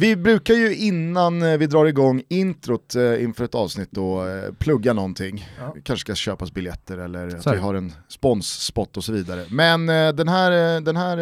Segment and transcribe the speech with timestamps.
[0.00, 4.52] Vi brukar ju innan eh, vi drar igång introt eh, inför ett avsnitt då eh,
[4.52, 5.48] plugga någonting.
[5.58, 5.74] Ja.
[5.82, 9.46] Kanske ska köpas biljetter eller att vi har en sponsspot och så vidare.
[9.50, 11.18] Men eh, den här, den här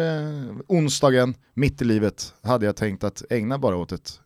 [0.67, 4.19] onsdagen, mitt i livet, hade jag tänkt att ägna bara åt ett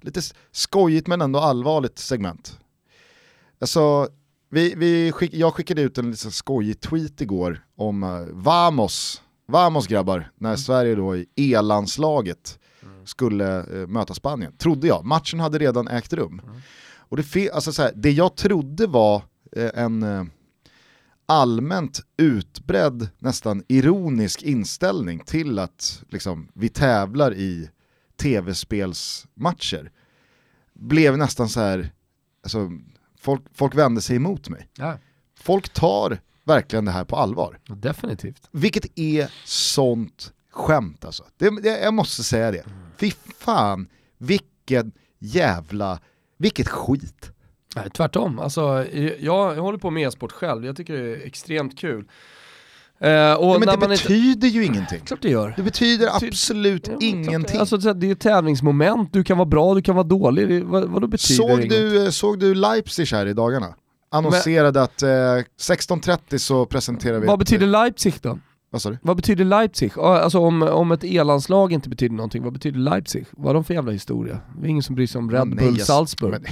[0.00, 0.20] lite
[0.52, 2.58] skojigt men ändå allvarligt segment.
[3.60, 4.08] Alltså,
[4.50, 10.30] vi, vi skick, jag skickade ut en lite skojig tweet igår om Vamos, Vamos grabbar,
[10.38, 12.58] när Sverige då i E-landslaget
[13.06, 14.52] skulle eh, möta Spanien.
[14.58, 15.04] Trodde jag.
[15.04, 16.40] Matchen hade redan ägt rum.
[17.08, 19.22] Och det, alltså så här, det jag trodde var
[19.56, 20.24] eh, en eh,
[21.26, 27.70] allmänt utbredd, nästan ironisk inställning till att liksom, vi tävlar i
[28.16, 29.90] tv-spelsmatcher
[30.74, 31.92] blev nästan så här,
[32.42, 32.70] alltså,
[33.18, 34.68] folk, folk vände sig emot mig.
[34.76, 34.98] Ja,
[35.40, 37.58] Folk tar verkligen det här på allvar.
[37.68, 38.48] definitivt.
[38.50, 41.24] Vilket är sånt skämt alltså.
[41.38, 42.64] Det, det, jag måste säga det.
[43.00, 43.88] Fy fan,
[44.18, 45.98] vilken jävla,
[46.38, 47.30] vilket skit.
[47.76, 51.78] Nej, tvärtom, alltså, jag, jag håller på med e-sport själv, jag tycker det är extremt
[51.78, 52.04] kul.
[53.00, 55.00] Eh, Ja, men det betyder ju ingenting.
[55.00, 55.54] Klart det gör.
[55.56, 57.54] Det betyder Ty- absolut Ja, men ingenting.
[57.56, 60.60] det- Alltså, det är ett tävlingsmoment, du kan vara bra, du kan vara dålig, det,
[60.60, 61.70] vad, vad betyder såg, inget?
[61.70, 63.74] du, eh, såg du Leipzig här i dagarna?
[64.10, 68.38] Annonserade att eh, 16.30 så presenterar vi Vad ett- betyder Leipzig då?
[68.70, 68.98] Vad sa du?
[69.02, 69.92] Vad betyder Leipzig?
[69.96, 73.26] Ja, Alltså om, om ett E-landslag inte betyder någonting, vad betyder Leipzig?
[73.30, 74.40] Vad är de för jävla historia?
[74.60, 76.30] Det är ingen som bryr sig om Red Nej, Bull jag- Salzburg.
[76.32, 76.42] Men,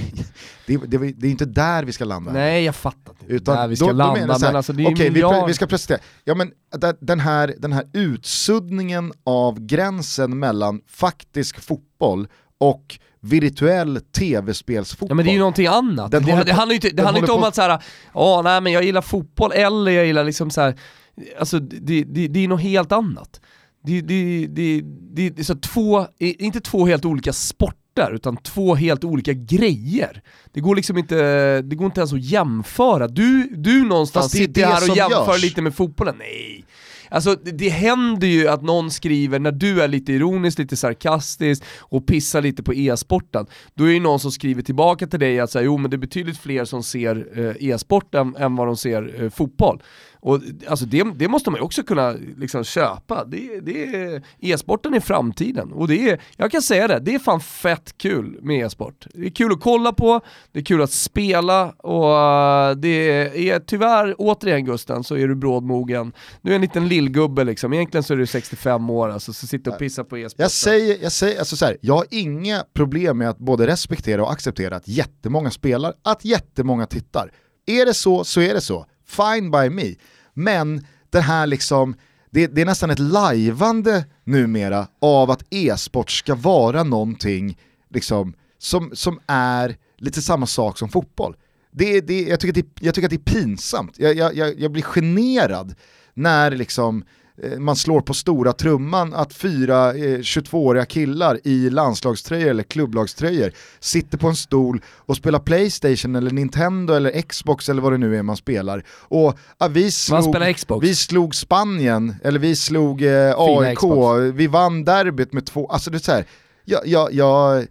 [0.65, 2.31] det, det, det är inte där vi ska landa.
[2.31, 4.83] Nej jag fattar inte Utan där vi ska då- då landa, här, men alltså det
[4.85, 5.97] är ju vi, vi ska presentera.
[6.23, 6.51] Ja, men
[6.99, 15.09] den här, den här utsuddningen av gränsen mellan faktisk fotboll och virtuell tv-spelsfotboll.
[15.09, 16.11] Ja men det är ju någonting annat.
[16.11, 17.83] Den det, håller det på- handlar ju inte, det handlar inte om på- att såhär,
[18.13, 20.75] åh nej men jag gillar fotboll eller jag gillar liksom så här.
[21.39, 23.41] Alltså det, det, det är något helt annat.
[23.85, 24.81] Det, det, det,
[25.13, 30.21] det, det är så två, inte två helt olika sporter, utan två helt olika grejer.
[30.53, 33.07] Det går liksom inte, det går inte ens att jämföra.
[33.07, 35.41] Du, du någonstans sitter här och jämför görs.
[35.41, 36.15] lite med fotbollen.
[36.19, 36.65] Nej.
[37.09, 41.63] Alltså det, det händer ju att någon skriver, när du är lite ironisk, lite sarkastisk
[41.79, 45.51] och pissar lite på e-sporten, då är det någon som skriver tillbaka till dig att
[45.51, 48.77] säga, jo men det är betydligt fler som ser eh, e-sport än, än vad de
[48.77, 49.81] ser eh, fotboll.
[50.25, 53.25] Och alltså det, det måste man ju också kunna liksom köpa.
[53.25, 55.71] Det, det är, e-sporten är framtiden.
[55.71, 59.07] Och det är, jag kan säga det, det är fan fett kul med e-sport.
[59.13, 60.21] Det är kul att kolla på,
[60.51, 65.35] det är kul att spela och eh, det är tyvärr, återigen Gusten, så är du
[65.35, 66.13] brådmogen.
[66.41, 69.71] Du är en liten lillgubbe liksom, egentligen så är du 65 år alltså, så sitter
[69.71, 70.39] och pissar på e-sport.
[70.39, 74.23] Jag säger, jag säger alltså så här, jag har inga problem med att både respektera
[74.23, 77.31] och acceptera att jättemånga spelar, att jättemånga tittar.
[77.65, 78.85] Är det så, så är det så.
[79.07, 79.95] Fine by me.
[80.33, 81.95] Men det här liksom,
[82.31, 87.57] det, det är nästan ett lajvande numera av att e-sport ska vara någonting
[87.93, 91.35] liksom, som, som är lite samma sak som fotboll.
[91.71, 94.83] Det, det, jag, tycker det, jag tycker att det är pinsamt, jag, jag, jag blir
[94.83, 95.75] generad
[96.15, 97.03] när liksom
[97.43, 103.51] eh, man slår på stora trumman att fyra eh, 22-åriga killar i landslagströjor eller klubblagströjor
[103.79, 108.17] sitter på en stol och spelar Playstation eller Nintendo eller Xbox eller vad det nu
[108.17, 108.83] är man spelar.
[108.89, 110.35] Och ja, vi, slog,
[110.81, 113.83] vi slog Spanien, eller vi slog eh, AIK,
[114.33, 116.25] vi vann derbyt med två, alltså det är så här,
[116.65, 117.65] jag, jag, jag,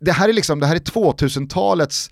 [0.00, 2.10] det här är liksom, det här är 2000-talets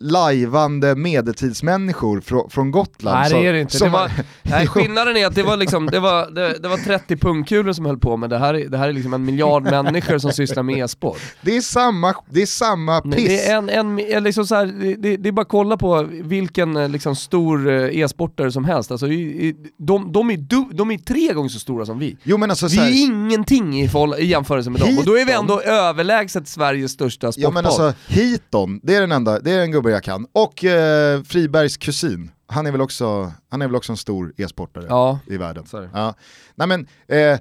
[0.00, 3.18] lajvande medeltidsmänniskor från, från Gotland.
[3.18, 3.76] Nej det är det inte.
[3.76, 4.10] som- Det var,
[4.42, 7.86] nej, skillnaden är att det var, liksom, det, var, det, det var 30 pungkulor som
[7.86, 10.62] höll på med det här, är- det här är liksom en miljard människor som sysslar
[10.62, 11.18] med e-sport.
[11.42, 13.14] Det är samma, det är samma piss.
[13.16, 14.66] Nej, Det är, en, en, liksom så här,
[14.98, 18.90] det, det, är bara att kolla på vilken eh, liksom, stor eh, e-sportare som helst.
[18.90, 22.16] Alltså, i, de, de, är du, de är tre gånger så stora som vi.
[22.22, 25.18] Jo men alltså Vi så här, är ingenting i, i jämförelse med dem, och då
[25.18, 27.52] är vi ändå överlägset Sveriges största Ja sportboll.
[27.54, 30.26] men alltså, Hiton, det är den enda, det är en gubbe jag kan.
[30.32, 34.86] Och eh, Fribergs kusin, han är väl också, han är väl också en stor e-sportare
[34.88, 35.18] Ja.
[35.26, 35.64] i världen.
[35.92, 36.14] Ja.
[36.54, 37.38] Nej men, eh,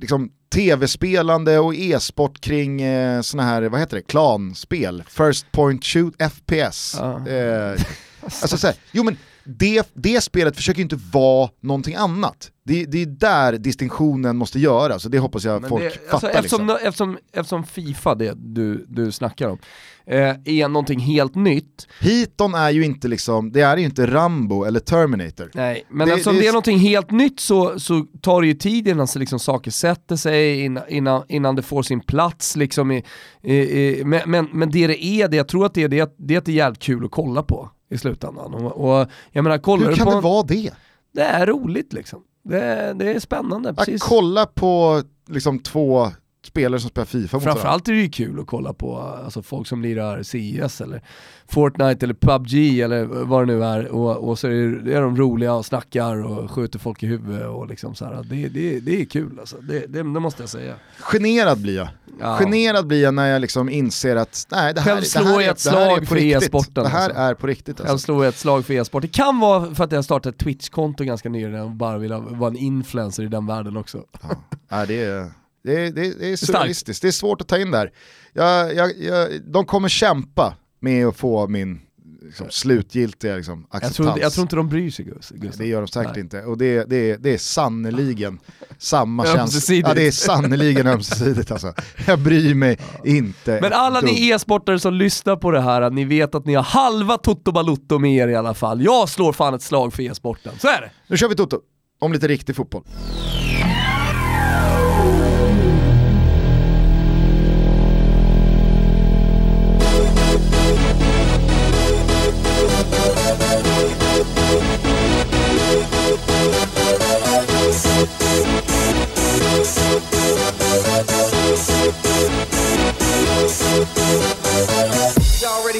[0.00, 6.14] liksom tv-spelande och e-sport kring eh, såna här, vad heter det, klanspel, first point shoot,
[6.32, 6.96] FPS.
[6.98, 7.28] Ja.
[7.28, 7.80] Eh,
[8.24, 12.50] alltså så här, jo men det, det spelet försöker inte vara någonting annat.
[12.64, 16.12] Det, det är där distinktionen måste göras och det hoppas jag Men folk det, fattar.
[16.12, 16.86] alltså, eftersom, liksom.
[16.88, 19.58] eftersom, eftersom Fifa, det du, du snackar om,
[20.06, 24.64] eh, är någonting helt nytt, Hiton är ju inte liksom, det är ju inte Rambo
[24.64, 25.50] eller Terminator.
[25.54, 28.40] Nej, men Det- eftersom det det är är s- någonting helt nytt så, så tar
[28.40, 32.00] det ju tid innan så liksom saker sätter sig, innan, innan, innan det får sin
[32.00, 32.56] plats.
[32.56, 33.04] Liksom i,
[33.42, 35.98] i, i, men, men, men det det är, det jag tror att det är, det
[35.98, 38.54] är, det är det är jävligt kul att kolla på i slutändan.
[38.54, 40.14] Och, och jag menar, kollar Hur kan på...
[40.14, 40.70] det vara det?
[41.12, 42.22] Det är roligt liksom.
[42.42, 44.02] Det, det är spännande, Att precis.
[44.02, 46.10] kolla på liksom två
[46.46, 47.44] spelare som spelar Fifa mot.
[47.44, 51.02] Framförallt är det ju kul att kolla på alltså, folk som lirar CS eller
[51.48, 55.16] Fortnite eller PubG eller vad det nu är och, och så är, det, är de
[55.16, 58.26] roliga och snackar och skjuter folk i huvudet och liksom så här.
[58.30, 60.74] Det, det, det är kul alltså, det, det, måste jag säga.
[60.98, 61.88] Generad blir jag.
[62.20, 62.38] Ja.
[62.38, 65.32] Generad blir jag när jag liksom inser att nej, det här, Själv det slår här,
[65.32, 66.42] jag är, ett det här är slag på för riktigt.
[66.42, 67.20] e-sporten, Det här alltså.
[67.20, 68.04] är på riktigt Jag alltså.
[68.04, 69.02] slår ett slag för e-sport.
[69.02, 72.50] Det kan vara för att jag startade ett Twitch-konto ganska nyligen och bara ville vara
[72.50, 74.04] en influencer i den världen också.
[74.22, 74.28] Ja.
[74.68, 75.30] Nej, det, är,
[75.66, 77.90] det, är, det, det är surrealistiskt, det är svårt att ta in där.
[78.32, 81.80] Jag, jag, jag, de kommer kämpa med att få min
[82.22, 83.96] liksom, slutgiltiga liksom, Jag acceptans.
[83.96, 85.58] tror, jag tror inte de bryr sig Gus- Gustav.
[85.58, 86.20] Det gör de säkert Nej.
[86.20, 86.42] inte.
[86.42, 88.38] Och det, det, det är sannoliken
[88.78, 89.74] samma känsla.
[89.74, 91.74] Ja, det är sannoliken ömsesidigt alltså.
[92.06, 96.34] Jag bryr mig inte Men alla ni e-sportare som lyssnar på det här, ni vet
[96.34, 98.82] att ni har halva Toto Balutto med er i alla fall.
[98.84, 100.90] Jag slår fan ett slag för e-sporten, så är det!
[101.08, 101.60] Nu kör vi Toto,
[101.98, 102.82] om lite riktig fotboll.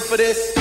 [0.06, 0.55] For this?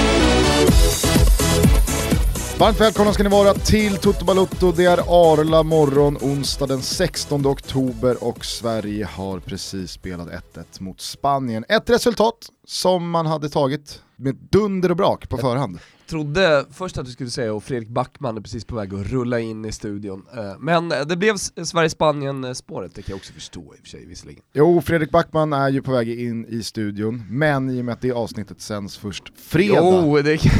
[2.59, 4.71] Varmt välkomna ska ni vara till Toto Balutto.
[4.71, 11.01] Det är Arla morgon, onsdag den 16 oktober och Sverige har precis spelat 1-1 mot
[11.01, 11.65] Spanien.
[11.69, 15.79] Ett resultat som man hade tagit med dunder och brak på förhand.
[16.09, 19.39] Trodde först att du skulle säga och Fredrik Backman är precis på väg att rulla
[19.39, 20.25] in i studion.
[20.37, 23.81] Eh, Men eh, det blev S- Sverige-Spanien spåret, det kan jag också förstå i och
[23.81, 24.43] för sig visserligen.
[24.53, 28.01] Jo, Fredrik Backman är ju på väg in i studion, men i och med att
[28.01, 29.75] det avsnittet sänds först fredag.
[29.77, 30.51] Jo, det kan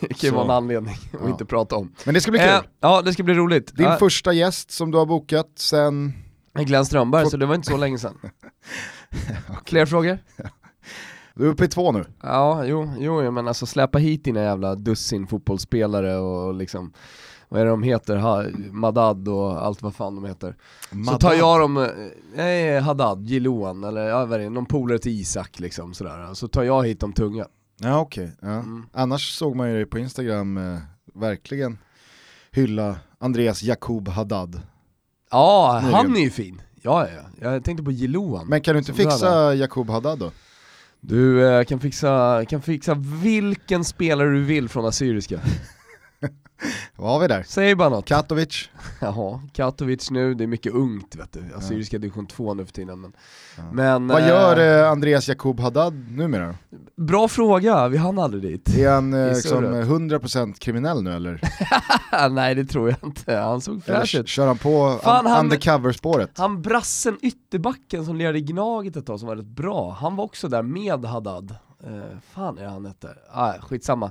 [0.00, 1.28] det kan ju vara en anledning att Ja.
[1.30, 1.92] inte prata om.
[2.04, 2.48] Men det ska bli kul.
[2.48, 3.76] Eh, Ja, det ska bli roligt.
[3.76, 6.12] Din Ja, första gäst som du har bokat sen...
[6.54, 8.18] Glenn Strömberg, så det var inte så länge sedan.
[9.66, 10.18] Fler frågor?
[11.38, 12.04] Du är uppe i två nu.
[12.22, 16.92] Ja, jo, jo, men alltså släppa hit dina jävla dussin fotbollsspelare och liksom,
[17.48, 20.56] vad är det de heter, ha, Madad och allt vad fan de heter.
[21.10, 21.88] Så tar jag dem, eh,
[22.34, 26.34] nej Haddad, Jiloan eller jag vet inte, någon polare till Isak liksom sådär.
[26.34, 27.46] Så tar jag hit de tunga.
[27.80, 28.48] Ja okej, ja.
[28.48, 28.86] Mm.
[28.92, 30.78] annars såg man ju dig på Instagram eh,
[31.14, 31.78] verkligen
[32.50, 34.60] hylla Andreas Jakob Haddad.
[35.30, 35.94] Ja, Nyligen.
[35.94, 36.62] han är ju fin.
[36.82, 37.52] Ja, ja, ja.
[37.52, 38.46] jag tänkte på Jiloan.
[38.46, 40.30] Men kan du inte fixa Jakob Haddad då?
[41.00, 45.40] Du eh, kan, fixa, kan fixa vilken spelare du vill från Assyriska.
[46.96, 47.44] Vad har vi där?
[47.48, 48.04] Säg bara något.
[48.06, 48.68] Katovic?
[49.00, 51.44] Jaha, Katovic nu, det är mycket ungt vet du.
[51.56, 53.00] Assyriska division 2 nu för tiden.
[53.00, 53.12] Men,
[53.56, 53.62] Ja.
[53.72, 56.54] men Vad eh, gör eh, Andreas Jakob Haddad numera?
[56.96, 58.78] Bra fråga, vi hann aldrig dit.
[58.78, 59.86] Är han eh, liksom surret.
[59.86, 61.40] 100% kriminell nu eller?
[62.30, 64.28] Nej det tror jag inte, han såg fräsch ut.
[64.28, 66.30] kör han på Fan, un- han- undercover-spåret?
[66.38, 70.24] Han brassen ytterbacken som lirade i Gnaget ett tag som var rätt bra, han var
[70.24, 71.54] också där med Haddad.
[71.84, 73.08] Eh, fan är han hette?
[73.32, 74.10] Ah, skitsamma.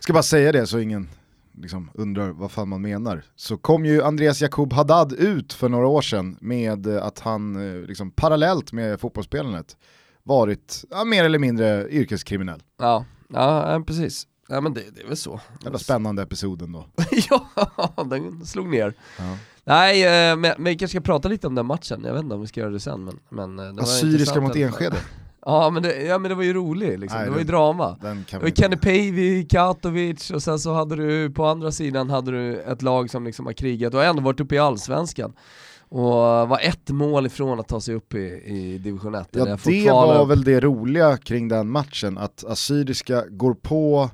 [0.00, 1.08] Ska bara säga det så ingen
[1.56, 3.24] liksom undrar vad fan man menar.
[3.36, 7.86] Så kom ju Andreas Jakob Haddad ut för några år sedan med att han eh,
[7.86, 9.76] liksom parallellt med fotbollsspelandet
[10.22, 12.62] varit ja, mer eller mindre yrkeskriminell.
[12.78, 14.26] Ja, ja precis.
[14.48, 15.40] Ja men det, det är väl så.
[15.62, 16.86] Jävla spännande episoden då.
[17.30, 18.94] ja, den slog ner.
[19.18, 19.38] Ja.
[19.64, 22.34] Nej, eh, men, men vi kanske ska prata lite om den matchen, jag vet inte
[22.34, 24.56] om vi ska göra det sen men, men eh, det Assyriska mot.
[24.56, 24.96] Enskede.
[25.48, 27.96] Ja men det, ja men det var ju roligt liksom, Nej, det var ju drama.
[28.30, 32.60] Det var Kenny Pavey, Katovic och sen så hade du på andra sidan hade du
[32.60, 35.32] ett lag som liksom har krigat och ändå varit uppe i allsvenskan.
[35.88, 36.12] Och
[36.48, 39.28] var ett mål ifrån att ta sig upp i, i division 1.
[39.30, 40.30] Ja det var upp.
[40.30, 44.10] väl det roliga kring den matchen, att Assyriska går på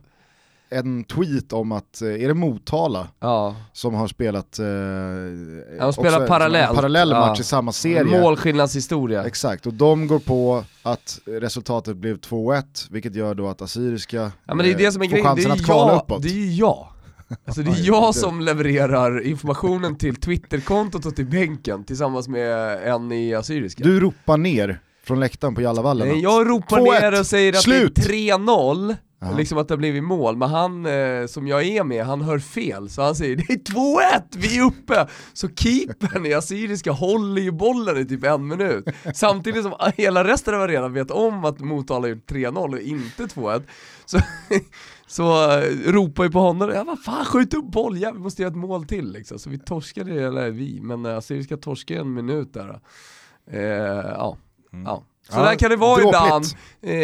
[0.79, 6.19] en tweet om att, eh, är det Motala Ja, som har spelat eh, de spelar
[6.19, 6.75] också parallellt.
[6.75, 7.21] parallell Ja.
[7.21, 8.21] match i samma serie.
[8.21, 9.25] målskillnadshistoria.
[9.25, 14.55] Exakt, och de går på att resultatet blev 2-1, vilket gör då att Assyriska Ja
[14.55, 16.03] men det är eh, det som är får grejen, det chansen är, att kvala jag,
[16.03, 16.23] uppåt.
[16.23, 16.89] det är ju jag.
[17.47, 22.79] Alltså det är Ja, jag som levererar informationen till Twitterkontot och till bänken tillsammans med
[22.89, 23.85] en i Assyriska.
[23.85, 26.09] Du ropar ner från läktaren på Jallavallen.
[26.09, 27.01] Nej, jag ropar 2-1.
[27.01, 27.95] ner och säger att Slut.
[27.95, 29.37] det är 3-0, Ja.
[29.37, 32.39] liksom att det har blivit mål, men han eh, som jag är med, han hör
[32.39, 35.07] fel, så han säger det är 2-1, vi är uppe!
[35.33, 40.55] Så keepern i Assyriska håller ju bollen i typ en minut, samtidigt som hela resten
[40.55, 43.63] av arenan vet om att Motala gjort 3-0 och inte 2-1.
[44.05, 44.19] Så,
[45.07, 48.43] så eh, ropar ju på honom, ja vad fan skjut upp boll, ja, vi måste
[48.43, 49.39] göra ett mål till liksom.
[49.39, 52.81] Så vi torskade, eller vi, men eh, Assyriska torskade en minut där.
[53.51, 54.37] Eh, ja.
[54.85, 55.05] Ja.
[55.31, 56.25] Så Ja, där kan det vara dråpligt.
[56.25, 56.45] ibland,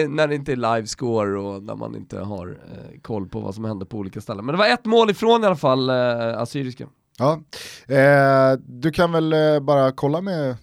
[0.02, 3.54] eh, när det inte är livescore och när man inte har eh, koll på vad
[3.54, 4.44] som händer på olika ställen.
[4.46, 6.86] Men det var ett mål ifrån i alla fall, eh, Assyriska.
[7.18, 7.40] Ja.
[7.94, 10.56] Eh, du kan väl eh, bara kolla med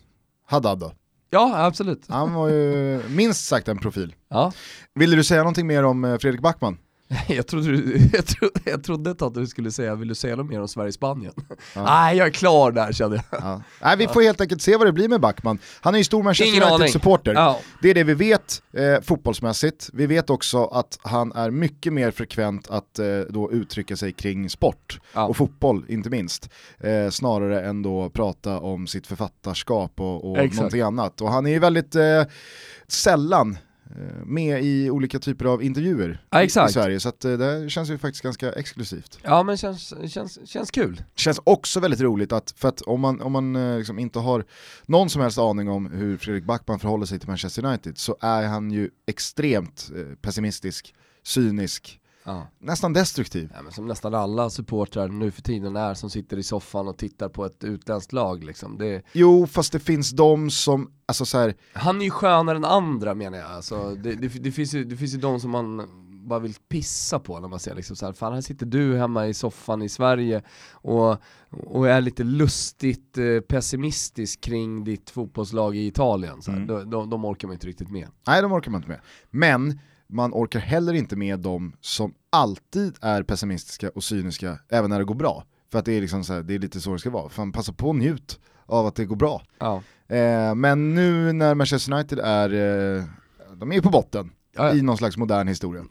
[0.47, 0.91] Haddad då?
[1.29, 2.05] Ja, absolut.
[2.09, 4.15] Han var ju minst sagt en profil.
[4.29, 4.51] Ja.
[4.95, 6.77] Ville du säga någonting mer om eh, Fredrik Backman?
[7.27, 10.15] Jag trodde, du, jag, trodde, jag trodde ett tag att du skulle säga, vill du
[10.15, 11.33] säga något mer om Sverige-Spanien?
[11.75, 13.41] Nej, jag är klar där kände jag.
[13.41, 13.61] Ja.
[13.81, 15.59] Nej, vi får helt enkelt se vad det blir med Backman.
[15.81, 16.71] Han är ju stor Manchester.
[16.73, 17.33] United-supporter.
[17.33, 17.59] Ja.
[17.81, 19.89] Det är det vi vet eh, fotbollsmässigt.
[19.93, 24.49] Vi vet också att han är mycket mer frekvent att eh, då uttrycka sig kring
[24.49, 25.25] sport Ja.
[25.25, 26.49] och fotboll inte minst.
[26.79, 30.55] Eh, snarare än då prata om sitt författarskap och, och Exakt.
[30.55, 31.21] någonting annat.
[31.21, 32.23] Och han är ju väldigt eh,
[32.87, 33.57] sällan
[34.25, 36.49] med i olika typer av intervjuer Ja, i- i.
[36.49, 36.99] Sverige.
[36.99, 39.19] Så att, eh, det känns ju faktiskt ganska exklusivt.
[39.23, 41.03] Ja men känns, känns, känns kul.
[41.15, 44.45] Känns också väldigt roligt att, för att om man, om man eh, liksom inte har
[44.85, 48.43] någon som helst aning om hur Fredrik Backman förhåller sig till Manchester United så är
[48.47, 52.47] han ju extremt eh, pessimistisk, cynisk, Ja.
[52.59, 53.51] nästan destruktiv.
[53.55, 56.97] Ja, men som nästan alla supportrar nu för tiden är som sitter i soffan och
[56.97, 58.77] tittar på ett utländskt lag liksom.
[58.77, 62.65] det, Jo, fast det finns de som, alltså så här, Han är ju skönare än
[62.65, 65.87] andra menar jag, alltså, det, det, det, finns ju, det finns ju de som man
[66.27, 69.27] bara vill pissa på när man ser liksom så här, fan här sitter du hemma
[69.27, 70.41] i soffan i Sverige
[70.71, 71.17] och,
[71.49, 76.41] och är lite lustigt eh, pessimistisk kring ditt fotbollslag i Italien.
[76.41, 76.51] Så.
[76.51, 76.67] Mm.
[76.67, 78.07] De, de, de orkar man inte riktigt med.
[78.27, 78.99] nej de orkar man inte med.
[79.29, 84.99] Men man orkar heller inte med de som alltid är pessimistiska och cyniska även när
[84.99, 85.43] det går bra.
[85.71, 87.29] För att det är, liksom så här, det är lite så det ska vara.
[87.29, 89.41] Fan, passa på och njut av att det går bra.
[89.59, 89.81] Ja.
[90.07, 93.03] Eh, men nu när Manchester United är, eh,
[93.55, 94.75] de är på botten Ja, ja.
[94.75, 95.85] i någon slags modern historia.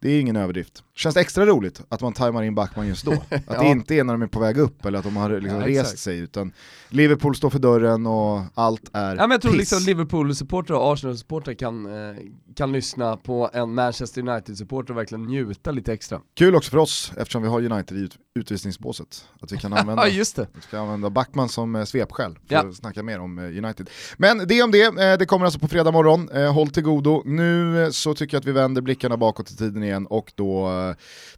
[0.00, 0.82] Det är ingen överdrift.
[0.94, 3.12] Känns det extra roligt att man tajmar in Backman just då?
[3.46, 5.60] Att det inte är när de är på väg upp eller att de har liksom
[5.60, 5.98] rest exakt.
[5.98, 6.52] sig utan
[6.88, 9.58] Liverpool står för dörren och allt är Ja, men jag tror piss.
[9.58, 12.16] liksom Liverpool-supportrar och Arsenal-supportrar kan, eh,
[12.56, 16.20] kan lyssna på en Manchester United-supporter och verkligen njuta lite extra.
[16.36, 19.24] Kul också för oss eftersom vi har United i utvisningsbåset.
[19.40, 20.46] Att vi kan använda, Ja just det.
[20.54, 22.68] vi ska använda Backman som eh, svepskäl för Ja.
[22.68, 23.90] att snacka mer om eh, United.
[24.16, 26.28] Men det om det, eh, det kommer alltså på fredag morgon.
[26.54, 27.22] Håll till godo.
[27.26, 30.68] Nu så tycker jag att vi vänder blickarna bakåt i tiden igen och då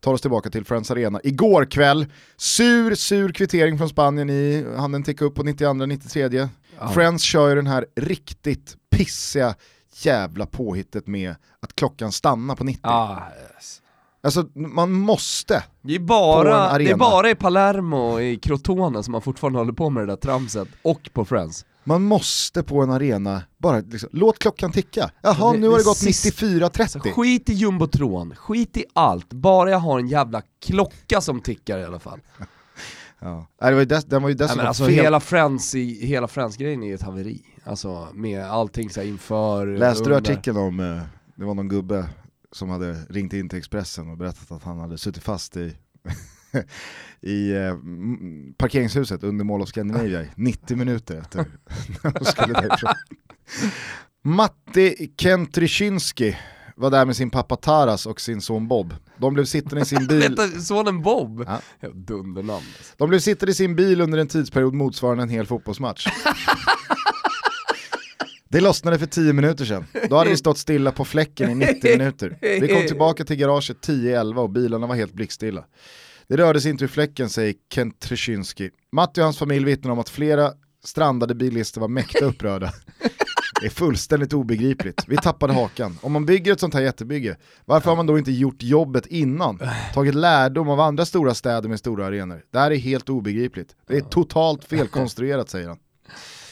[0.00, 1.20] tar oss tillbaka till Friends Arena.
[1.24, 6.48] Igår kväll, sur, sur kvittering från Spanien i, handen ticka upp på 92-93.
[6.94, 9.54] Friends kör ju den här riktigt pissiga
[10.02, 12.80] jävla påhittet med att klockan stannar på 90.
[12.82, 13.18] Ah,
[13.56, 13.79] yes.
[14.22, 15.64] Alltså man måste.
[15.82, 16.78] Det är, På en bara, arena.
[16.78, 20.16] det är bara i Palermo i Crotone som man fortfarande håller på med det där
[20.16, 21.64] tramset, och på Friends.
[21.84, 25.10] Man måste på en arena bara liksom, låt klockan ticka.
[25.22, 26.86] Jaha, Det- nu har det det gått sist- 94.30.
[26.88, 31.78] Så skit i jumbotron, skit i allt, bara jag har en jävla klocka som tickar
[31.78, 32.20] i alla fall.
[33.22, 33.46] Ja.
[33.60, 34.94] Det var ju dess, den var ju dessutom alltså fel.
[34.94, 37.42] hela Friends, i, hela Friends-grejen är ju ett haveri.
[37.64, 40.32] Alltså med allting så inför, Läste du under.
[40.32, 41.02] artikeln om, eh,
[41.34, 42.04] det var någon gubbe
[42.52, 45.76] som hade ringt in till Expressen och berättat att han hade suttit fast i,
[47.20, 47.76] i eh,
[48.56, 51.44] parkeringshuset under Mall of Scandinavia i 90 minuter efter
[52.04, 52.92] när de skulle därifrån.
[54.22, 56.36] Matti Kentryczynski
[56.76, 58.94] var där med sin pappa Taras och sin son Bob.
[59.16, 61.44] De blev sittande i sin bil sonen Bob?
[61.80, 61.88] Ja.
[61.94, 62.66] Dundernamn.
[62.96, 66.06] De blev sittande i sin bil under en tidsperiod motsvarande en hel fotbollsmatch.
[68.52, 69.84] Det lossnade för 10 minuter sedan.
[70.10, 72.38] Då hade vi stått stilla på fläcken i 90 minuter.
[72.40, 75.64] Vi kom tillbaka till garaget 10-11 och bilarna var helt blickstilla.
[76.28, 78.70] Det rörde sig inte ur fläcken, säger Kent Trzynski.
[78.92, 80.52] Matti och hans familj vittnar om att flera
[80.84, 82.72] strandade bilister var mäkta upprörda.
[83.60, 85.04] Det är fullständigt obegripligt.
[85.08, 85.98] Vi tappade hakan.
[86.02, 89.60] Om man bygger ett sånt här jättebygge, varför har man då inte gjort jobbet innan?
[89.94, 92.42] Tagit lärdom av andra stora städer med stora arenor.
[92.52, 93.76] Det här är helt obegripligt.
[93.88, 95.78] Det är totalt felkonstruerat säger han.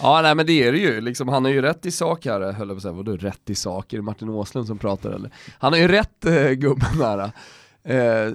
[0.01, 2.41] Ja nej men det är det ju, liksom, han har ju rätt i sak här,
[2.53, 3.93] höll jag på att säga, vadå rätt i sak?
[3.93, 5.31] Är det Martin Åslund som pratar eller?
[5.59, 7.31] Han har ju rätt eh, gubben här.
[7.85, 8.33] Eh,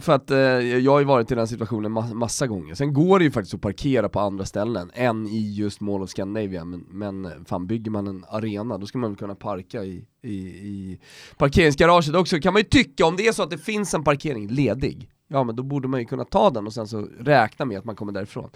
[0.00, 2.74] för att eh, jag har ju varit i den situationen ma- massa gånger.
[2.74, 6.10] Sen går det ju faktiskt att parkera på andra ställen än i just Mall of
[6.10, 9.84] Scandinavia, men, men eh, fan bygger man en arena då ska man väl kunna parka
[9.84, 10.98] i, i, i
[11.36, 12.38] parkeringsgaraget också.
[12.40, 15.44] Kan man ju tycka, om det är så att det finns en parkering ledig, ja
[15.44, 17.96] men då borde man ju kunna ta den och sen så räkna med att man
[17.96, 18.50] kommer därifrån.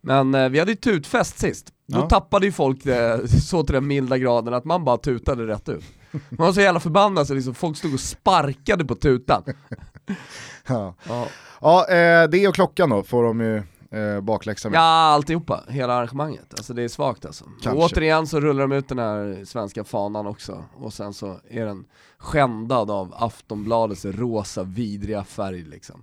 [0.00, 1.72] Men eh, vi hade ju tutfest sist.
[1.86, 2.08] Då Ja.
[2.08, 5.84] tappade ju folk det så till den milda graden att man bara tutade rätt ut.
[6.10, 9.42] Man var så jävla förbannad så liksom folk stod och sparkade på tutan.
[10.68, 11.26] Ja, Ja,
[11.60, 13.56] ja eh, det och klockan då får de ju
[14.00, 14.76] eh, bakläxa med.
[14.78, 16.54] ja alltihopa, hela arrangemanget.
[16.56, 17.44] Alltså det är svagt alltså.
[17.44, 17.70] Kanske.
[17.70, 21.66] Och återigen så rullar de ut den här svenska fanan också, och sen så är
[21.66, 21.84] den
[22.18, 26.02] skändad av Aftonbladets rosa vidriga färg liksom.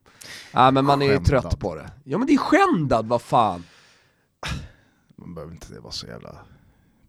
[0.54, 1.92] Ja men man är ju trött på det.
[2.04, 3.64] Ja men det är skändad, vad fan!
[5.16, 6.38] Man behöver inte vara så jävla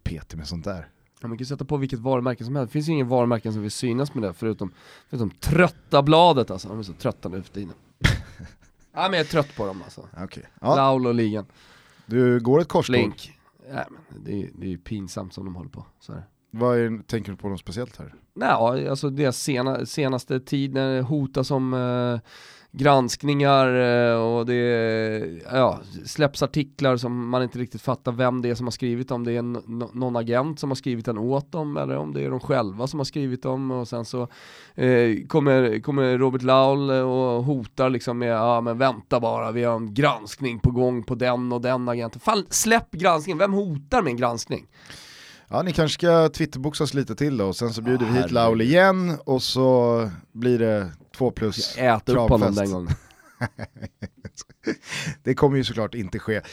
[0.03, 0.89] petig med sånt där.
[1.21, 3.53] Ja, man kan ju sätta på vilket varumärke som helst, det finns ju ingen varumärken
[3.53, 4.73] som vill synas med det förutom,
[5.09, 7.73] förutom trötta bladet alltså, de är så trötta nu för tiden.
[8.93, 10.07] ja men jag är trött på dem alltså.
[10.17, 10.45] Okej.
[10.61, 11.45] Ja, Laul och ligan,
[12.05, 12.95] du går ett korståg.
[12.95, 13.33] Link.
[13.69, 15.85] Nej, men det, är, det är ju pinsamt som de håller på.
[15.99, 16.23] Så här.
[16.51, 18.13] Vad är, tänker du på något speciellt här?
[18.33, 22.19] Nej, alltså det sena, senaste tiden hotas om eh,
[22.71, 28.55] granskningar eh, och det ja, släpps artiklar som man inte riktigt fattar vem det är
[28.55, 29.23] som har skrivit om.
[29.23, 29.41] Det är
[29.97, 32.99] någon agent som har skrivit den åt dem eller om det är de själva som
[32.99, 34.21] har skrivit dem och sen så
[34.75, 39.75] eh, kommer, kommer Robert Laul och hotar liksom med ja men vänta bara, vi har
[39.75, 42.21] en granskning på gång på den och den agenten.
[42.21, 44.67] Fan släpp granskningen, vem hotar med en granskning?
[45.49, 48.61] Ja, ni kanske ska twitterboxas lite till då och sen så bjuder vi hit Laul
[48.61, 52.89] igen och så blir det två plus Ät upp honom den gången.
[55.23, 56.35] det kommer ju såklart inte ske.
[56.35, 56.43] Eh,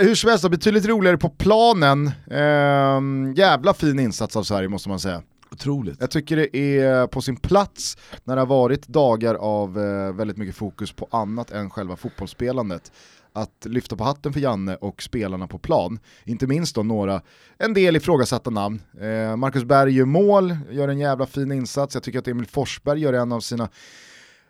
[0.00, 2.06] hur som helst, då, betydligt roligare på planen.
[2.30, 3.00] Eh,
[3.36, 5.22] jävla fin insats av Sverige måste man säga.
[5.50, 5.96] Otroligt.
[6.00, 10.36] Jag tycker det är på sin plats när det har varit dagar av eh, väldigt
[10.36, 12.92] mycket fokus på annat än själva fotbollsspelandet
[13.36, 15.98] att lyfta på hatten för Janne och spelarna på plan.
[16.24, 17.22] Inte minst då några,
[17.58, 18.82] en del ifrågasatta namn.
[19.00, 21.94] Eh, Marcus Berg gör mål, gör en jävla fin insats.
[21.94, 23.68] Jag tycker att Emil Forsberg gör en av sina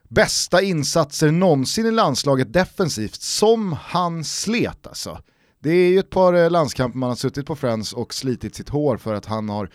[0.09, 5.19] bästa insatser någonsin i landslaget defensivt, som han slet alltså.
[5.59, 8.69] Det är ju ett par eh, landskamper man har suttit på Friends och slitit sitt
[8.69, 9.71] hår för att han har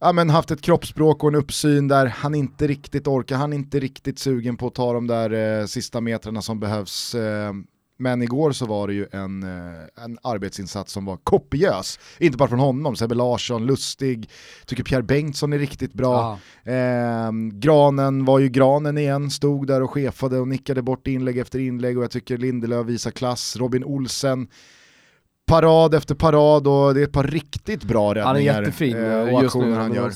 [0.00, 3.56] ja, men haft ett kroppsspråk och en uppsyn där han inte riktigt orkar, han är
[3.56, 7.14] inte riktigt sugen på att ta de där eh, sista metrarna som behövs.
[7.14, 7.52] Eh,
[7.96, 11.98] men igår så var det ju en, eh, en arbetsinsats som var kopiös.
[12.18, 14.30] Inte bara från honom, Sebbe Larsson, Lustig,
[14.66, 16.38] tycker Pierre Bengtsson är riktigt bra.
[16.64, 21.58] Eh, granen var ju Granen igen, stod där och chefade och nickade bort inlägg efter
[21.58, 23.56] inlägg och jag tycker Lindelöf visar klass.
[23.56, 24.48] Robin Olsen,
[25.46, 28.26] parad efter parad och det är ett par riktigt bra räddningar.
[28.26, 30.10] Han är jättefin eh, just nu, han gör.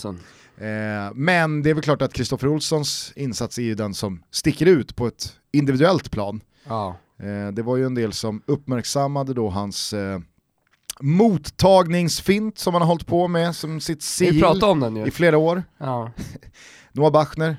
[0.60, 4.66] Eh, men det är väl klart att Kristoffer Olssons insats är ju den som sticker
[4.66, 6.40] ut på ett individuellt plan.
[6.68, 6.96] Ja.
[7.18, 10.18] Eh, det var ju en del som uppmärksammade då hans eh,
[11.00, 15.06] mottagningsfint som han har hållit på med som sitt sigill om den ju.
[15.06, 15.62] i flera år.
[15.78, 16.12] Ja.
[16.92, 17.56] Noah Bachner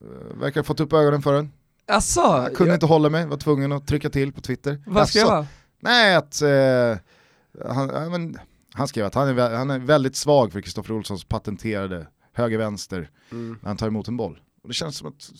[0.00, 1.52] eh, verkar ha fått upp ögonen för den.
[1.88, 4.82] Asså, Jag kunde jag, inte hålla mig, var tvungen att trycka till på Twitter.
[4.86, 5.34] vad ska jag Jaså?
[5.34, 5.46] vara?
[5.80, 8.38] Nej, att eh, han, men,
[8.74, 13.58] han skrev att han är, han är väldigt svag för Kristoffer Olssons patenterade höger-vänster Mm.
[13.62, 14.40] när han tar emot en boll.
[14.62, 15.30] Och det känns som att,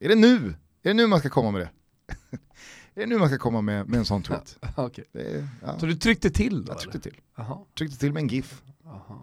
[0.00, 0.54] är det nu?
[0.82, 1.68] Är det nu man ska komma med det?
[2.94, 4.58] Är det nu man ska komma med, med en sån tweet?
[4.76, 5.04] Okej.
[5.12, 6.72] Det är, ja, Så du tryckte till då?
[6.72, 7.20] jag tryckte till.
[7.36, 7.58] Jaha.
[7.78, 8.62] Tryckte till med en GIF.
[8.84, 9.18] Jaha.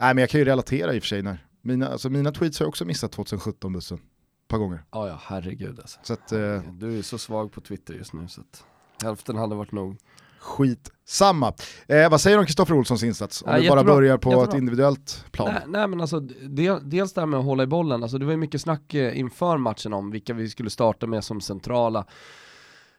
[0.00, 2.58] Nej men jag kan ju relatera i och för sig när, mina, alltså, mina tweets
[2.58, 3.98] har jag också missat 2017-bussen.
[3.98, 4.84] Ett par gånger.
[4.90, 5.98] Ja, ja, herregud alltså.
[6.02, 8.64] Så att, eh, Du är så svag på Twitter just nu så att
[9.02, 9.96] hälften hade varit nog.
[10.46, 11.52] Skit samma.
[11.88, 13.42] Eh, vad säger du om Kristoffer Olssons insats?
[13.42, 14.48] Om Ja, vi bara börjar på Jättebra.
[14.48, 15.48] ett individuellt plan.
[15.52, 18.24] Nej, nej men alltså, del, dels det här med att hålla i bollen, alltså det
[18.24, 22.04] var ju mycket snack eh, inför matchen om vilka vi skulle starta med som centrala.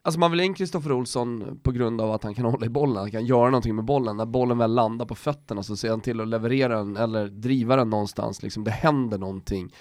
[0.01, 2.97] Alltså man vill in Kristoffer Olsson på grund av att han kan hålla i bollen,
[2.97, 4.17] han kan göra någonting med bollen.
[4.17, 7.75] När bollen väl landar på fötterna så ser han till att leverera den eller driva
[7.75, 9.73] den någonstans, liksom det händer någonting.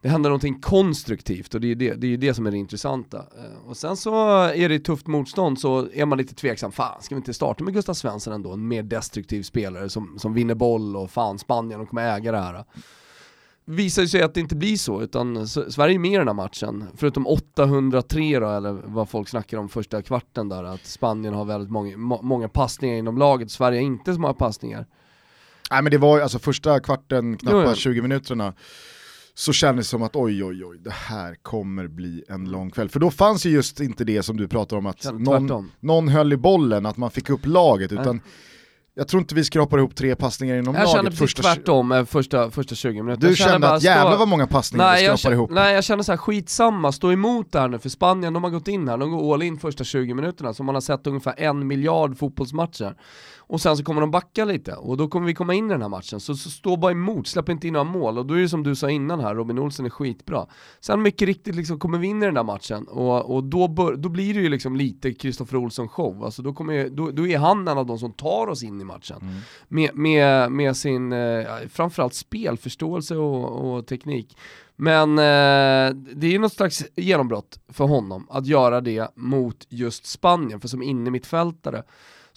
[0.00, 3.18] Det händer någonting konstruktivt och det är det, det, är det som är det intressanta.
[3.18, 7.14] Eh, Och sen så är det tufft motstånd så är man lite tveksam, fan ska
[7.14, 10.96] vi inte starta med Gustav Svensson ändå, en mer destruktiv spelare som, som vinner boll
[10.96, 12.64] och fan Spanien, de kommer äga det här
[13.68, 16.34] visar ju sig att det inte blir så, utan Sverige är med i den här
[16.34, 16.84] matchen.
[16.96, 21.70] Förutom 803 då, eller vad folk snackar om första kvarten där, att Spanien har väldigt
[21.70, 24.86] många, må, många passningar inom laget, Sverige har inte så många passningar.
[25.70, 27.74] Nej men det var ju alltså första kvarten, knappt Jo, ja.
[27.74, 28.54] 20 minuterna,
[29.38, 32.88] så kändes det som att oj oj oj, det här kommer bli en lång kväll.
[32.88, 35.70] För då fanns ju just inte det som du pratar om, att Kände någon, tvärtom.
[35.80, 38.00] någon höll i bollen, att man fick upp laget, Nej.
[38.00, 38.20] utan
[38.94, 40.94] jag tror inte vi skrapar ihop tre passningar inom Jag laget.
[40.96, 43.20] kände precis första, tvärtom eh, första, första 20 minuter.
[43.22, 45.50] Du Jag kände bara, att jävlar stå- vad många passningar Nej vi jag, skrapar ihop.
[45.50, 48.68] nej jag känner såhär, skitsamma, stå emot det här nu för Spanien, de har gått
[48.68, 51.66] in här, de går all in första 20 minuterna, så man har sett ungefär en
[51.66, 52.94] miljard fotbollsmatcher.
[53.50, 55.82] Och sen så kommer de backa lite, och då kommer vi komma in i den
[55.82, 58.40] här matchen, så, så stå bara emot, släpp inte in några mål, och då är
[58.40, 60.46] det som du sa innan här, Robin Olsen är skitbra.
[60.80, 63.96] Sen mycket riktigt liksom kommer vi in i den där matchen, och, och då, bör,
[63.96, 67.38] då blir det ju liksom lite Kristoffer Olsson show, alltså då, kommer, då, då är
[67.38, 69.34] han en av de som tar oss in i matchen Mm.
[69.68, 74.36] med, med, med sin eh, framförallt spelförståelse och, och teknik.
[74.76, 80.06] Men eh, det är ju något slags genombrott för honom att göra det mot just
[80.06, 81.82] Spanien, för som inne mittfältare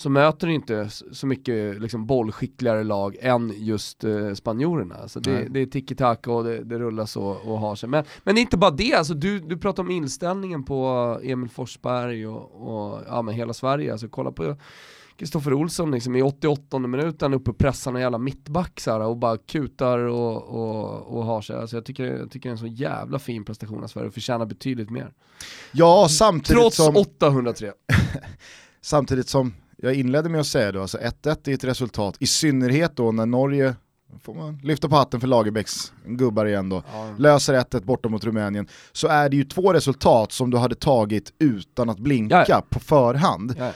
[0.01, 5.07] så möter du inte så mycket liksom, bollskickligare lag än just eh, spanjorerna.
[5.07, 5.47] Så det, Nej.
[5.49, 7.89] det är tiki-taka och det, det rullas och, och har sig.
[7.89, 11.49] Men, men det är inte bara det, alltså, du, du pratar om inställningen på Emil
[11.49, 13.91] Forsberg och, och ja, men hela Sverige.
[13.91, 14.55] Alltså, kolla på
[15.17, 19.17] Kristoffer Olsson liksom, i 88 minuten uppe och pressar en jävla mittback så här, och
[19.17, 21.55] bara kutar och, och, och har sig.
[21.55, 24.13] Alltså, jag, tycker, jag tycker det är en så jävla fin prestation av Sverige och
[24.13, 25.13] förtjänar betydligt mer.
[25.71, 27.71] Ja, samtidigt Trots som, 803.
[28.81, 32.96] samtidigt som jag inledde med att säga då, alltså 1-1 är ett resultat, i synnerhet
[32.96, 33.76] då när Norge,
[34.24, 37.13] får man lyfta på hatten för Lagerbäcks gubbar igen då, Ja.
[37.17, 41.34] löser 1-1 borta mot Rumänien, så är det ju två resultat som du hade tagit
[41.39, 42.63] utan att blinka Ja.
[42.70, 43.56] på förhand.
[43.58, 43.72] Ja.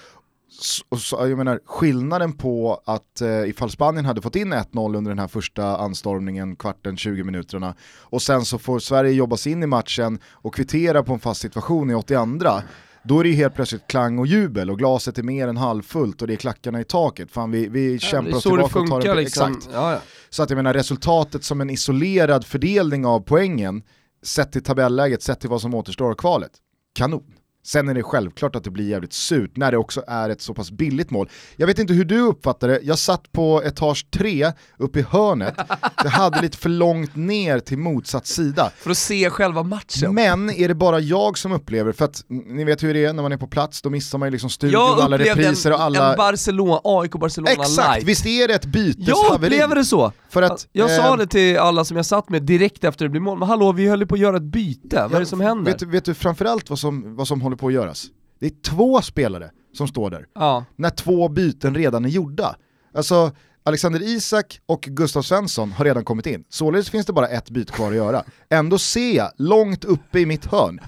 [0.62, 4.96] S- och så, jag menar, skillnaden på att eh, ifall Spanien hade fått in 1-0
[4.98, 9.52] under den här första anstormningen, kvarten, 20 minuterna, och sen så får Sverige jobba sig
[9.52, 12.62] in i matchen och kvittera på en fast situation i 82
[13.08, 16.22] då är det ju helt plötsligt klang och jubel och glaset är mer än halvfullt
[16.22, 17.32] och det är klackarna i taket.
[17.32, 19.18] Fan vi, vi Ja, kämpar det oss det tillbaka och tar funkar en...
[19.18, 19.52] liksom.
[19.52, 19.70] Exakt.
[19.74, 20.00] Ja, ja.
[20.30, 23.84] Så att jag menar resultatet som en isolerad fördelning av poängen,
[24.24, 26.52] sett till tabelläget, sett till vad som återstår av kvalet,
[26.96, 27.24] kanon.
[27.66, 30.54] Sen är det självklart att det blir jävligt surt när det också är ett så
[30.54, 31.30] pass billigt mål.
[31.56, 35.56] Jag vet inte hur du uppfattar det, jag satt på etage 3 uppe i hörnet,
[36.04, 38.72] det hade lite för långt ner till motsatt sida.
[38.78, 40.14] För att se själva matchen.
[40.16, 43.24] Men är det bara jag som upplever, för att ni vet hur det är när
[43.24, 46.12] man är på plats, då missar man ju liksom studion, jag alla repriser och alla...
[46.12, 48.06] en Barcelona, AIK Barcelona Exakt, live.
[48.08, 49.46] visst är det ett Jag byteshaveri?
[49.56, 50.12] upplever det så!
[50.30, 53.10] För att, jag eh, sa det till alla som jag satt med direkt efter det
[53.10, 55.26] blev mål, men hallå vi höll ju på att göra ett byte, vad är det
[55.26, 55.72] som händer?
[55.72, 58.06] Vet, du- vet du framförallt vad som, vad som håller på att göras?
[58.40, 60.66] Det är två spelare som står där, Ja.
[60.76, 62.56] när två byten redan är gjorda.
[62.96, 63.32] Alltså,
[63.64, 67.72] Alexander Isak och Gustav Svensson har redan kommit in, således finns det bara ett byte
[67.74, 68.24] kvar att göra.
[68.50, 70.80] Ändå ser jag, långt uppe i mitt hörn,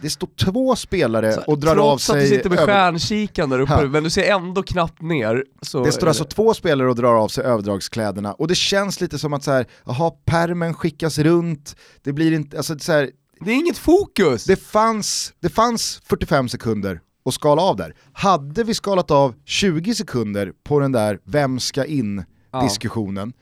[0.00, 2.36] det står två spelare och drar av Trots att du sig...
[2.36, 3.86] sitter med över- stjärnkikan där uppe, Ja.
[3.88, 5.44] men du ser ändå knappt ner.
[5.62, 9.18] Så Det står alltså två spelare och drar av sig överdragskläderna och det känns lite
[9.18, 13.50] som att så här, jaha, permen skickas runt, det blir inte, alltså så här, det
[13.50, 14.44] är inget fokus!
[14.44, 17.94] Det fanns, det fanns 45 sekunder att skala av där.
[18.12, 22.62] Hade vi skalat av 20 sekunder på den där vem ska in Ja.
[22.62, 23.32] diskussionen,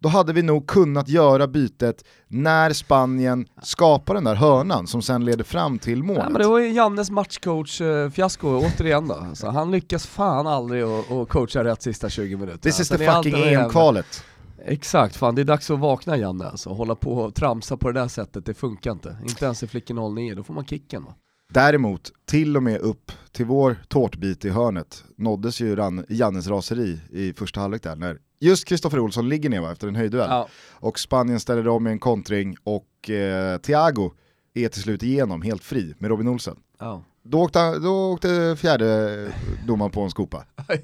[0.00, 5.24] då hade vi nog kunnat göra bytet när Spanien skapar den där hörnan som sen
[5.24, 6.22] leder fram till målet.
[6.22, 9.26] Ja, men det var ju Jannes matchcoach-fiasko återigen då.
[9.34, 12.58] Så han lyckas fan aldrig att coacha rätt sista 20 minuter.
[12.58, 14.24] This is the fucking EM-kvalet.
[14.66, 16.70] Exakt, fan det är dags att vakna Janne alltså.
[16.70, 19.16] Hålla på och tramsa på det där sättet, det funkar inte.
[19.22, 21.14] Inte ens i Flicken 09, då får man kicken va.
[21.52, 27.00] Däremot, till och med upp till vår tårtbit i hörnet nåddes ju Ran- Jannes raseri
[27.10, 30.30] i första halvlek där när just Kristoffer Olsson ligger ner va, efter en höjdduell.
[30.30, 30.48] Ja.
[30.72, 34.10] och Spanien ställer om med en kontring och eh, Thiago
[34.54, 36.56] är till slut igenom helt fri med Robin Olsen.
[36.78, 37.02] Ja.
[37.26, 39.32] Då åkte, då åkte fjärde
[39.66, 40.44] domaren på en skopa.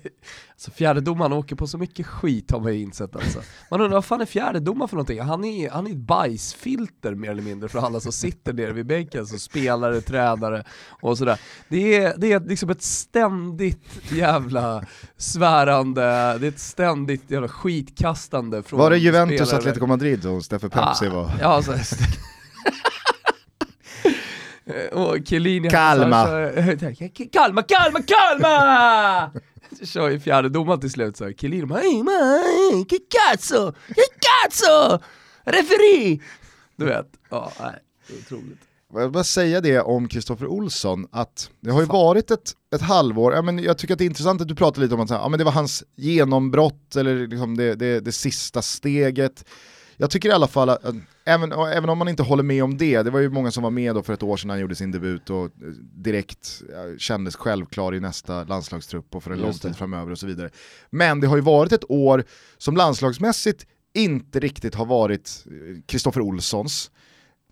[0.61, 3.41] Alltså fjärdedomaren åker på så mycket skit har man ju insett alltså.
[3.71, 5.21] Man undrar vad fan är fjärdedomaren för någonting?
[5.21, 8.87] Han är, han är ett bajsfilter mer eller mindre för alla som sitter nere vid
[8.87, 10.65] bänken, som spelare, tränare
[11.03, 11.41] och sådär.
[11.69, 14.85] Det är, det är liksom ett ständigt jävla
[15.17, 16.03] svärande,
[16.39, 19.53] det är ett ständigt jävla skitkastande från Var det Juventus.
[19.53, 21.31] Atletico Madrid och Steffe Pepsi var?
[21.41, 21.73] Ja, alltså,
[24.93, 26.27] och Chiellini Kalma.
[27.33, 29.31] Kalma, kalma, kalma!
[29.79, 34.99] Så kör ju fjärdedomaren till slut så Chiellini bara "Ey, man, che cazzo, che cazzo,
[35.45, 36.21] referee!
[36.77, 37.75] Du vet, ja nej,
[38.09, 38.59] det är otroligt.
[38.93, 42.81] Jag vill bara säga det om Kristoffer Olsson, att det har ju varit ett, ett
[42.83, 45.11] halvår, ja, men jag tycker att det är intressant att du pratar lite om att
[45.11, 49.45] ja, men det var hans genombrott, eller liksom det, det, det sista steget.
[50.01, 50.83] Jag tycker i alla fall att,
[51.25, 53.71] även, även om man inte håller med om det, det var ju många som var
[53.71, 55.51] med då för ett år sedan han gjorde sin debut och eh,
[55.95, 59.59] direkt ja, kändes självklar i nästa landslagstrupp och för en lång det.
[59.59, 60.51] tid framöver och så vidare.
[60.91, 62.25] Men det har ju varit ett år
[62.59, 66.91] som landslagsmässigt inte riktigt har varit eh, Kristoffer Olssons.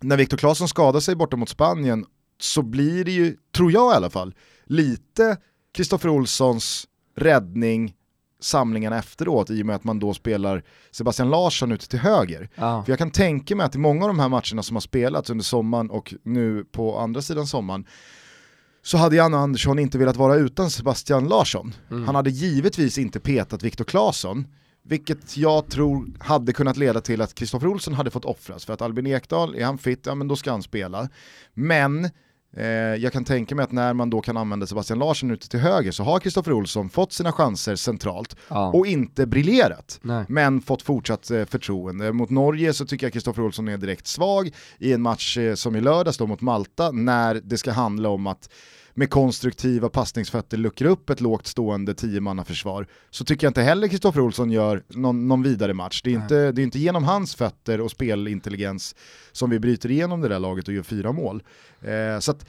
[0.01, 2.05] När Viktor Claesson skadar sig borta mot Spanien
[2.39, 4.35] så blir det ju, tror jag i alla fall,
[4.65, 5.37] lite
[5.73, 7.93] Kristoffer Olssons räddning
[8.39, 12.49] samlingarna efteråt i och med att man då spelar Sebastian Larsson ute till höger.
[12.55, 12.83] Ja.
[12.83, 15.29] För jag kan tänka mig att i många av de här matcherna som har spelats
[15.29, 17.85] under sommaren och nu på andra sidan sommaren
[18.81, 21.73] så hade Janne Andersson inte velat vara utan Sebastian Larsson.
[21.91, 22.05] Mm.
[22.05, 24.47] Han hade givetvis inte petat Viktor Claesson,
[24.83, 28.65] vilket jag tror hade kunnat leda till att Kristoffer Olsson hade fått offras.
[28.65, 31.09] För att Albin Ekdal, är han fit, ja men då ska han spela.
[31.53, 32.09] Men
[32.99, 35.91] jag kan tänka mig att när man då kan använda Sebastian Larsson ute till höger
[35.91, 38.67] så har Kristoffer Olsson fått sina chanser centralt Ja.
[38.73, 40.25] och inte briljerat Nej.
[40.27, 42.13] men fått fortsatt eh, förtroende.
[42.13, 45.75] Mot Norge så tycker jag Kristoffer Olsson är direkt svag i en match eh, som
[45.75, 48.49] i lördags då mot Malta när det ska handla om att
[48.93, 54.21] med konstruktiva passningsfötter luckra upp ett lågt stående tiomannaförsvar så tycker jag inte heller Kristoffer
[54.21, 56.01] Olsson gör någon, någon vidare match.
[56.03, 58.95] Det är, inte, det är inte genom hans fötter och spelintelligens
[59.31, 61.43] som vi bryter igenom det där laget och gör fyra mål.
[61.81, 62.45] Eh, så att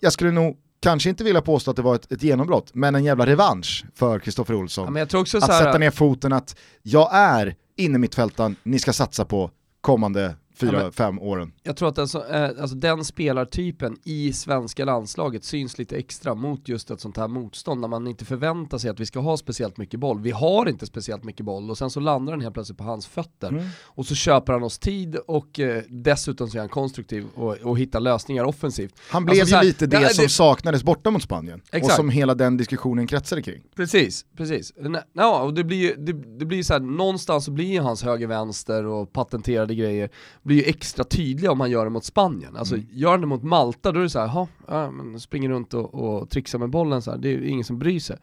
[0.00, 3.04] jag skulle nog kanske inte vilja påstå att det var ett, ett genombrott, men en
[3.04, 6.56] jävla revansch för Kristoffer Olsson Ja, men jag tror också att sätta ner foten att
[6.82, 11.52] jag är inne mittfältaren ni ska satsa på kommande fyra, Ja, men- fem åren.
[11.68, 16.34] Jag tror att den, så, eh, alltså den spelartypen i svenska landslaget syns lite extra
[16.34, 19.36] mot just ett sånt här motstånd när man inte förväntar sig att vi ska ha
[19.36, 20.20] speciellt mycket boll.
[20.20, 23.06] Vi har inte speciellt mycket boll och sen så landar den helt plötsligt på hans
[23.06, 23.48] fötter.
[23.48, 23.64] Mm.
[23.84, 27.78] Och så köper han oss tid och eh, dessutom så är han konstruktiv och, och
[27.78, 28.94] hittar lösningar offensivt.
[29.10, 31.60] Han blev Alltså så här- ju lite det, Ja, som det- saknades borta mot Spanien.
[31.68, 31.96] Och Exakt.
[31.96, 33.62] som hela den diskussionen kretsade kring.
[33.76, 34.72] Precis, precis.
[34.76, 37.66] Nä- Ja, och det blir ju det, det blir ju så här, någonstans så blir
[37.72, 40.10] ju hans höger-vänster och patenterade grejer
[40.42, 42.56] blir ju extra tydliga om han gör det mot Spanien.
[42.56, 42.86] Alltså Mm.
[42.92, 45.74] gör han det mot Malta då är det så här, "Jaha, ja, men springer runt
[45.74, 48.16] och, och trixar med bollen så här, det är ingen som bryr sig.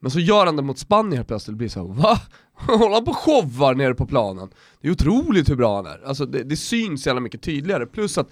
[0.00, 2.18] Men så gör han det mot Spanien helt plötsligt, blir så här, va?
[2.78, 4.48] Håller han på och showar nere på planen?
[4.80, 6.00] Det är otroligt hur bra han är.
[6.06, 8.28] Alltså det, det syns jävla mycket tydligare, plus att,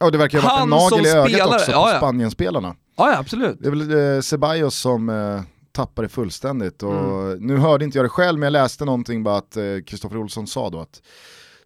[0.00, 1.96] Ja, det verkar ha varit en nagel i ögat spelare, också på ja, ja.
[1.98, 2.74] Spanien-spelarna.
[2.96, 3.56] ja ja absolut.
[3.60, 5.40] Det är väl eh, Ceballos som eh,
[5.72, 6.82] tappar det fullständigt.
[6.82, 7.38] Och Mm.
[7.46, 10.70] Nu hörde inte jag det själv men jag läste någonting bara att Kristoffer Olsson sa
[10.70, 11.02] då att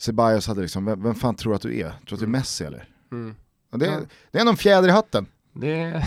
[0.02, 1.88] Ceballos hade liksom, vem, vem fan tror att du är?
[1.88, 2.88] Tror du att du är Messi eller?
[3.12, 3.34] Mm.
[3.76, 4.00] Det, Ja.
[4.30, 5.26] det är en fjäder i hatten.
[5.52, 6.04] Det...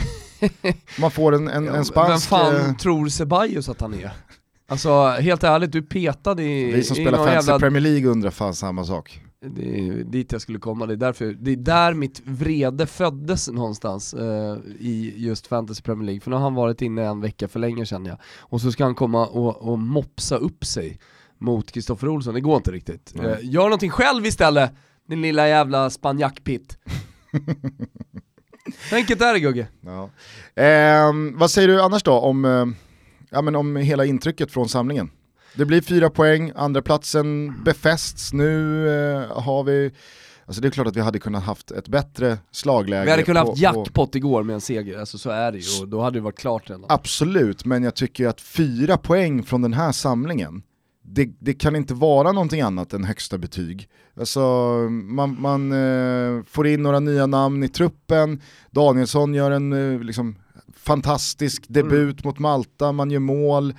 [0.99, 2.31] Man får en, en, Ja, en spansk...
[2.31, 4.11] Vem fan eh, tror Ceballos att han är?
[4.67, 7.59] Alltså helt ärligt, du petade i, vi som i spelar någon fantasy jävla...
[7.59, 9.21] Premier League undrar fan samma sak.
[9.47, 13.49] Det är dit jag skulle komma, det är, därför, det är där mitt vrede föddes
[13.51, 17.47] någonstans eh, i just Fantasy Premier League, för nu har han varit inne en vecka
[17.47, 18.19] för länge känner jag.
[18.39, 20.99] Och så ska han komma och, och mopsa upp sig
[21.71, 23.11] Kristoffer Olsson, det går inte riktigt.
[23.15, 23.25] Nej.
[23.31, 24.71] Eh, gör någonting själv istället,
[25.07, 26.77] din lilla jävla spanjackpitt.
[28.91, 29.67] Enkelt är det Gugge.
[29.81, 30.09] Ja.
[30.55, 32.65] Ehm, vad säger du annars då om, eh,
[33.29, 35.09] ja, men om hela intrycket från samlingen?
[35.55, 39.91] Det blir fyra poäng, andra platsen befästs, nu eh, har vi,
[40.45, 43.05] alltså det är klart att vi hade kunnat haft ett bättre slagläge.
[43.05, 45.57] Vi hade kunnat på- haft på- jackpot igår med en seger, alltså så är det
[45.57, 46.85] ju, och då hade det varit klart redan.
[46.89, 50.63] Absolut, men jag tycker att fyra poäng från den här samlingen,
[51.07, 53.89] det, det kan inte vara någonting annat än högsta betyg.
[54.19, 54.41] Alltså,
[54.89, 58.41] man man eh, får in några nya namn i truppen,
[58.71, 60.35] Danielsson gör en eh, liksom,
[60.75, 63.73] fantastisk debut mot Malta, man gör mål,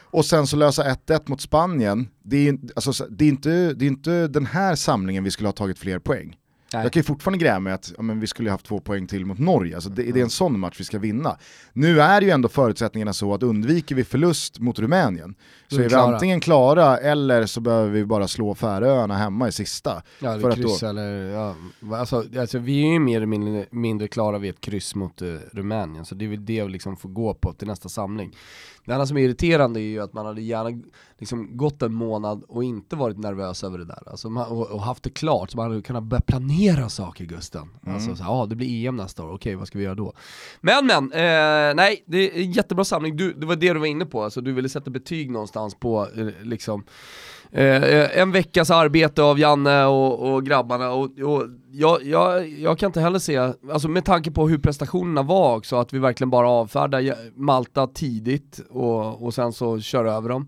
[0.00, 2.08] och sen så lösa 1-1 mot Spanien.
[2.22, 5.48] Det är, alltså, så- det, är inte, det är inte den här samlingen vi skulle
[5.48, 6.36] ha tagit fler poäng.
[6.74, 6.82] Nej.
[6.82, 9.06] Jag kan ju fortfarande gräma med att ja, men vi skulle ha haft två poäng
[9.06, 11.36] till mot Norge, alltså det, det är en sån match vi ska vinna.
[11.72, 15.34] Nu är ju ändå förutsättningarna så att undviker vi förlust mot Rumänien
[15.68, 19.48] så Då är är vi antingen klara eller så behöver vi bara slå Färöarna hemma
[19.48, 20.02] i sista.
[20.18, 21.54] Ja, för att då- kryss eller, ja,
[21.92, 25.28] alltså, alltså vi är ju mer eller mindre, mindre klara vid ett kryss mot eh,
[25.52, 28.36] Rumänien, så det är väl det vi liksom får gå på till nästa samling.
[28.84, 30.82] Det enda som är irriterande är ju att man hade gärna
[31.18, 34.82] liksom gått en månad och inte varit nervös över det där, alltså, man, och, och
[34.82, 37.68] haft det klart, så man hade kunnat börja planera saker Gusten.
[37.82, 37.94] Mm.
[37.94, 40.12] Alltså, ja det blir EM nästa år, okej vad ska vi göra då?
[40.60, 43.86] Men men, eh, nej, det är en jättebra samling, du, det var det du var
[43.86, 46.84] inne på, alltså, du ville sätta betyg någonstans på eh, liksom
[47.54, 52.78] Eh, eh, en veckas arbete av Janne och, och grabbarna och, och jag, jag, jag
[52.78, 56.30] kan inte heller se, alltså med tanke på hur prestationerna var också, att vi verkligen
[56.30, 60.46] bara avfärdar Malta tidigt och, och sen så kör över dem.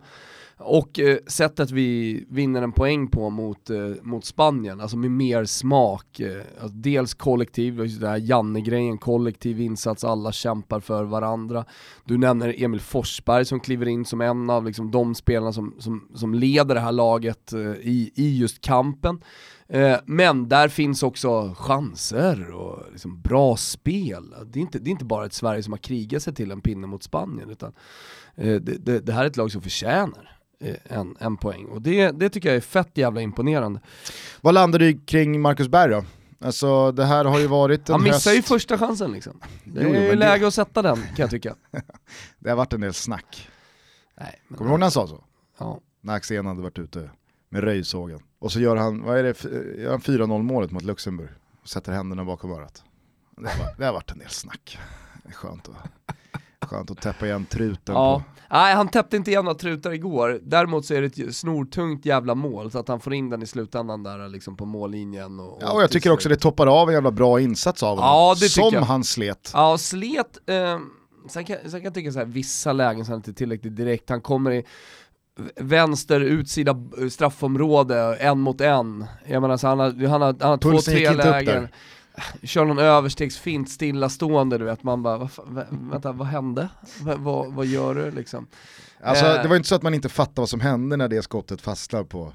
[0.57, 5.45] Och eh, sättet vi vinner en poäng på mot, eh, mot Spanien, alltså med mer
[5.45, 6.21] smak.
[6.21, 11.65] Eh, alltså dels kollektiv, just det här Janne-grejen, kollektiv insats, alla kämpar för varandra.
[12.05, 16.09] Du nämner Emil Forsberg som kliver in som en av liksom, de spelarna som, som,
[16.15, 19.21] som leder det här laget eh, i, i just kampen.
[19.69, 24.35] Eh, men där finns också chanser och liksom bra spel.
[24.47, 26.61] Det är, inte, det är inte bara ett Sverige som har krigat sig till en
[26.61, 27.73] pinne mot Spanien, utan
[28.35, 30.34] eh, det, det, det här är ett lag som förtjänar
[30.85, 31.65] en, en poäng.
[31.67, 33.81] Och det, det tycker jag är fett jävla imponerande.
[34.41, 36.05] Vad landar du kring Marcus Berg då?
[36.41, 39.41] Alltså det här har ju varit en Han missar ju höst, första chansen liksom.
[39.65, 41.55] Det Jo, jo, är ju men det- läge att sätta den kan jag tycka.
[42.39, 43.49] det har varit en del snack.
[44.21, 45.25] Nej, men, Kommer du ihåg när han sa så?
[45.59, 45.81] ja.
[46.01, 47.11] När Axén hade varit ute
[47.49, 48.21] med röjsågen.
[48.39, 49.45] Och så gör han, vad är det,
[49.83, 51.29] gör han 4-0 målet mot Luxemburg.
[51.63, 52.83] Och sätter händerna bakom örat.
[53.37, 54.79] Det har, varit- det har varit en del snack.
[55.23, 55.75] Det är skönt att,
[56.67, 58.19] skönt att täppa igen truten Ja.
[58.19, 58.25] på.
[58.51, 60.41] Nej, han täppte inte igen några trutar igår.
[60.43, 63.47] Däremot så är det ett snortungt jävla mål, så att han får in den i
[63.47, 65.41] slutändan där liksom på mållinjen.
[65.41, 68.05] Och, Ja, och jag tycker också det toppar av en jävla bra insats av honom.
[68.05, 68.81] Ja, det Som jag.
[68.83, 69.51] han slet.
[69.55, 70.79] Ja, slet, eh,
[71.29, 73.77] sen, kan, sen kan jag tycka så här, vissa lägen så är han inte tillräckligt
[73.77, 74.65] direkt, han kommer i
[75.57, 79.05] vänster utsida eh, straffområde, en mot en.
[79.27, 81.69] Jag menar så han har, han har, han har två, Pulsen tre lägen.
[82.43, 86.69] Kör någon överstegsfint stillastående du vet, man bara, vad, fan, vä- vänta vad hände?
[87.03, 88.47] Va, vad, vad gör du liksom?
[89.03, 89.43] Alltså, Eh.
[89.43, 92.05] det var inte så att man inte fattade vad som hände när det skottet fastnar
[92.05, 92.33] på,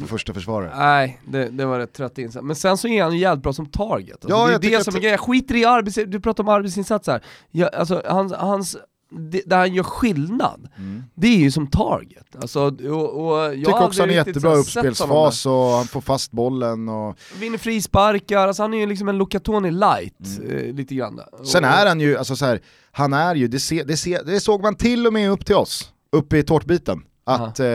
[0.00, 0.72] på första försvarare.
[0.78, 2.44] Nej, det, det var rätt trött insats.
[2.44, 4.12] Men sen så är han ju jävligt bra som target.
[4.24, 5.10] Alltså, Ja, det är det som är grejen.
[5.12, 7.22] Jag skiter i arbetsinsats, du pratar om arbetsinsats här.
[7.50, 8.76] Ja, alltså, hans, hans
[9.10, 10.68] det, där han gör skillnad,
[11.14, 12.36] det är ju som target.
[12.36, 16.88] Alltså, och, och jag Tycker också han är jättebra uppspelsfas och han får fast bollen.
[16.88, 17.16] Och...
[17.40, 21.20] Vinner frisparkar, alltså han är ju liksom en Lucatoni light, eh, lite grann.
[21.44, 22.60] Sen är han ju, alltså så här,
[22.92, 25.56] han är ju, det, se, det, se, det såg man till och med upp till
[25.56, 27.02] oss, uppe i tårtbiten.
[27.24, 27.66] Att eh,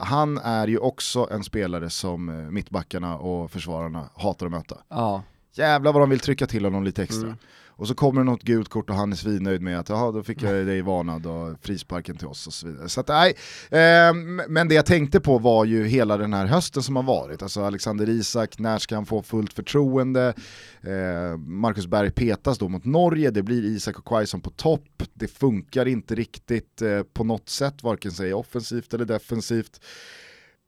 [0.00, 4.76] han är ju också en spelare som eh, mittbackarna och försvararna hatar att möta.
[4.88, 5.22] Ja.
[5.54, 7.26] Jävlar vad de vill trycka till honom lite extra.
[7.26, 7.36] Mm.
[7.80, 10.22] Och så kommer det något gult kort och han är svinnöjd med att jaha, då
[10.22, 12.88] fick jag dig varnad och frisparken till oss och så vidare.
[12.88, 13.34] Så att, nej,
[13.70, 14.14] eh,
[14.48, 17.42] men det jag tänkte på var ju hela den här hösten som har varit.
[17.42, 20.34] Alltså Alexander Isak, när ska han få fullt förtroende?
[20.80, 25.02] Eh, Marcus Berg petas då mot Norge, det blir Isak och Quaison på topp.
[25.14, 29.80] Det funkar inte riktigt eh, på något sätt, varken säger offensivt eller defensivt.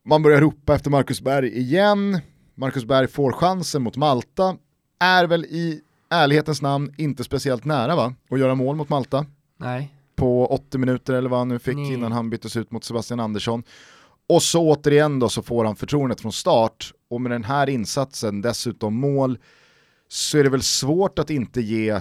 [0.04, 2.20] Man börjar ropa efter Marcus Berg igen.
[2.54, 4.56] Marcus Berg får chansen mot Malta.
[5.00, 8.14] Är väl i ärlighetens namn inte speciellt nära va?
[8.30, 9.94] Att göra mål mot Malta Nej.
[10.16, 11.92] på 80 minuter eller vad han nu fick Nej.
[11.92, 13.62] innan han byttes ut mot Sebastian Andersson.
[14.28, 18.42] Och så återigen då så får han förtroendet från start och med den här insatsen
[18.42, 19.38] dessutom mål
[20.08, 22.00] så är det väl svårt att inte ge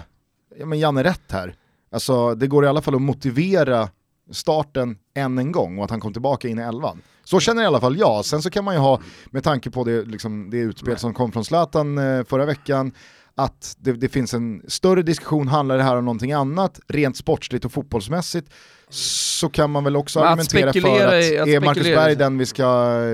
[0.57, 1.55] ja, men Janne rätt här.
[1.91, 3.89] Alltså det går i alla fall att motivera
[4.31, 7.01] starten än en gång och att han kom tillbaka in i elvan.
[7.23, 8.25] Så känner i alla fall jag.
[8.25, 11.31] Sen så kan man ju ha, med tanke på det, liksom, det utspel som kom
[11.31, 12.91] från Zlatan eh, förra veckan,
[13.35, 17.65] att det, det finns en större diskussion, handlar det här om någonting annat, rent sportsligt
[17.65, 18.49] och fotbollsmässigt,
[18.89, 22.37] så kan man väl också Men argumentera för att, i- att är Marcus Berg den
[22.37, 22.63] vi ska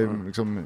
[0.10, 0.66] eh, liksom,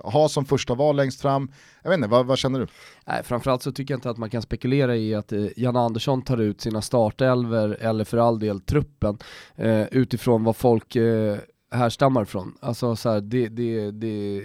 [0.00, 1.50] ha som första val längst fram?
[1.82, 2.66] Jag vet inte, vad, vad känner du?
[3.06, 6.22] Nej, framförallt så tycker jag inte att man kan spekulera i att eh, Jan Andersson
[6.22, 9.18] tar ut sina startelver, eller för all del truppen,
[9.56, 11.36] eh, utifrån vad folk eh,
[11.70, 12.54] härstammar ifrån.
[12.60, 14.42] Alltså så här, det, det, det,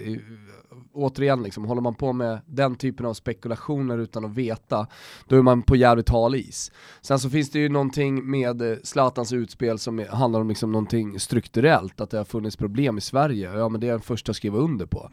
[0.92, 4.86] återigen liksom, håller man på med den typen av spekulationer utan att veta,
[5.28, 6.72] då är man på jävligt hal is.
[7.00, 11.20] Sen så finns det ju någonting med eh, Zlatans utspel som handlar om liksom någonting
[11.20, 14.36] strukturellt, att det har funnits problem i Sverige, ja men det är den första att
[14.36, 15.10] skriva under på.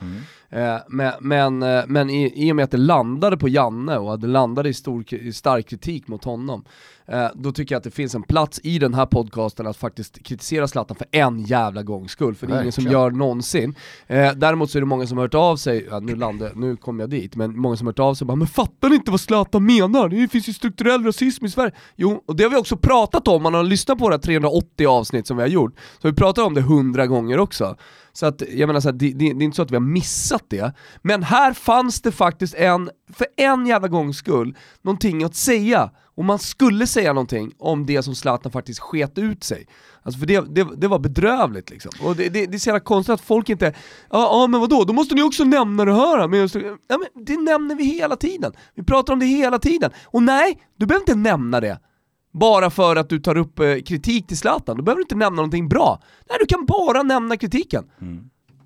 [0.49, 4.13] Eh, men men, eh, men i, i och med att det landade på Janne och
[4.13, 6.65] att det landade i, stor, i stark kritik mot honom,
[7.35, 10.67] då tycker jag att det finns en plats i den här podcasten att faktiskt kritisera
[10.67, 13.75] Zlatan för en jävla gångs skull, för det är ingen som gör någonsin.
[14.07, 16.75] Eh, däremot så är det många som har hört av sig, ja, nu, landade, nu
[16.75, 18.95] kom jag dit, men många som har hört av sig och bara “men fattar ni
[18.95, 20.09] inte vad Zlatan menar?
[20.09, 21.71] Det finns ju strukturell rasism i Sverige”.
[21.95, 25.27] Jo, och det har vi också pratat om, man har lyssnat på våra 380 avsnitt
[25.27, 27.75] som vi har gjort, så vi pratar om det 100 gånger också.
[28.17, 29.81] Så att, jag menar så här, det, det, det är inte så att vi har
[29.81, 35.35] missat det, men här fanns det faktiskt en, för en jävla gångs skull, någonting att
[35.35, 35.91] säga.
[36.15, 39.67] Och man skulle säga någonting om det som Zlatan faktiskt sket ut sig.
[40.03, 41.91] Alltså för det, det, det var bedrövligt liksom.
[42.01, 43.73] Och det, det, det är så jävla konstigt att folk inte,
[44.09, 46.27] ja ah, men vadå, då måste ni också nämna det här.
[46.27, 48.53] Men, just, ja, men det nämner vi hela tiden.
[48.75, 49.91] Vi pratar om det hela tiden.
[50.05, 51.79] Och nej, du behöver inte nämna det.
[52.39, 55.69] Bara för att du tar upp eh, kritik till Zlatan, du behöver inte nämna någonting
[55.69, 56.01] bra.
[56.29, 57.83] Nej, du kan bara nämna kritiken.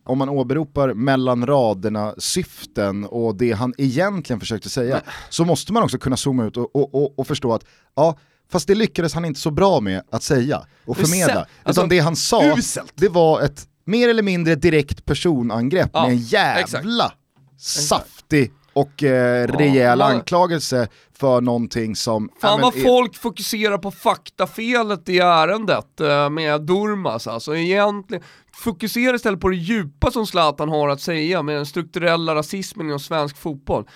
[0.05, 5.83] Om man åberopar mellan raderna syften och det han egentligen försökte säga, så måste man
[5.83, 8.17] också kunna zooma ut och, och, och, och förstå att, ja,
[8.51, 11.33] fast det lyckades han inte så bra med att säga och förmedla.
[11.33, 12.93] sä- alltså, Utan det han sa, uselt.
[12.95, 17.11] det var ett mer eller mindre direkt personangrepp Ja, med en jävla
[17.57, 20.87] saftig och eh, rejäl anklagelse
[21.19, 22.29] för någonting som...
[22.41, 27.55] Fan vad är- folk fokuserar på faktafelet i ärendet eh, med Durmas alltså.
[27.55, 32.85] Egentligen, fokusera istället på det djupa som Zlatan har att säga med den strukturella rasismen
[32.87, 33.87] inom svensk fotboll.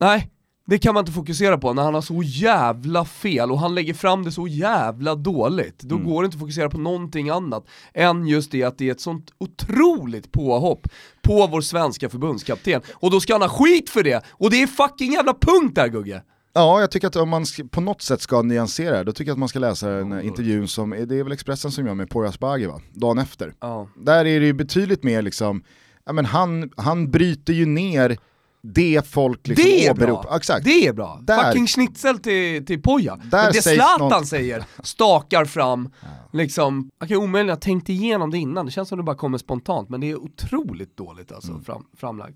[0.00, 0.30] Nej,
[0.68, 3.94] det kan man inte fokusera på när han har så jävla fel och han lägger
[3.94, 5.78] fram det så jävla dåligt.
[5.78, 8.92] Då går det inte att fokusera på någonting annat än just det att det är
[8.92, 10.88] ett sånt otroligt påhopp
[11.22, 12.80] på vår svenska förbundskapten.
[12.92, 14.24] Och då ska han ha skit för det!
[14.28, 16.22] Och det är fucking jävla punkt där Gugge!
[16.52, 19.34] Ja, jag tycker att om man på något sätt ska nyansera det, då tycker jag
[19.34, 22.10] att man ska läsa den här intervjun som, det är väl Expressen som gör med
[22.10, 22.80] Poya Asbaghi va?
[22.92, 23.54] Dagen efter.
[23.60, 23.88] Ja.
[23.96, 25.62] Där är det ju betydligt mer liksom,
[26.06, 28.18] ja men han, han bryter ju ner
[28.62, 30.22] det folk liksom det är åberopar.
[30.22, 30.36] bra!
[30.36, 30.64] Exakt.
[30.64, 31.20] Det är bra!
[31.22, 33.16] Där- Fucking schnitzel till, till Poja.
[33.24, 35.90] Där det Zlatan något- säger, stakar fram,
[36.32, 39.38] liksom, jag kan omöjligt ha tänkt igenom det innan, det känns som det bara kommer
[39.38, 41.64] spontant, men det är otroligt dåligt alltså, Mm.
[41.64, 42.34] fram, framlagt.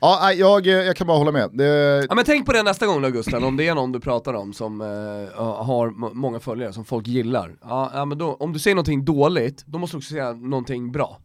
[0.00, 1.50] Ja, jag, jag kan bara hålla med.
[1.52, 1.64] Det,
[2.08, 4.34] Ja men tänk på det nästa gång då Gusten, om det är någon du pratar
[4.34, 4.86] om som eh,
[5.64, 7.56] har många följare, som folk gillar.
[7.62, 10.92] Ja, ja men då, om du säger någonting dåligt, då måste du också säga någonting
[10.92, 11.18] bra.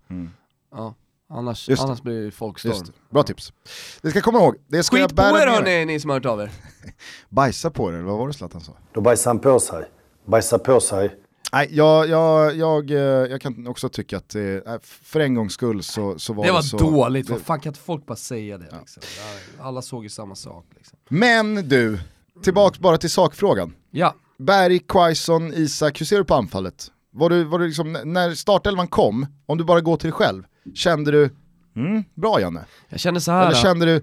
[0.72, 0.96] Ja,
[1.30, 1.70] annars.
[1.70, 1.88] Just det.
[1.88, 2.72] annars blir det folkstorm.
[2.74, 2.92] just det.
[3.10, 3.54] Bra tips.
[4.02, 4.56] Det ska komma ihåg.
[4.68, 6.52] Det ska Skit på er hörni, ni som har hört av er.
[7.30, 8.72] Bajsa på det, eller vad var det Zlatan sa?
[8.94, 9.86] Då bajsar han på sig.
[10.26, 11.16] Bajsar på sig.
[11.54, 14.42] Nej, jag, jag, jag, eh, jag kan också tycka att eh,
[14.82, 16.78] för en gångs skull så, så var det, Det var så.
[16.78, 19.04] dåligt, det- vad fan kan inte folk bara säga det liksom?
[19.18, 20.98] Ja, Alla såg ju samma sak liksom.
[21.10, 22.00] Men du,
[22.44, 23.74] tillbaks bara till sakfrågan.
[23.92, 26.92] Ja, Berg, Quaison, Isak, hur ser du på anfallet?
[27.12, 30.44] Var du, var du liksom, när startelvan kom, om du bara går till dig själv,
[30.76, 31.30] kände du
[31.76, 32.66] mm, bra Janne?
[32.90, 33.46] Jag känner så här.
[33.46, 34.02] Eller kände du,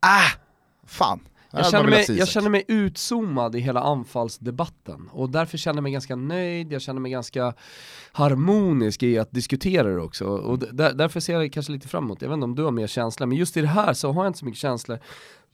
[0.00, 0.30] ah,
[0.86, 1.20] fan.
[1.52, 5.92] Jag känner, mig, jag känner mig utzoomad i hela anfallsdebatten och därför känner jag mig
[5.92, 7.54] ganska nöjd, jag känner mig ganska
[8.12, 12.22] harmonisk i att diskutera det också och där, därför ser jag kanske lite fram emot,
[12.22, 14.24] jag vet inte om du har mer känsla, men just i det här så har
[14.24, 14.98] jag inte så mycket känslor.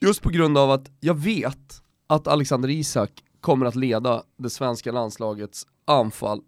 [0.00, 4.92] Just på grund av att jag vet att Alexander Isak kommer att leda det svenska
[4.92, 6.40] landslagets anfall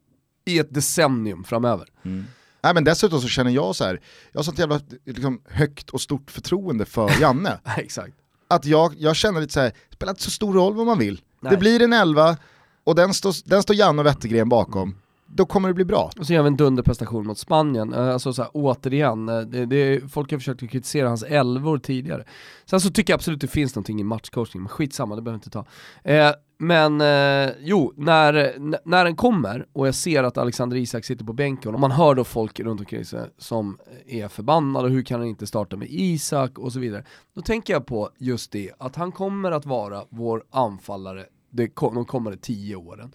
[0.45, 1.89] i ett decennium framöver.
[2.03, 2.25] Mm.
[2.63, 4.01] Nej, men dessutom så känner jag så här,
[4.33, 7.61] jag har sånt jävla liksom, högt och stort förtroende för Janne.
[7.77, 8.15] Exakt.
[8.49, 10.99] Att jag, jag känner lite så här, det spelar inte så stor roll vad man
[10.99, 11.21] vill.
[11.41, 11.51] Nej.
[11.51, 12.37] Det blir en elva
[12.85, 14.95] och den står, den står Janne och Wettergren bakom
[15.35, 16.11] då kommer det bli bra.
[16.19, 19.67] Och så gör vi en dunderprestation mot Spanien, eh, alltså så här, återigen, eh, det,
[19.67, 22.25] det, folk har försökt kritisera hans elvor tidigare.
[22.67, 25.45] Sen så tycker jag absolut det finns någonting i matchcoachning, men skitsamma, det behöver vi
[25.45, 25.65] inte ta.
[26.11, 28.55] Eh, men eh, jo, när,
[28.85, 32.15] när den kommer och jag ser att Alexander Isak sitter på bänken och man hör
[32.15, 36.59] då folk runt omkring sig som är förbannade, hur kan han inte starta med Isak
[36.59, 37.05] och så vidare.
[37.35, 42.39] Då tänker jag på just det, att han kommer att vara vår anfallare de kommande
[42.39, 43.13] tio åren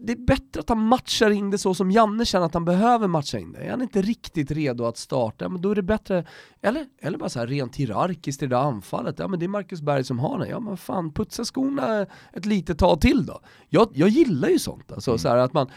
[0.00, 3.08] det är bättre att han matchar in det så som Janne känner att han behöver
[3.08, 3.58] matcha in det.
[3.58, 6.24] Är han inte riktigt redo att starta, men då är det bättre,
[6.62, 9.48] eller, eller bara så här rent hierarkiskt i det där anfallet, ja men det är
[9.48, 13.40] Marcus Berg som har den, ja men fan putsa skorna ett litet tag till då.
[13.68, 15.18] Jag, jag gillar ju sånt, alltså mm.
[15.18, 15.70] så här, att man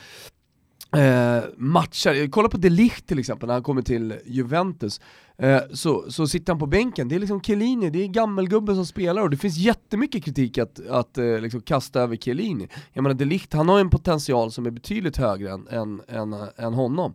[0.95, 5.01] eh, matchar, eh, kolla på Delicht till exempel när han kommer till Juventus,
[5.37, 8.85] eh, så, så sitter han på bänken, det är liksom Chiellini, det är gammelgubben som
[8.85, 12.67] spelar och det finns jättemycket kritik att, att eh, liksom kasta över Chiellini.
[12.93, 16.35] Jag menar Delicht, han har ju en potential som är betydligt högre än, än, än,
[16.57, 17.13] än honom.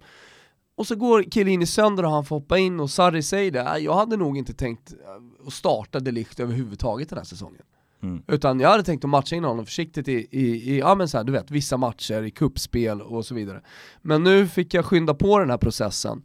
[0.76, 3.76] Och så går Chiellini sönder och han får hoppa in och Sarri säger det, äh,
[3.76, 7.62] jag hade nog inte tänkt eh, att starta Delicht överhuvudtaget den här säsongen.
[8.06, 8.22] Mm.
[8.26, 11.16] Utan jag hade tänkt att matcha in honom försiktigt i, i, i ja men så
[11.16, 13.62] här, du vet, vissa matcher, i kuppspel och så vidare.
[14.02, 16.22] Men nu fick jag skynda på den här processen.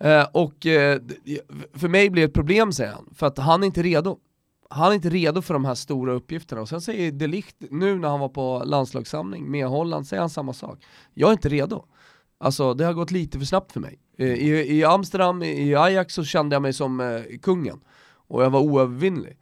[0.00, 1.00] Eh, och eh,
[1.74, 4.18] för mig blir det ett problem säger han, för att han är inte redo.
[4.70, 6.60] Han är inte redo för de här stora uppgifterna.
[6.60, 10.52] Och sen säger Delicht, nu när han var på landslagssamling med Holland, säger han samma
[10.52, 10.78] sak.
[11.14, 11.84] Jag är inte redo.
[12.38, 13.98] Alltså det har gått lite för snabbt för mig.
[14.18, 17.80] Eh, I, i Amsterdam, i Ajax så kände jag mig som eh, kungen.
[18.28, 19.36] Och jag var oövervinnlig.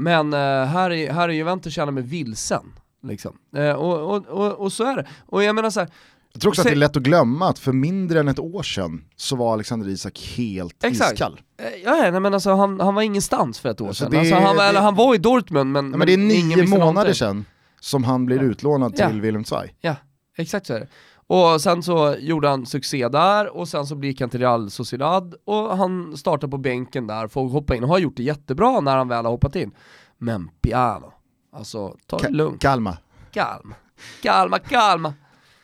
[0.00, 2.72] Men eh, här, i, här i Juventus jag mig vilsen.
[3.02, 3.36] Liksom.
[3.56, 5.06] Eh, och, och, och, och, så är det.
[5.26, 5.88] Och jag menar så här,
[6.32, 8.62] jag tror också att det är lätt att glömma att för mindre än ett år
[8.62, 11.12] sedan så var Alexander Isak helt Exakt.
[11.12, 11.40] iskall.
[11.58, 14.18] Eh, ja, nej, men alltså, han, han var ingenstans för ett år alltså sedan.
[14.18, 17.12] Alltså, han, det, eller, han var i Dortmund men, ja, men det är nio månader
[17.12, 17.44] sedan
[17.80, 18.42] som han blir ja.
[18.42, 19.22] utlånad till ja.
[19.22, 19.74] Willem Zweig.
[19.80, 19.96] Ja,
[20.38, 20.88] exakt så är det.
[21.30, 25.34] Och sen så gjorde han succé där och sen så gick han till Real Sociedad
[25.44, 28.96] och han startade på bänken där, får hoppa in och har gjort det jättebra när
[28.96, 29.72] han väl har hoppat in.
[30.18, 31.12] Men piano,
[31.52, 32.62] alltså ta det lugnt.
[32.62, 32.98] Kalma.
[33.30, 33.74] Kalma.
[34.22, 35.14] Kalma, kalma.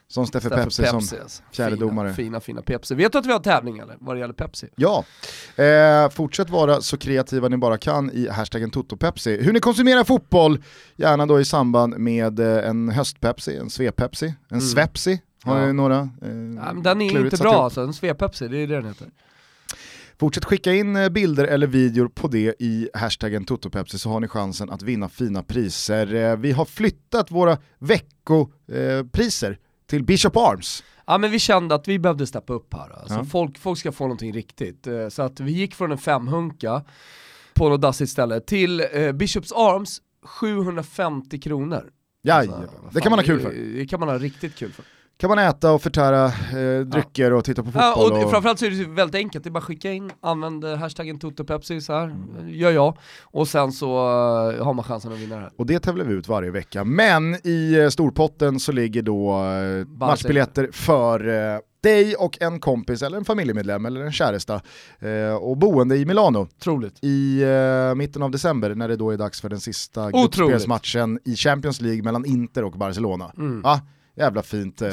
[0.08, 1.42] Som Steffe Pepsi, Pepsi som alltså.
[1.52, 2.12] fjärde fina, domare.
[2.12, 2.94] Fina, fina Pepsi.
[2.94, 3.96] Vet du att vi har tävling eller?
[4.00, 4.68] Vad det gäller Pepsi?
[4.76, 5.04] Ja,
[5.56, 9.42] eh, fortsätt vara så kreativa ni bara kan i hashtaggen TotoPepsi.
[9.42, 10.62] Hur ni konsumerar fotboll,
[10.96, 14.60] gärna då i samband med eh, en höstpepsi, en svepepsi, en mm.
[14.60, 15.72] svepsi har ja.
[15.72, 19.08] några eh, ja, Den är inte bra alltså, en svepepsi, det är det den heter.
[20.18, 24.28] Fortsätt skicka in eh, bilder eller videor på det i hashtaggen TotoPepsi så har ni
[24.28, 26.14] chansen att vinna fina priser.
[26.14, 30.84] Eh, vi har flyttat våra veckopriser eh, till Bishop Arms.
[31.06, 33.00] Ja men vi kände att vi behövde steppa upp här.
[33.00, 33.24] Alltså, ja.
[33.24, 34.88] folk, folk ska få någonting riktigt.
[35.10, 36.82] Så att vi gick från en femhunka
[37.54, 38.82] på något dassigt ställe till
[39.14, 41.90] Bishops Arms 750 kronor.
[42.22, 43.50] Ja, alltså, det kan man ha kul för.
[43.50, 44.84] Det kan man ha riktigt kul för
[45.18, 47.36] kan man äta och förtära eh, drycker ja.
[47.36, 47.82] och titta på fotboll.
[47.82, 50.10] Ja, och, och framförallt så är det väldigt enkelt, det är bara att skicka in,
[50.20, 52.48] använd hashtaggen TotoPepsi så här, mm.
[52.48, 52.98] gör jag.
[53.22, 55.50] Och sen så uh, har man chansen att vinna det här.
[55.56, 56.84] Och det tävlar vi ut varje vecka.
[56.84, 63.02] Men i uh, storpotten så ligger då uh, matchbiljetter för uh, dig och en kompis
[63.02, 64.60] eller en familjemedlem eller en käresta
[64.98, 66.46] eh, och boende i Milano.
[66.62, 66.98] Troligt.
[67.02, 71.36] I eh, mitten av december när det då är dags för den sista gruppspelsmatchen i
[71.36, 73.32] Champions League mellan Inter och Barcelona.
[73.36, 73.64] Mm.
[73.64, 73.78] Ah,
[74.16, 74.90] Jävla fint, eh,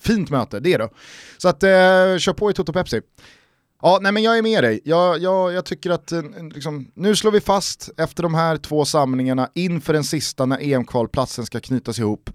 [0.00, 0.90] fint möte, det då.
[1.38, 1.68] Så att, eh,
[2.18, 3.00] kör på i Toto Pepsi.
[3.82, 4.80] Ja, nej men jag är med dig.
[4.84, 6.22] Jag, jag, jag tycker att eh,
[6.54, 11.46] liksom, nu slår vi fast efter de här två samlingarna inför den sista när EM-kvalplatsen
[11.46, 12.30] ska knytas ihop.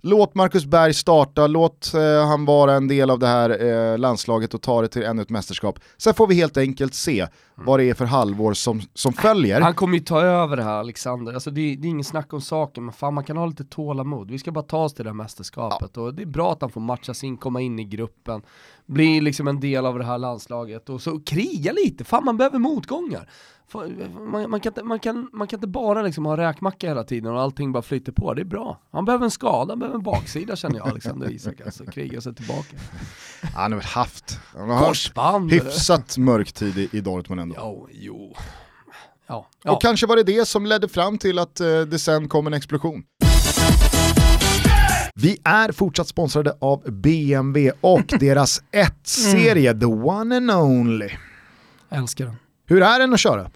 [0.00, 4.54] Låt Marcus Berg starta, låt eh, han vara en del av det här eh, landslaget
[4.54, 5.78] och ta det till ännu ett mästerskap.
[5.96, 7.32] Sen får vi helt enkelt se mm.
[7.54, 9.60] vad det är för halvår som, som följer.
[9.60, 12.40] Han kommer ju ta över det här Alexander, alltså det, det är ingen snack om
[12.40, 14.30] saken, men fan man kan ha lite tålamod.
[14.30, 16.02] Vi ska bara ta oss till det här mästerskapet ja.
[16.02, 18.42] och det är bra att han får matchas in, komma in i gruppen,
[18.86, 22.58] bli liksom en del av det här landslaget och så kriga lite, fan man behöver
[22.58, 23.28] motgångar.
[23.74, 27.32] Man, man, kan inte, man, kan, man kan inte bara liksom ha räkmacka hela tiden
[27.32, 28.80] och allting bara flyter på, det är bra.
[28.92, 32.34] Han behöver en skada, han behöver en baksida känner jag Alexander Isak, alltså kriga sig
[32.34, 32.76] tillbaka.
[33.54, 37.54] Han har väl haft, han har Korsband hyfsat mörk tid i, i Dortmund ändå.
[37.58, 38.34] Jo, jo.
[39.26, 39.78] Ja, Och ja.
[39.82, 43.02] kanske var det det som ledde fram till att eh, det sen kom en explosion.
[45.14, 51.08] Vi är fortsatt sponsrade av BMW och deras 1-serie, the one and only.
[51.90, 52.36] Älskar den.
[52.68, 53.50] Hur är den att köra?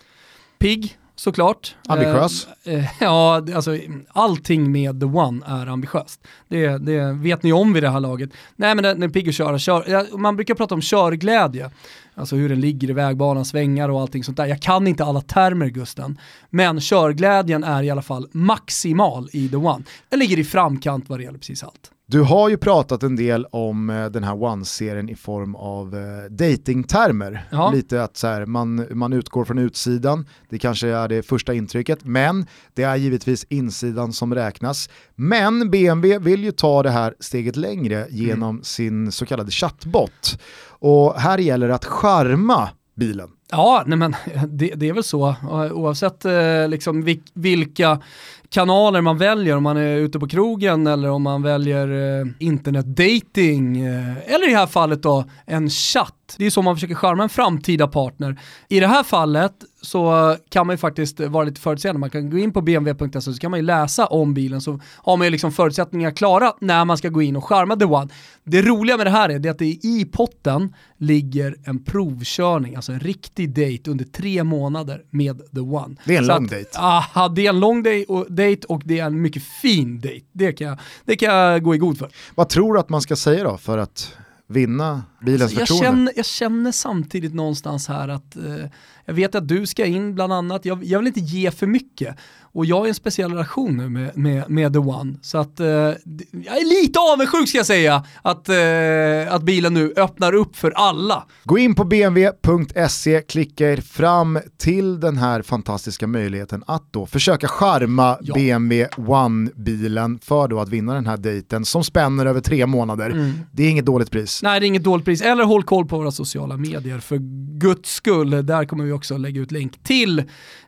[0.59, 1.77] Pigg, såklart.
[1.89, 2.49] Ambitiös?
[2.65, 6.21] Eh, eh, ja, alltså allting med The One är ambitiöst.
[6.49, 8.31] Det, det vet ni om vid det här laget.
[8.57, 9.59] Nej men den, är pigg att köra.
[9.59, 11.71] Kör, man brukar prata om körglädje.
[12.15, 14.47] Alltså hur den ligger i vägbanan, svängar och allting sånt där.
[14.47, 16.19] Jag kan inte alla termer Gusten.
[16.51, 19.85] Men körglädjen är i alla fall maximal i The One.
[20.09, 21.92] Den ligger i framkant vad det gäller precis allt.
[22.07, 26.31] Du har ju pratat en del om eh, den här One-serien i form av eh,
[26.31, 27.49] datingtermer.
[27.51, 27.71] Ja.
[27.71, 32.05] Lite att så här, man, man utgår från utsidan, det kanske är det första intrycket,
[32.05, 34.89] men det är givetvis insidan som räknas.
[35.15, 40.41] Men BMW vill ju ta det här steget längre genom sin så kallade chattbot.
[40.69, 43.29] Och här gäller det att charma bilen.
[43.51, 44.17] Ja, nej men
[44.49, 45.35] det, det är väl så.
[45.73, 48.01] Oavsett eh, liksom vil, vilka
[48.49, 53.81] kanaler man väljer, om man är ute på krogen eller om man väljer eh, internetdating
[53.81, 56.35] eh, eller i det här fallet då en chatt.
[56.39, 58.41] Det är så man försöker charma en framtida partner.
[58.69, 59.53] I det här fallet
[59.83, 61.99] så kan man ju faktiskt vara lite förutseende.
[61.99, 65.17] Man kan gå in på bmw.se så kan man ju läsa om bilen så har
[65.17, 68.09] man ju liksom förutsättningar klara när man ska gå in och charma The One.
[68.45, 72.93] Det roliga med det här är det att det i potten ligger en provkörning, alltså
[72.93, 75.97] en riktig date under tre månader med The One.
[76.05, 76.79] Det är en Så lång date.
[76.79, 80.21] Aha, det är en lång date och, det är en mycket fin date.
[80.33, 82.09] Det kan, jag, det kan jag gå i god för.
[82.35, 84.15] Vad tror du att man ska säga då för att
[84.53, 85.87] vinna bilens Alltså, jag, förtroende?
[85.87, 88.67] känner, jag känner samtidigt någonstans här att eh,
[89.05, 92.17] jag vet att du ska in bland annat, jag, jag vill inte ge för mycket.
[92.55, 95.15] Och jag är i en speciell relation nu med, med, med The One.
[95.23, 99.93] Så att eh, jag är lite avundsjuk ska jag säga att, eh, att bilen nu
[99.97, 101.27] öppnar upp för alla.
[101.45, 107.49] Gå in på bmw.se, klicka er fram till den här fantastiska möjligheten att då försöka
[107.49, 108.35] charma Ja.
[108.35, 113.11] BMW One-bilen för då att vinna den här dejten som spänner över tre månader.
[113.11, 113.33] Mm.
[113.53, 114.41] Det är inget dåligt pris.
[114.43, 115.23] Nej, det är inget dåligt pris.
[115.23, 117.19] Eller håll koll på våra sociala medier för
[117.59, 118.47] guds skull.
[118.47, 120.19] Där kommer vi också lägga ut länk till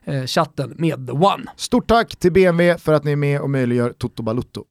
[0.03, 1.43] eh, chatten med The One.
[1.55, 4.63] Stort tack till BMW för att ni är med och möjliggör Toto Balutto.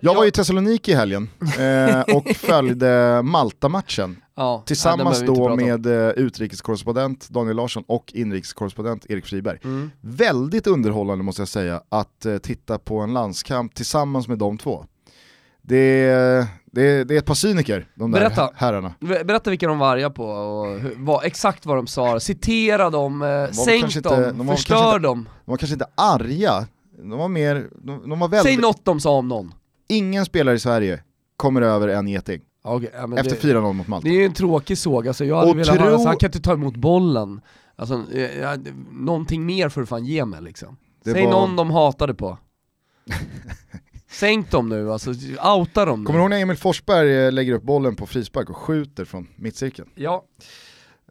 [0.00, 1.28] Jag var i Thessaloniki i helgen
[1.58, 5.58] eh, och följde Malta-matchen Ja, tillsammans ja, då prata om.
[5.58, 9.58] med eh, utrikeskorrespondent Daniel Larsson och inrikeskorrespondent Erik Friberg.
[9.64, 9.90] Mm.
[10.00, 14.84] Väldigt underhållande måste jag säga att eh, titta på en landskamp tillsammans med de två.
[15.62, 16.46] Det
[16.76, 18.50] det är, det är ett par cyniker, de där Berätta.
[18.54, 18.94] herrarna.
[19.00, 22.90] Be- Berätta vilka de var arga på och hur, vad, exakt vad de sa, citera
[22.90, 25.28] dem, eh, väl sänk dem, inte- de förstör inte- dem.
[25.44, 26.66] De var kanske inte arga,
[26.98, 28.52] de var mer, de, de var väldigt...
[28.54, 29.54] Säg något de sa om någon.
[29.88, 31.02] Ingen spelare i Sverige
[31.36, 34.08] kommer över en geting okej, ja, efter det, 4-0 mot Malta.
[34.08, 36.16] det är ju en tråkig såg, alltså jag hade Och velat höra, tro- alltså, han
[36.16, 37.40] kan inte ta emot bollen.
[37.76, 40.76] Alltså, eh, ja, det- någonting mer får du fan ge mig liksom.
[41.04, 42.38] Det Säg var- någon de hatade på.
[44.20, 45.10] Sänk dem nu, alltså
[45.56, 46.06] outa dem nu.
[46.06, 49.28] Kommer du ihåg när Emil Forsberg eh, lägger upp bollen på frispark och skjuter från
[49.36, 49.88] mittcirkeln?
[49.94, 50.24] Ja.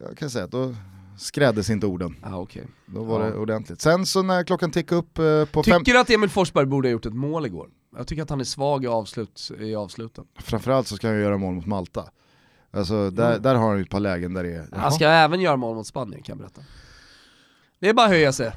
[0.08, 0.74] Jag kan säga att då
[1.18, 2.16] skräddes inte orden.
[2.22, 2.66] Ah, okej.
[2.86, 3.26] Då var Ja.
[3.30, 3.80] det ordentligt.
[3.80, 5.80] Sen så när klockan tickade upp eh, på fem...
[5.80, 7.68] Tycker du att Emil Forsberg borde ha gjort ett mål igår?
[7.96, 10.24] Jag tycker att han är svag i, avslut, i avsluten.
[10.38, 12.04] Framförallt så ska han ju göra mål mot Malta.
[12.70, 13.42] Alltså där, Mm.
[13.42, 14.66] där har han ju ett par lägen där det är...
[14.72, 16.60] Han ska även göra mål mot Spanien kan jag berätta.
[17.78, 18.52] Det är bara att höja sig.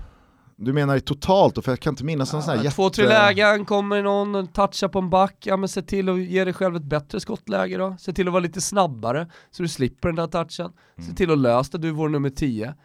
[0.62, 2.76] Du menar ju totalt då, för jag kan inte minnas någon sån här Ja, jätte...
[2.76, 6.43] Två, tre lägen, kommer någon, touchar på en back, ja men se till att ge
[6.43, 7.95] dig själv ett bättre skottläge då.
[7.99, 10.72] Se till att vara lite snabbare så du slipper den där touchen.
[11.07, 12.76] Se till att lösa det, du är vår nummer 10.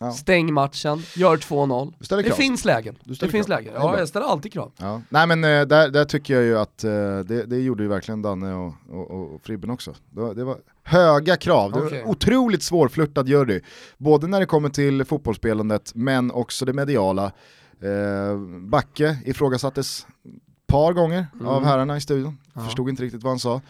[0.00, 0.10] Mm.
[0.10, 0.16] Ja.
[0.16, 1.94] Stäng matchen, gör 2-0.
[1.98, 2.36] Du ställer Det krav.
[2.36, 2.98] finns lägen.
[3.20, 3.72] Det finns lägen.
[3.76, 4.72] Ja, jag ställer alltid krav.
[4.76, 5.02] Ja.
[5.08, 8.22] Nej men eh, där, där tycker jag ju att eh, det, det gjorde ju verkligen
[8.22, 9.94] Danne och, och, och, Fribben också.
[10.10, 13.60] Det var, höga krav, det var otroligt svårflörtad jury.
[13.98, 17.32] Både när det kommer till fotbollsspelandet men också det mediala.
[17.82, 22.60] Eh, Backe ifrågasattes ett par gånger av herrarna i studion, Ja.
[22.60, 23.60] förstod inte riktigt vad han sa.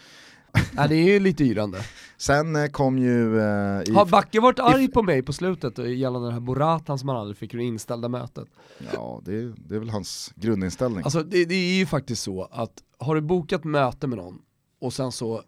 [0.73, 1.79] Nej, det är ju lite yrande.
[2.17, 3.39] Sen eh, kom ju...
[3.41, 7.09] Eh, i, Har Backe varit arg på mig på slutet gällande den här Boratan som
[7.09, 8.49] han aldrig fick ur inställda mötet?
[8.93, 11.03] ja, det, är- det är väl hans grundinställning.
[11.05, 14.39] Alltså det, det är ju faktiskt så att har du bokat möte med någon
[14.81, 15.43] och sen så, eh,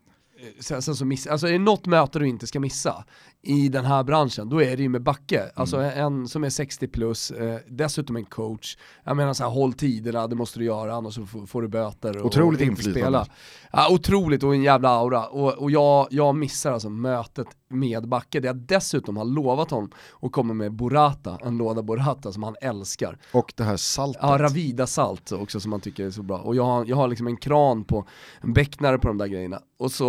[0.60, 3.04] sen, sen så missar, alltså är det något möte du inte ska missa,
[3.42, 5.50] i den här branschen, då är det ju med Backe.
[5.54, 5.98] Alltså Mm.
[6.06, 8.76] en som är 60 plus, eh, dessutom en coach.
[9.04, 11.68] Jag menar så här, håll tiderna, det måste du göra annars så får, får du
[11.68, 12.18] böter.
[12.18, 13.00] Och, Otroligt och inflytande.
[13.00, 13.26] spela.
[13.72, 15.26] Ja, otroligt och en jävla aura.
[15.26, 19.90] Och, och jag, jag missar alltså mötet med Backe, där jag dessutom har lovat honom
[20.22, 23.18] att komma med burrata, en låda burrata som han älskar.
[23.32, 24.22] Och det här saltet.
[24.22, 26.38] Ja, Ravida salt också som man tycker är så bra.
[26.38, 28.06] Och jag har, jag har liksom en kran på,
[28.40, 29.60] en becknare på de där grejerna.
[29.78, 30.04] Och så,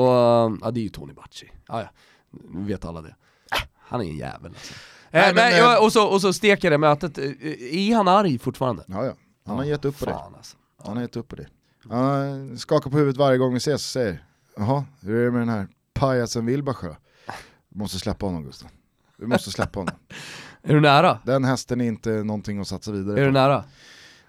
[0.62, 1.52] ja det är ju Tony Bacci.
[1.68, 1.88] Ja, ja,
[2.32, 3.16] nu vet alla det.
[3.78, 4.74] Han är en jävel alltså.
[5.12, 7.24] Nej, Eh, men, nej, eh, och, så, och så steker det mötet, Eh,
[7.90, 8.84] är han arg fortfarande?
[8.88, 9.14] Ja, ja.
[9.46, 10.14] Han har gett upp på det.
[10.14, 10.58] Alltså.
[10.84, 11.48] Han har gett upp på det.
[11.90, 14.24] Han skakar på huvudet varje gång vi ses och säger
[14.58, 16.96] Jaha, hur är det med den här pajasen Wilbacher?
[17.70, 18.70] Du måste släppa honom Gustav.
[19.18, 19.96] Du måste släppa honom.
[20.64, 21.20] Är du nära?
[21.26, 23.34] Den hästen är inte någonting att satsa vidare Är du på.
[23.34, 23.64] nära?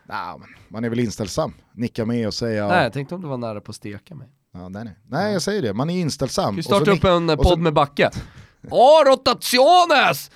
[0.05, 1.53] Nej, men man är väl inställsam.
[1.73, 4.29] Nicka med och säga Nej, jag tänkte om du var nära på att steka mig.
[4.53, 4.97] Ja, nej, nej.
[5.09, 5.75] nej, jag säger det.
[5.75, 6.57] Man är inställsam.
[6.57, 8.11] Vi startar upp en eh, och så- podd med Backe.
[8.71, 10.31] Åh, rotationes!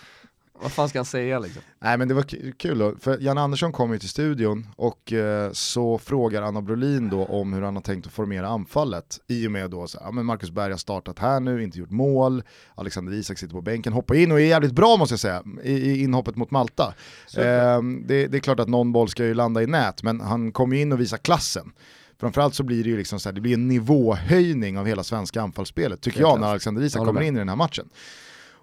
[0.63, 1.63] Vad fan ska han säga liksom?
[1.81, 5.53] Nej men det var kul då, för Jan Andersson kom ju till studion och eh,
[5.53, 9.51] så frågar Anna Brolin då om hur han har tänkt att formera anfallet i och
[9.51, 12.43] med då så, ja, men Marcus Berg har startat här nu, inte gjort mål,
[12.75, 15.73] Alexander Isak sitter på bänken, hoppar in och är jävligt bra måste jag säga i,
[15.73, 16.95] i inhoppet mot Malta.
[17.37, 20.53] Eh, det, det är klart att någon boll ska ju landa i nät men han
[20.53, 21.73] kommer ju in och visar klassen.
[22.19, 25.43] Framförallt så blir det ju liksom så här, det blir en nivåhöjning av hela svenska
[25.43, 27.89] anfallsspelet tycker jag när Alexander Isak kommer in i den här matchen.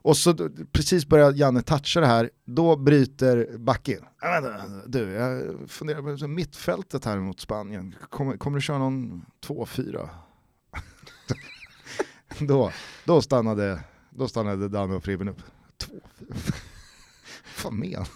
[0.03, 4.05] Och så precis börjar Janne toucha det här, då bryter Backe in.
[4.85, 10.09] Du, jag funderar på mittfältet här mot Spanien, kommer, kommer du köra någon 2-4?
[12.39, 12.71] då,
[13.05, 13.79] då, stannade,
[14.09, 15.41] då stannade Danne och Fribben upp.
[16.27, 16.53] 2-4?
[17.63, 18.07] Vad menar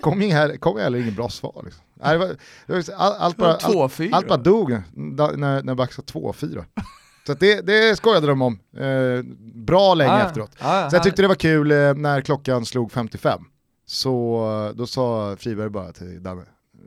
[0.00, 1.62] kom, ing här, kom heller ingen bra svar.
[1.64, 1.82] Liksom.
[2.02, 2.36] Nej, det var,
[2.66, 4.10] det var, all, allt, bara, allt, 2-4.
[4.12, 6.64] allt bara dog när, när Back sa 2-4.
[7.26, 9.22] Så det, det skojade de om, eh,
[9.54, 10.56] bra länge Ah, efteråt.
[10.58, 13.40] Ah, Så jag tyckte det var kul eh, när klockan slog 55.
[13.86, 14.36] Så
[14.70, 16.44] eh, då sa Friberg bara till Danne,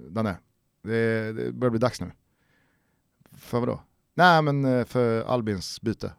[0.10, 0.38] Danne,
[0.84, 2.12] det, det börjar bli dags nu.
[3.38, 3.82] För vadå?
[4.16, 6.14] Nej men eh, för Albins byte.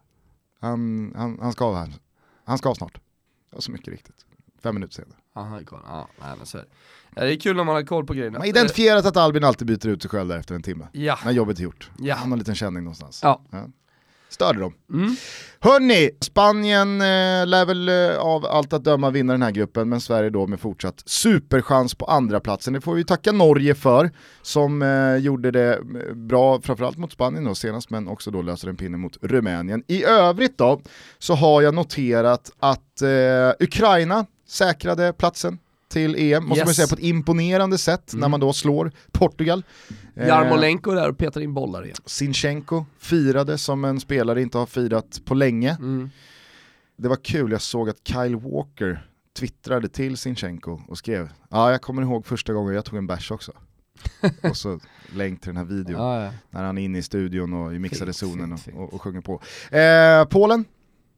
[0.59, 1.93] Han, han, han ska av här.
[2.45, 2.99] Han ska av snart.
[3.51, 4.25] Och så mycket riktigt.
[4.63, 5.17] Fem minuter senare.
[5.35, 5.79] Aha, koll.
[5.87, 6.67] Ja, nej, men så är det.
[7.15, 8.31] Ja, det är kul när man har koll på grejerna.
[8.31, 10.87] Man har identifierat att Albin alltid byter ut sig själv där efter en timme.
[10.91, 11.19] Ja.
[11.25, 11.89] När jobbet är gjort.
[11.99, 12.15] Ja.
[12.15, 13.19] Han har en liten känning någonstans.
[13.23, 13.41] Ja.
[14.29, 14.73] Störde dem.
[14.93, 15.15] Mm.
[15.59, 20.01] Hörni, Spanien eh, lär väl eh, av allt att döma vinna den här gruppen, men
[20.01, 22.73] Sverige då med fortsatt superchans på andra platsen.
[22.73, 24.11] Det får vi tacka Norge för,
[24.41, 28.67] som eh, gjorde det eh, bra, framförallt mot Spanien då senast, men också då löser
[28.67, 29.83] en pinne mot Rumänien.
[29.87, 30.81] I övrigt då,
[31.19, 36.75] så har jag noterat att eh, Ukraina säkrade platsen till EM, måste man Yes.
[36.75, 39.63] säga på ett imponerande sätt, när man då slår Portugal.
[40.15, 41.97] Eh, Jarmolenko där och petar in bollar igen.
[42.05, 45.71] Sinchenko firade som en spelare inte har firat på länge.
[45.79, 46.09] Mm.
[46.97, 49.07] Det var kul, jag såg att Kyle Walker
[49.39, 53.31] twittrade till Sinchenko och skrev Ja, jag kommer ihåg första gången jag tog en bärs
[53.31, 53.51] också.
[54.43, 54.79] och så
[55.13, 56.31] länk till den här videon Ja, ja.
[56.49, 59.41] när han är inne i studion och i mixade zonen och, och, och sjunger på.
[59.77, 60.65] Eh, Polen,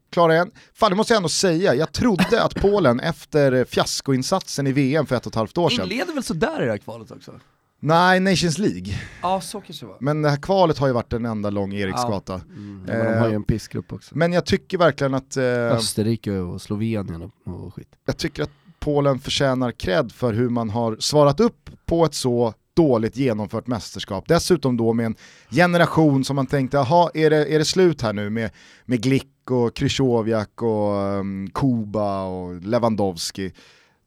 [0.10, 0.52] klara igen.
[0.74, 5.16] Fan det måste jag ändå säga, jag trodde att Polen efter fiaskoinsatsen i VM för
[5.16, 7.32] ett och ett halvt år sedan, Inleder väl sådär i det här kvalet också?
[7.80, 9.98] nej Nations League, Ja, så kanske det var.
[10.00, 12.34] men det här kvalet har ju varit en enda lång Eriksgata.
[12.34, 12.86] Mm.
[12.88, 14.18] Ja, men de har ju en pissgrupp också.
[14.18, 17.88] Men jag tycker verkligen att eh, Österrike och Slovenien och, och skit.
[18.06, 18.50] jag tycker att
[18.80, 24.28] Polen förtjänar cred för hur man har svarat upp på ett så dåligt genomfört mästerskap.
[24.28, 25.16] Dessutom då med en
[25.52, 28.50] generation som man tänkte, jaha, är det, är det slut här nu med,
[28.86, 33.52] med Glick och Krychowiak och um, Kuba och Lewandowski.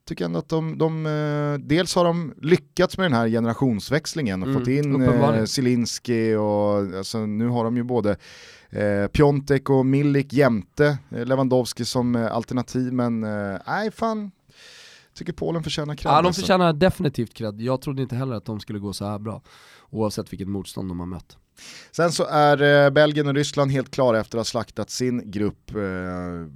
[0.09, 4.49] Tycker ändå att de, de eh, dels har de lyckats med den här generationsväxlingen och
[4.49, 8.17] Mm, fått in eh, Zielinski och alltså, nu har de ju både
[8.71, 13.21] eh, Piontek och Milik jämte eh, Lewandowski som eh, alternativ men
[13.67, 14.31] nej fan,
[15.15, 16.13] tycker Polen förtjänar cred.
[16.13, 16.41] Ja, de alltså.
[16.41, 17.61] förtjänar definitivt cred.
[17.61, 19.43] Jag trodde inte heller att de skulle gå så här bra.
[19.91, 21.37] Oavsett vilket motstånd de har mött.
[21.91, 25.71] Sen så är eh, Belgien och Ryssland helt klara efter att ha slaktat sin grupp
[25.71, 25.83] eh,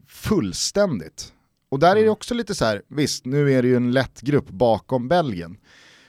[0.08, 1.32] fullständigt.
[1.68, 4.20] Och där är det också lite så här, visst nu är det ju en lätt
[4.20, 5.56] grupp bakom Belgien.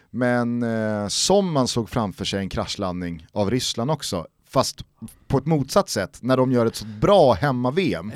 [0.10, 4.86] Men eh, som man såg framför sig en kraschlandning av Ryssland också, fast
[5.28, 8.12] på ett motsatt sätt, när de gör ett så bra hemma-VM,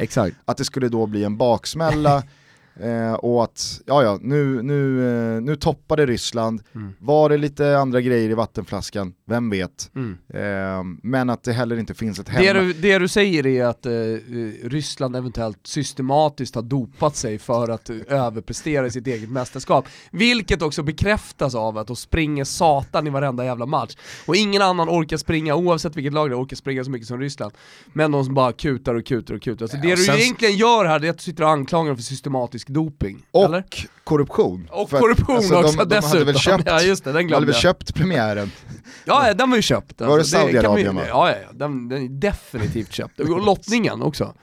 [0.45, 2.23] att det skulle då bli en baksmälla
[2.81, 6.93] Eh, och att, ja ja, nu, nu, eh, nu toppade Ryssland, Mm.
[6.99, 9.91] var det lite andra grejer i vattenflaskan, vem vet.
[9.95, 10.17] Mm.
[10.33, 12.59] Eh, men att det heller inte finns ett Det hemma.
[12.59, 14.17] du, det du säger är att eh, eh,
[14.63, 19.85] Ryssland eventuellt systematiskt har dopat sig för att eh, överprestera i sitt eget mästerskap.
[20.11, 23.95] Vilket också bekräftas av att de springer satan i varenda jävla match.
[24.25, 27.19] Och ingen annan orkar springa, oavsett vilket lag det är, orkar springa så mycket som
[27.19, 27.53] Ryssland.
[27.93, 29.67] Men de som bara kutar och kutar och kutar.
[29.67, 31.87] Så det och du sen- egentligen gör här det är att du sitter och anklagar
[31.87, 33.25] dem för systematisk doping.
[33.31, 33.63] och eller?
[34.03, 34.67] korruption.
[34.71, 36.09] Och För att, korruption alltså, också de, de dessutom.
[36.19, 37.61] hade väl köpt, ja just det, den de hade glömde väl jag.
[37.61, 38.51] köpt premiären.
[39.05, 40.01] Ja, den var ju köpt.
[40.01, 41.01] Var det ju- Saudiarabien, va?
[41.07, 41.35] Ja, ja.
[41.53, 43.19] Den, den är definitivt köpt.
[43.19, 44.33] Och lottningen också.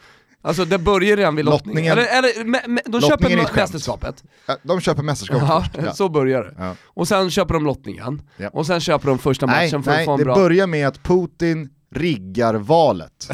[0.43, 1.97] Alltså det börjar redan vid lottningen.
[1.97, 4.25] Lottningen- Eller, eller me, me, de Lottningen köper mästerskapet.
[4.63, 5.87] De köper mästerskapet Ja, först.
[5.87, 5.93] Ja.
[5.95, 6.55] så börjar det.
[6.59, 6.75] Ja.
[6.85, 8.23] Och sen köper de lottningen.
[8.37, 8.49] Ja.
[8.53, 10.35] Och sen köper de första Nej, matchen för att nej få en det bra...
[10.35, 13.29] börjar med att Putin riggar valet.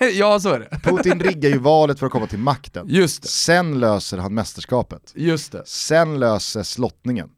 [0.14, 0.80] ja, så är det.
[0.82, 2.86] Putin riggar ju valet för att komma till makten.
[2.88, 3.28] Just det.
[3.28, 5.12] Sen löser han mästerskapet.
[5.14, 5.62] Just det.
[5.66, 7.28] Sen löses lottningen.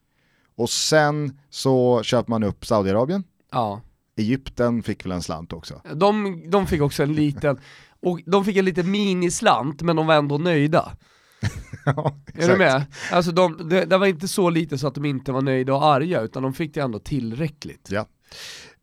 [0.57, 3.25] Och sen så köper man upp Saudiarabien.
[3.53, 3.81] Ja.
[4.17, 5.83] Egypten fick väl en slant också.
[5.95, 7.61] De, de fick också en liten,
[8.03, 10.93] och de fick en liten minislant men de var ändå nöjda.
[11.85, 12.87] Ja, Är du med?
[13.13, 15.85] Alltså de, det, det var inte så lite så att de inte var nöjda och
[15.85, 17.89] arga, utan de fick det ändå tillräckligt.
[17.91, 18.07] Ja.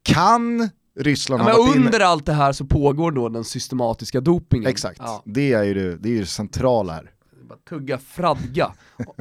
[0.04, 0.70] Kan
[1.00, 2.06] Ryssland Ja, men under inne...
[2.06, 4.70] allt det här så pågår då den systematiska dopingen.
[4.70, 7.12] Exakt, Ja, det är ju det, det, är ju det centrala här.
[7.50, 8.74] bara tugga fradga,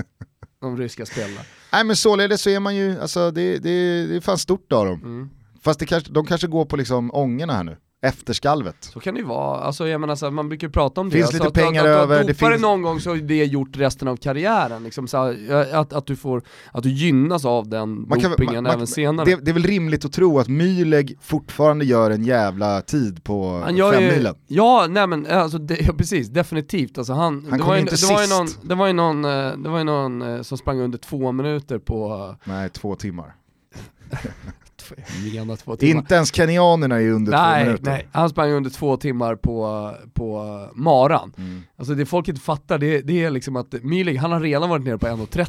[0.61, 1.41] de ryska spelarna.
[1.73, 4.87] Nej men således så är man ju, alltså det, det, det är fan stort av
[4.87, 5.01] dem.
[5.03, 5.31] Mm.
[5.63, 8.77] Fast det kanske, de kanske går på liksom ångorna här nu, efterskalvet.
[8.81, 11.17] Så kan det ju vara, alltså jag menar så här, man brukar prata om det.
[11.17, 13.01] Finns alltså, lite att, pengar att, att, över, Att det dopar det finns- någon gång
[13.01, 14.85] så är det gjort resten av karriären.
[14.85, 16.43] Liksom, så här, att, att, du får,
[16.73, 19.27] att du gynnas av den Man kan- dopingen man- man- även senare.
[19.27, 23.61] Det, det är väl rimligt att tro att Mühlegg fortfarande gör en jävla tid på
[23.65, 24.35] Han gör ju, femmilen.
[24.47, 26.99] ja, nej men alltså det, ja, precis, definitivt.
[26.99, 28.93] Alltså han, Han det, kom var ju, inte det, var ju någon, det var ju
[28.93, 32.95] någon, eh, det var ju någon eh, som sprang under två minuter på, Nej, två
[32.97, 33.35] timmar.
[35.33, 36.01] gärna två timmar.
[36.01, 37.85] Inte ens kenyanerna är under två Nej, minuter.
[37.85, 41.33] nej, han sprang under två timmar på, på maran.
[41.39, 41.63] Mm.
[41.79, 44.85] Alltså det folk inte fattar, det, det är liksom att Milik, han har redan varit
[44.85, 45.47] nere på 1.30.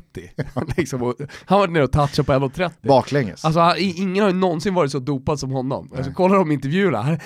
[0.77, 1.15] liksom, han
[1.45, 2.71] har varit nere och touchat på 1.30.
[2.81, 3.45] Baklänges.
[3.45, 5.91] Alltså han- ingen har ju någonsin varit så dopad som honom.
[5.97, 7.21] Alltså, kolla de intervjuerna, här,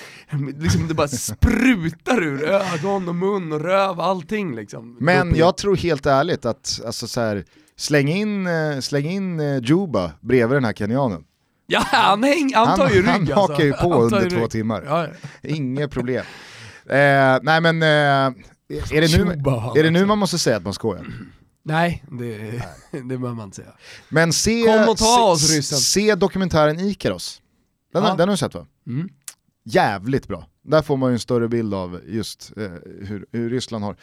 [0.62, 1.08] liksom det bara
[1.54, 4.96] sprutar ur ögon och mun och röv, allting liksom.
[5.00, 5.40] Men Doping.
[5.40, 7.44] jag tror helt ärligt att, alltså så här,
[7.76, 11.24] släng in, eh, släng in eh, Juba bredvid den här kenyanen.
[11.72, 13.34] Ja, han, häng, han tar ju rygg han alltså.
[13.34, 14.50] hakar ju på Han under ju två rygg.
[14.50, 14.82] timmar.
[14.86, 15.06] Ja.
[15.50, 16.24] Inget problem.
[16.86, 20.64] Eh, nej men, eh, är, det nu, han är det nu man måste säga att
[20.64, 21.06] man skojar?
[21.62, 22.38] Nej, det,
[22.90, 23.72] det behöver man inte säga.
[24.08, 25.78] Men se, Kom och ta oss, se, ryssen.
[25.78, 27.40] se dokumentären Ikaros.
[27.92, 28.08] Den, Ja.
[28.14, 28.66] den har du sett va?
[28.86, 29.08] Mm.
[29.64, 30.46] Jävligt bra.
[30.64, 32.62] Där får man ju en större bild av just eh,
[33.06, 33.96] hur, hur Ryssland har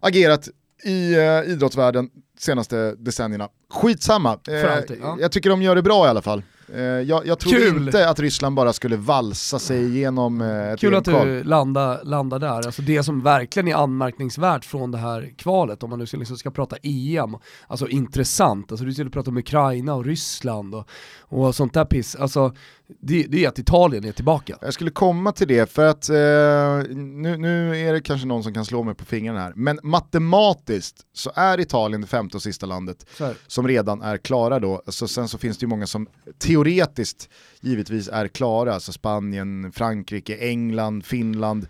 [0.00, 0.48] agerat
[0.84, 3.48] i eh, idrottsvärlden senaste decennierna.
[3.70, 5.16] Skitsamma, För alltid, ja.
[5.20, 6.42] jag tycker de gör det bra i alla fall.
[6.74, 7.86] Eh, jag, jag tror Kul.
[7.86, 12.38] inte att Ryssland bara skulle valsa sig igenom eh, ett Kul att du landar, landar
[12.38, 12.66] där.
[12.66, 16.36] Alltså det som verkligen är anmärkningsvärt från det här kvalet, om man nu ska, liksom
[16.36, 20.88] ska prata EM, alltså intressant, alltså du skulle prata om Ukraina och Ryssland och,
[21.20, 22.54] och sånt där piss, alltså
[23.00, 24.58] det, det är att Italien är tillbaka.
[24.60, 28.54] Jag skulle komma till det för att eh, nu, nu är det kanske någon som
[28.54, 32.66] kan slå mig på fingrarna här, men matematiskt så är Italien det femte och sista
[32.66, 33.06] landet
[33.46, 34.82] som redan är klara då.
[34.86, 36.06] Så sen så finns det ju många som
[36.38, 37.28] teoretiskt
[37.60, 41.66] givetvis är klara, alltså Spanien, Frankrike, England, Finland.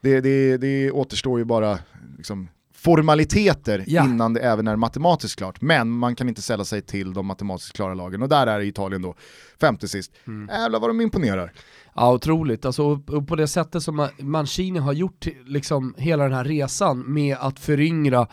[0.00, 1.78] Det, det, det återstår ju bara
[2.16, 2.48] liksom,
[2.84, 4.04] formaliteter Ja.
[4.04, 5.60] innan det även är matematiskt klart.
[5.60, 9.02] Men man kan inte sälla sig till de matematiskt klara lagen och där är Italien
[9.02, 9.14] då
[9.60, 10.12] femte sist.
[10.48, 11.52] Jävlar vad de imponerar.
[11.94, 12.64] Ja, otroligt.
[12.64, 17.36] Alltså, på det sättet som Ma- Mancini har gjort liksom, hela den här resan med
[17.40, 18.26] att föryngra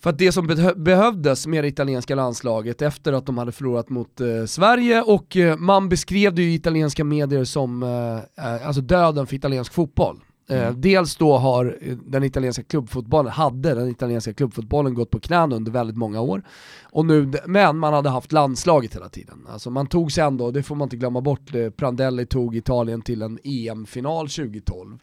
[0.00, 3.88] för att det som behö- behövdes med det italienska landslaget efter att de hade förlorat
[3.88, 8.66] mot eh, Sverige och eh, man beskrev det ju i italienska medier som eh, eh,
[8.66, 10.20] alltså döden för italiensk fotboll.
[10.50, 15.56] Eh, dels då har eh, den italienska klubbfotbollen, hade den italienska klubbfotbollen gått på knäna
[15.56, 16.42] under väldigt många år.
[16.82, 19.46] Och nu, men man hade haft landslaget hela tiden.
[19.50, 23.02] Alltså man tog sig ändå, det får man inte glömma bort, eh, Prandelli tog Italien
[23.02, 24.98] till en EM-final 2012.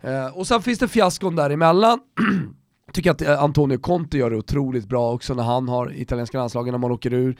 [0.00, 1.98] Eh, och sen finns det fiaskon däremellan.
[2.92, 6.78] Tycker att Antonio Conte gör det otroligt bra också när han har italienska landslagen när
[6.78, 7.36] man åker ur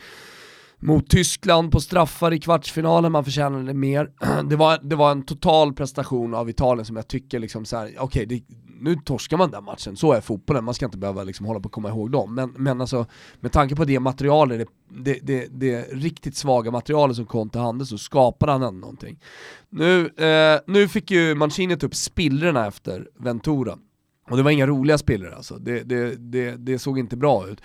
[0.83, 4.11] mot Tyskland på straffar i kvartsfinalen, man förtjänade mer.
[4.49, 7.95] Det var, det var en total prestation av Italien som jag tycker liksom så här,
[7.99, 8.43] okej, okay,
[8.81, 11.67] nu torskar man den matchen, så är fotbollen, man ska inte behöva liksom hålla på
[11.67, 12.35] att komma ihåg dem.
[12.35, 13.07] Men, men alltså,
[13.41, 17.87] med tanke på det materialet, det, det, det, det riktigt svaga materialet som Conte hade
[17.87, 19.19] så skapade han ändå någonting.
[19.71, 23.79] Nu, eh, nu fick ju Mancini ta upp spillrorna efter Ventura.
[24.31, 27.61] Och det var inga roliga spillror alltså, det, det, det, det såg inte bra ut.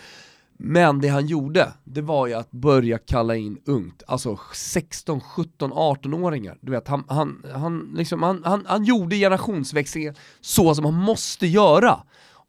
[0.57, 5.73] Men det han gjorde, det var ju att börja kalla in ungt, alltså 16, 17,
[5.73, 6.57] 18-åringar.
[6.61, 11.47] Du vet, han, han, han, liksom, han, han, han gjorde generationsväxlingen så som han måste
[11.47, 12.03] göra.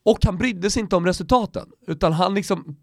[0.05, 2.77] Och han brydde sig inte om resultaten, utan han liksom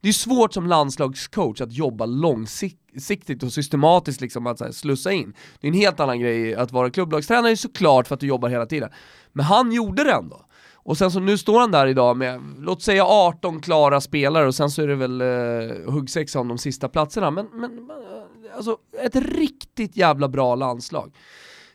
[0.00, 5.34] det är svårt som landslagscoach att jobba långsiktigt och systematiskt liksom att här, slussa in.
[5.60, 8.66] Det är en helt annan grej att vara klubblagstränare såklart för att du jobbar hela
[8.66, 8.90] tiden.
[9.32, 10.44] Men han gjorde det ändå.
[10.82, 14.54] Och sen så nu står han där idag med, låt säga 18 klara spelare och
[14.54, 17.30] sen så är det väl eh, huggsexa om de sista platserna.
[17.30, 21.14] Men, men eh, alltså ett riktigt jävla bra landslag.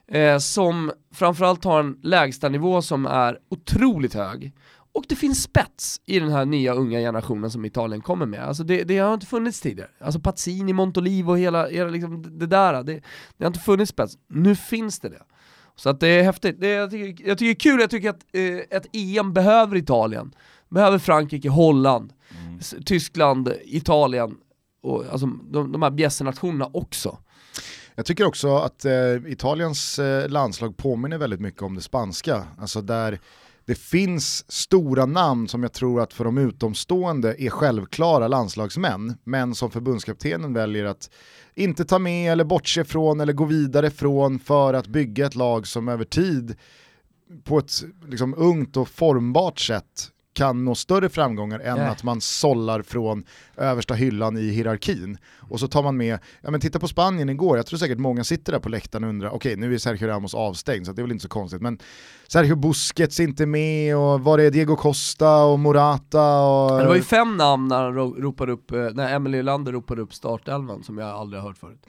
[0.08, 4.54] Eh, som framförallt har en lägstanivå som är otroligt hög.
[4.96, 8.44] Och det finns spets i den här nya unga generationen som Italien kommer med.
[8.44, 9.90] Alltså det, det har inte funnits tidigare.
[10.00, 13.02] Alltså Pazzini, Montolivo och hela, hela liksom det där, det,
[13.38, 14.18] det har inte funnits spets.
[14.28, 15.22] Nu finns det det.
[15.76, 16.62] Så att det är häftigt.
[16.62, 19.76] Det, jag, tycker, jag tycker det är kul, jag tycker att eh, ett EM behöver
[19.76, 20.36] Italien.
[20.70, 22.14] Behöver Frankrike, Holland,
[22.46, 22.60] mm.
[22.86, 24.38] Tyskland, Italien
[24.82, 27.18] och alltså, de, de här bjässenationerna också.
[27.96, 32.44] Jag tycker också att eh, Italiens eh, landslag påminner väldigt mycket om det spanska.
[32.60, 33.20] Alltså där
[33.66, 39.56] det finns stora namn som jag tror att för de utomstående är självklara landslagsmän, men
[39.56, 41.10] som förbundskaptenen väljer att
[41.54, 45.68] inte ta med eller bortse från eller gå vidare från för att bygga ett lag
[45.68, 46.56] som över tid
[47.44, 51.92] på ett liksom, ungt och formbart sätt kan nå större framgångar än yeah.
[51.92, 53.24] att man sållar från
[53.58, 55.18] översta hyllan i hierarkin.
[55.40, 58.24] Och så tar man med, ja men titta på Spanien igår, jag tror säkert många
[58.24, 61.02] sitter där på läktaren och undrar, okej okay, nu är Sergio Ramos avstängd så det
[61.02, 61.80] är väl inte så konstigt, men
[62.28, 66.80] Sergio Busquets inte med och var är Diego Costa och Morata och...
[66.80, 70.84] Det var ju fem namn när ropade upp, eh, när Emily Lander ropade upp startelvan
[70.84, 71.86] som jag aldrig har hört förut.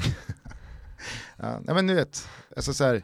[1.36, 3.02] ja, men du vet, alltså så här,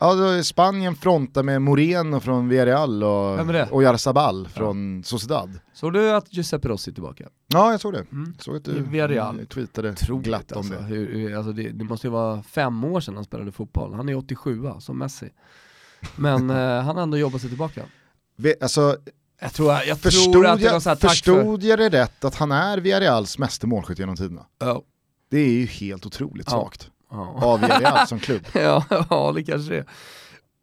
[0.00, 5.02] Ja, Spanien frontar med Moreno från Villarreal och, och Jarzabal från ja.
[5.02, 5.58] Sociedad.
[5.74, 7.28] Såg du att Giuseppe Rossi är tillbaka?
[7.46, 8.04] Ja, jag såg det.
[8.12, 8.34] Mm.
[8.38, 9.46] Såg att du Villarreal.
[9.46, 10.74] tweetade Troligt, glatt om alltså.
[10.74, 10.82] det.
[10.82, 11.70] Hur, alltså det.
[11.70, 13.94] Det måste ju vara fem år sedan han spelade fotboll.
[13.94, 15.30] Han är 87 som Messi.
[16.16, 17.82] Men eh, han har ändå jobbat sig tillbaka.
[18.36, 18.96] Vi, alltså,
[19.40, 22.34] jag tror, jag förstod tror att det var så här, Förstod jag det rätt att
[22.34, 24.46] han är Villarreals meste målskytt genom tiderna?
[24.58, 24.82] Ja.
[25.30, 26.60] Det är ju helt otroligt ja.
[26.60, 27.38] svagt ja.
[27.42, 28.42] av Villarreal som klubb.
[28.52, 29.86] ja, ja, det kanske det är.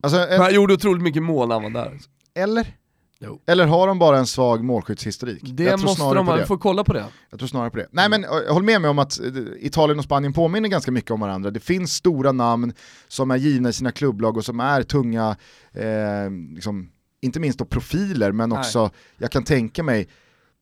[0.03, 0.41] Alltså, en...
[0.41, 1.99] Han gjorde otroligt mycket mål när han var där.
[2.35, 2.75] Eller?
[3.19, 3.41] Jo.
[3.45, 5.41] Eller har de bara en svag målskyttshistorik?
[5.43, 7.05] Det måste de, vi får kolla på det.
[7.29, 7.87] Jag tror snarare på det.
[7.91, 9.25] Nej men håll med mig om att eh,
[9.59, 11.51] Italien och Spanien påminner ganska mycket om varandra.
[11.51, 12.73] Det finns stora namn
[13.07, 15.35] som är givna i sina klubblag och som är tunga,
[15.73, 16.89] eh, liksom,
[17.21, 18.91] inte minst då profiler, men också, Nej.
[19.17, 20.07] jag kan tänka mig,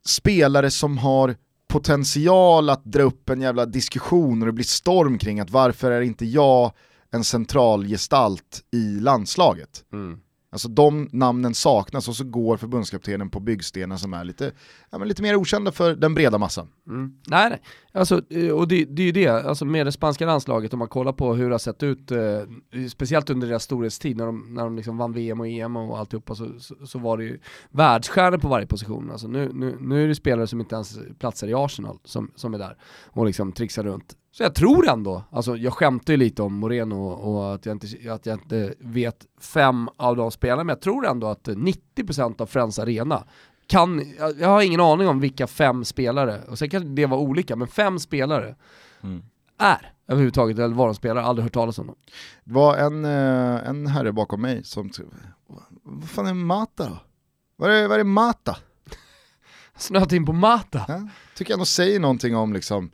[0.06, 1.36] spelare som har
[1.74, 6.02] potential att dra upp en jävla diskussion och det blir storm kring att varför är
[6.02, 6.72] inte jag
[7.12, 9.84] en central gestalt i landslaget.
[9.94, 10.20] Mm.
[10.54, 14.52] Alltså de namnen saknas och så går förbundskaptenen på byggstenar som är lite,
[14.90, 16.68] ja, men lite mer okända för den breda massan.
[16.88, 17.14] Mm.
[17.28, 17.62] Nej, nej.
[17.92, 20.88] Alltså, eh, och det, det är ju det, alltså med det spanska landslaget, om man
[20.88, 22.20] kollar på hur det har sett ut, eh,
[22.90, 26.36] speciellt under deras storhetstid när de, när de liksom vann VM och EM och alltihopa,
[26.36, 27.40] så, så, så var det ju
[27.70, 29.12] världsstjärnor på varje position.
[29.12, 32.54] Alltså nu, nu, nu är det spelare som inte ens platsar i Arsenal som, som
[32.54, 34.16] är där och liksom trixar runt.
[34.34, 38.14] Så jag tror ändå, alltså jag skämtar ju lite om Moreno och att jag inte,
[38.14, 42.46] att jag inte vet fem av de spelarna, men jag tror ändå att 90% av
[42.46, 43.24] Friends Arena
[43.68, 47.56] kan, jag har ingen aning om vilka fem spelare, och sen kan det vara olika,
[47.56, 48.56] men fem spelare
[49.04, 49.24] mm.
[49.58, 51.96] är överhuvudtaget, eller var de spelar, aldrig hört talas om dem.
[52.44, 54.92] Det var en, eh, en herre bakom mig som,
[55.84, 56.98] vad fan är Mata då?
[57.56, 58.58] Vad är, vad är Mata?
[59.78, 60.86] Snöat in på Mata?
[60.88, 62.92] Ja, tycker jag ändå säger någonting om liksom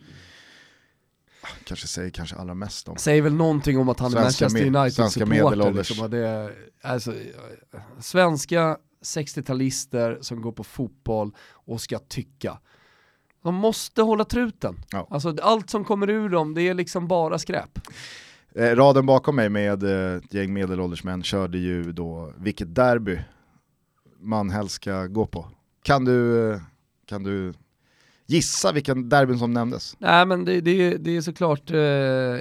[1.64, 2.98] kanske säger kanske allra mest om.
[2.98, 5.74] Säger väl någonting om att han är Manchester United-supporter.
[5.74, 7.14] Liksom, det, alltså,
[8.00, 12.60] svenska 60-talister som går på fotboll och ska tycka.
[13.44, 14.76] De måste hålla truten.
[14.92, 15.08] Ja.
[15.10, 17.80] Alltså, allt som kommer ur dem, det är liksom bara skräp.
[18.56, 23.20] Eh, raden bakom mig med eh, ett gäng medelålders män körde ju då vilket derby
[24.20, 25.48] man helst ska gå på.
[25.84, 26.62] Kan du, eh,
[27.06, 27.54] kan du
[28.30, 29.96] Gissa vilken derbyn som nämndes.
[30.00, 31.78] Nej men det, det, det är såklart uh,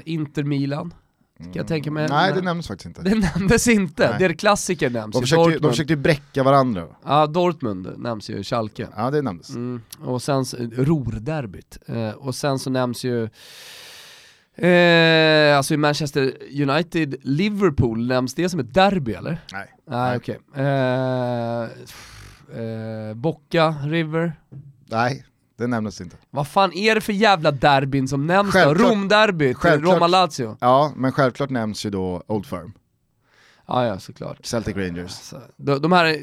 [0.05, 0.95] Inter-Milan.
[1.41, 2.09] Ska jag tänka mig.
[2.09, 3.03] Nej det nämndes faktiskt inte.
[3.11, 4.17] Det nämndes inte, Nej.
[4.19, 6.87] det är klassiker nämns de försökte, ju, de försökte ju bräcka varandra.
[7.05, 8.89] Ja, Dortmund nämns ju, Schalke.
[8.97, 9.51] Ja det nämndes.
[9.51, 9.83] Mm.
[10.01, 11.79] Och sen, Ruhr-derbyt.
[11.91, 13.29] Uh, och sen så nämns ju
[14.59, 16.33] Eh, alltså i Manchester
[16.63, 19.41] United, Liverpool, nämns det som ett derby eller?
[19.53, 19.75] Nej.
[19.91, 20.39] Nej okej.
[20.51, 20.65] Okay.
[20.65, 21.63] Eh,
[22.59, 24.33] eh, Bocca, River?
[24.87, 25.25] Nej.
[25.59, 26.17] Det nämndes inte.
[26.31, 28.75] Vad fan är det för jävla derbyn som nämns då?
[28.75, 30.57] Rom-derbyt, Roma-Lazio?
[30.61, 32.73] Ja, men självklart nämns ju då Old Firm.
[33.67, 34.47] Ja, ja såklart.
[34.47, 35.03] Celtic Rangers.
[35.03, 36.17] Alltså, de, de här,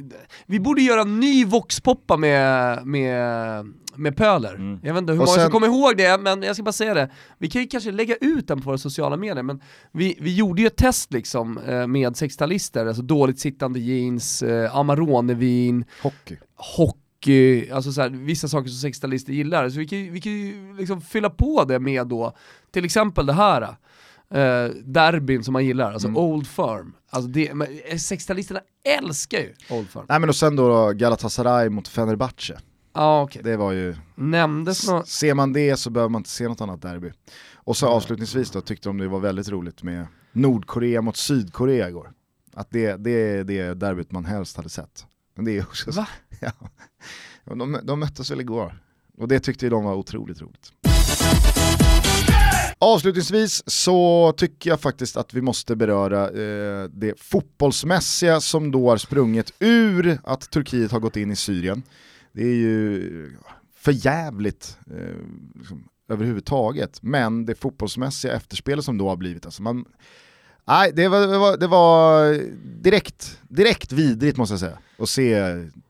[0.46, 3.66] vi borde göra en ny voxpoppa med, med,
[3.96, 4.56] med Pöler.
[4.56, 4.80] Mm.
[4.84, 6.72] Jag vet inte hur Och många sen- som kommer ihåg det, men jag ska bara
[6.72, 7.10] säga det.
[7.38, 9.62] Vi kan ju kanske lägga ut den på våra sociala medier, men
[9.92, 14.76] vi, vi gjorde ju ett test liksom eh, med 60-talister, alltså dåligt sittande jeans, eh,
[14.76, 16.38] Amarone-vin, Hockey.
[16.56, 17.00] hockey,
[17.74, 19.70] alltså så här, vissa saker som 60-talister gillar.
[19.70, 22.36] Så vi kan, vi kan ju liksom fylla på det med då,
[22.72, 23.62] till exempel det här.
[24.30, 26.18] eh, derbyn som man gillar, alltså Mm.
[26.18, 26.94] Old Firm.
[27.10, 28.60] Alltså det, men, eh, 60-talisterna
[29.00, 30.06] älskar ju Old Firm.
[30.10, 32.60] Nej men och sen då Galatasaray mot Fenerbahce.
[32.94, 33.42] Ja okej.
[33.44, 35.08] Det var ju, Nämndes något?
[35.08, 37.12] ser man det så behöver man inte se något annat derby.
[37.54, 42.12] Och så avslutningsvis då tyckte de det var väldigt roligt med Nordkorea mot Sydkorea igår.
[42.54, 45.06] Att det, det är det derbyt man helst hade sett.
[45.36, 46.08] Det är också så, Va?
[46.40, 46.52] ja.
[47.44, 48.82] de, de möttes väl igår.
[49.18, 50.72] Och det tyckte ju de var otroligt roligt.
[52.80, 58.98] Avslutningsvis så tycker jag faktiskt att vi måste beröra eh, det fotbollsmässiga som då har
[58.98, 61.84] sprungit ur att Turkiet har gått in i Syrien.
[62.32, 63.32] Det är ju
[63.76, 65.16] för jävligt eh,
[65.56, 69.86] liksom, överhuvudtaget, men det fotbollsmässiga efterspelet som då har blivit, alltså man,
[70.68, 72.34] nej, det var, det var, det var
[72.82, 75.42] direkt, direkt vidrigt måste jag säga, att se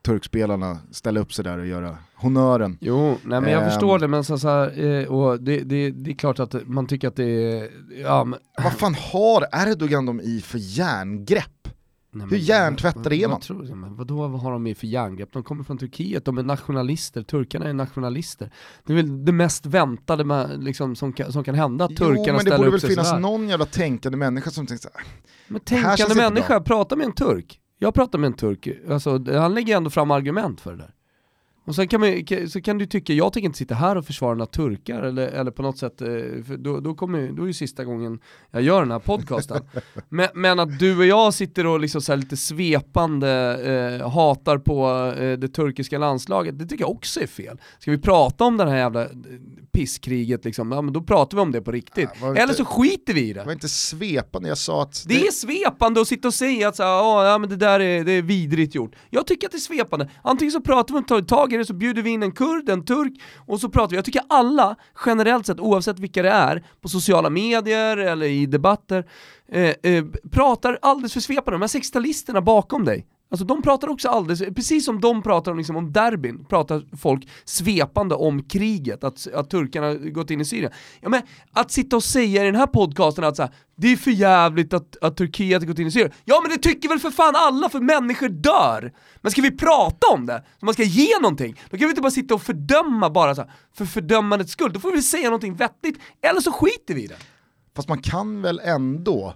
[0.05, 2.77] turkspelarna ställa upp sig där och göra honören.
[2.81, 3.69] Jo, nej men jag Ehm.
[3.69, 6.87] förstår det men så, så här, eh, och det, det, det är klart att man
[6.87, 7.69] tycker att det är,
[8.01, 11.51] ja men, Vad fan har Erdogan dem i för järngrepp?
[12.15, 13.41] Nej, Hur men- hjärntvättade är man?
[13.41, 13.75] tror du?
[13.75, 15.29] Men vadå, vad har de i för järngrepp?
[15.33, 18.51] De kommer från Turkiet, de är nationalister, turkarna är nationalister.
[18.85, 21.97] Det är väl det mest väntade med, liksom, som, kan, som kan hända, att Jo,
[21.97, 23.21] turkarna men det ställer borde upp väl sig finnas sådär.
[23.21, 25.05] någon jävla tänkande människa som tänker såhär,
[25.47, 27.59] Men här känns tänkande människa, prata med en turk.
[27.79, 30.91] Jag pratar med en turk, alltså, han lägger ändå fram argument för det där.
[31.65, 34.33] Och sen kan, man, så kan du tycka, jag tänker inte sitta här och försvara
[34.33, 36.07] några turkar eller, eller på något sätt, eh,
[36.47, 38.19] för då, då, kommer, då är ju sista gången
[38.51, 39.61] jag gör den här podcasten.
[40.09, 43.29] men, men att du och jag sitter och liksom så lite svepande
[44.01, 44.87] eh, hatar på
[45.19, 47.57] eh, det turkiska landslaget, det tycker jag också är fel.
[47.79, 49.07] Ska vi prata om det här jävla eh,
[49.71, 52.09] pisskriget liksom, ja men då pratar vi om det på riktigt.
[52.13, 53.39] Ja, var inte- eller så skiter vi i det.
[53.39, 56.75] det var inte svepande, jag sa att Det är svepande att sitta och säga att
[56.75, 58.95] så, här, "Åh, ja, men det där är, det är vidrigt gjort.
[59.09, 60.09] Jag tycker att det är svepande.
[60.21, 62.69] Antingen så pratar vi om tar tag i det, så bjuder vi in en kurd,
[62.69, 63.13] en turk,
[63.47, 63.95] och så pratar vi.
[63.95, 64.75] Jag tycker alla,
[65.05, 69.05] generellt sett, oavsett vilka det är, på sociala medier eller i debatter,
[69.51, 71.51] eh, eh, pratar alldeles för svepande.
[71.51, 75.57] De här 60-talisterna bakom dig, Alltså de pratar också alldeles, precis som de pratar om,
[75.57, 80.71] liksom, om derbyn, pratar folk svepande om kriget, att, att turkarna gått in i Syrien.
[81.01, 81.21] Ja, men
[81.51, 84.73] att sitta och säga i den här podcasten att så här, det är för jävligt
[84.73, 86.11] att, att Turkiet har gått in i Syrien.
[86.25, 88.93] Ja men det tycker väl för fan alla, för människor dör!
[89.21, 92.01] Men ska vi prata om det, så man ska ge någonting, då kan vi inte
[92.01, 95.55] bara sitta och fördöma bara så här, för fördömandets skull, då får vi säga någonting
[95.55, 97.17] vettigt, eller så skiter vi i det.
[97.75, 99.33] Fast man kan väl ändå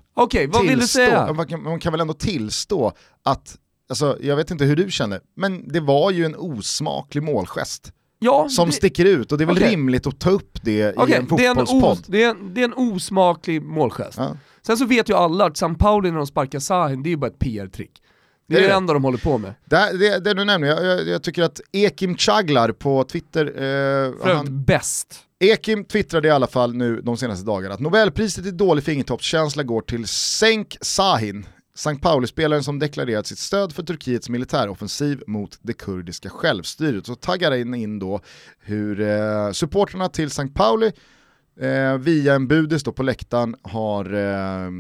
[0.64, 1.34] du tillstå, säga?
[1.34, 3.58] Man kan, man kan väl ändå tillstå att,
[3.90, 8.50] alltså, jag vet inte hur du känner, men det var ju en osmaklig målgest Ja,
[8.50, 9.70] som det- sticker ut och det är väl Okej.
[9.72, 12.06] rimligt att ta upp det i Okej, en fotbollspodd.
[12.08, 14.18] det, är en, det är en osmaklig målgest.
[14.18, 14.38] Ja.
[14.62, 17.18] Sen så vet ju alla att San Pauli när de sparkar Sahin, det är ju
[17.18, 17.92] bara ett PR-trick.
[18.48, 19.54] Det är Det det enda de håller på med.
[19.66, 24.14] Det, det, det du nämner, jag, jag, jag tycker att Ekim Chaglar på Twitter, eh,
[24.22, 25.16] För han, bäst.
[25.40, 29.82] Ekim twittrade i alla fall nu de senaste dagarna att Nobelpriset i dålig fingertoppskänsla går
[29.82, 31.46] till Senk Sahin,
[31.80, 37.06] Sankt Pauli-spelaren som deklarerat sitt stöd för Turkiets militäroffensiv mot det kurdiska självstyret.
[37.06, 38.22] Så taggar in, in då
[38.60, 40.92] hur eh, supporterna till Sankt Pauli
[41.60, 44.72] eh, via en budis då på läktaren har eh,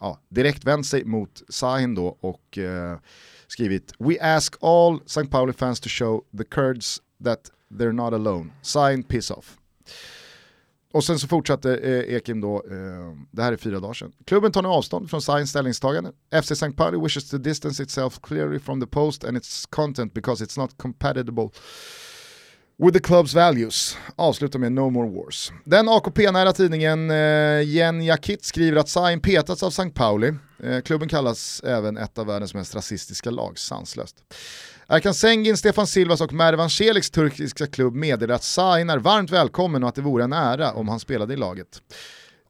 [0.00, 2.98] ja, direkt vänt sig mot Sahin då och eh,
[3.46, 5.26] skrivit “We ask all St.
[5.26, 7.40] Pauli fans to show the Kurds that
[7.74, 8.50] they're not alone.
[8.62, 9.58] Sign piss off.”
[10.94, 14.12] Och sen så fortsatte eh, Ekim då, eh, det här är fyra dagar sedan.
[14.24, 16.12] Klubben tar nu avstånd från Signs ställningstagande.
[16.42, 16.72] FC St.
[16.72, 20.70] Pauli wishes to distance itself clearly from the post and its content because it's not
[20.76, 21.50] compatible
[22.78, 23.96] with the club's values.
[24.16, 25.52] Avslutar med No More Wars.
[25.64, 29.90] Den AKP-nära tidningen eh, Jen Jakit skriver att Sign petats av St.
[29.90, 30.34] Pauli.
[30.62, 34.16] Eh, klubben kallas även ett av världens mest rasistiska lag, sanslöst.
[34.88, 39.82] Erkan Sengin, Stefan Silvas och Mervan Celiks turkiska klubb meddelar att Sahin är varmt välkommen
[39.82, 41.82] och att det vore en ära om han spelade i laget.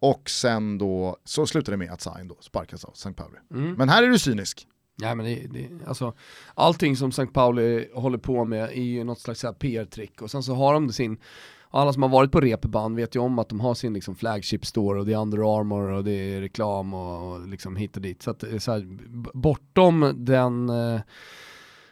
[0.00, 3.12] Och sen då, så slutar det med att Sahin då sparkas av St.
[3.12, 3.36] Pauli.
[3.50, 3.74] Mm.
[3.74, 4.66] Men här är du cynisk.
[4.96, 6.14] Ja, men det, det, alltså,
[6.54, 7.26] allting som St.
[7.26, 11.18] Pauli håller på med är ju något slags PR-trick och sen så har de sin
[11.70, 14.66] alla som har varit på repeband vet ju om att de har sin liksom flagship
[14.66, 18.02] store och det är Under Armour och det är reklam och, och liksom hit och
[18.02, 18.22] dit.
[18.22, 18.86] Så att så här,
[19.34, 21.00] bortom den, eh,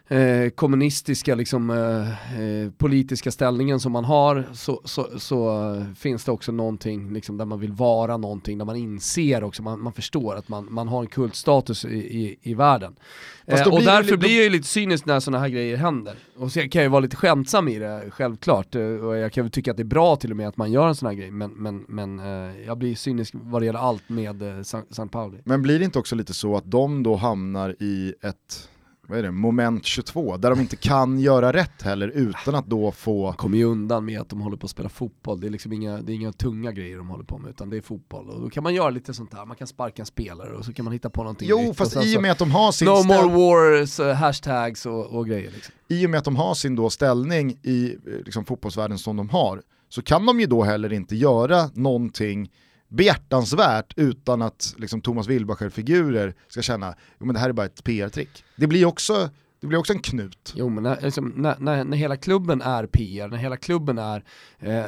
[0.08, 6.24] eh, kommunistiska liksom, eh, eh, politiska ställningen som man har så, så, så eh, finns
[6.24, 9.92] det också någonting liksom, där man vill vara någonting, där man inser också, man, man
[9.92, 12.96] förstår att man, man har en kultstatus i, i, i världen.
[13.46, 16.14] Eh, och därför li- blir jag ju lite cynisk när sådana här grejer händer.
[16.36, 18.74] Och så kan jag ju vara lite skämtsam i det, självklart.
[18.74, 20.72] Eh, Och jag kan väl tycka att det är bra till och med att man
[20.72, 23.78] gör en sån här grej, men, men, men eh, jag blir cynisk vad det gäller
[23.78, 25.38] allt med eh, San, San Pauli.
[25.44, 28.68] Men blir det inte också lite så att de då hamnar i ett
[29.08, 32.92] vad är det, moment 22, där de inte kan göra rätt heller utan att då
[32.92, 33.32] få...
[33.32, 35.98] kommer ju undan med att de håller på att spela fotboll, det är liksom inga,
[36.02, 38.30] det är inga tunga grejer de håller på med utan det är fotboll.
[38.30, 40.72] Och då kan man göra lite sånt där, man kan sparka en spelare och så
[40.72, 41.76] kan man hitta på någonting Jo, nytt.
[41.76, 43.06] fast och i och med att de har sin, No ställ...
[43.30, 45.74] more wars, eh, hashtags och, och grejer liksom.
[45.88, 49.28] i och med att de har sin då ställning i eh, liksom, fotbollsvärlden som de
[49.28, 52.50] har, så kan de ju då heller inte göra någonting
[52.92, 58.44] behjärtansvärt utan att liksom, Thomas Wilbacher-figurer ska känna att det här är bara ett PR-trick.
[58.56, 59.30] Det blir också,
[59.60, 60.52] det blir också en knut.
[60.56, 64.24] Jo men när, liksom, när, när, när hela klubben är PR, när hela klubben är
[64.58, 64.84] eh,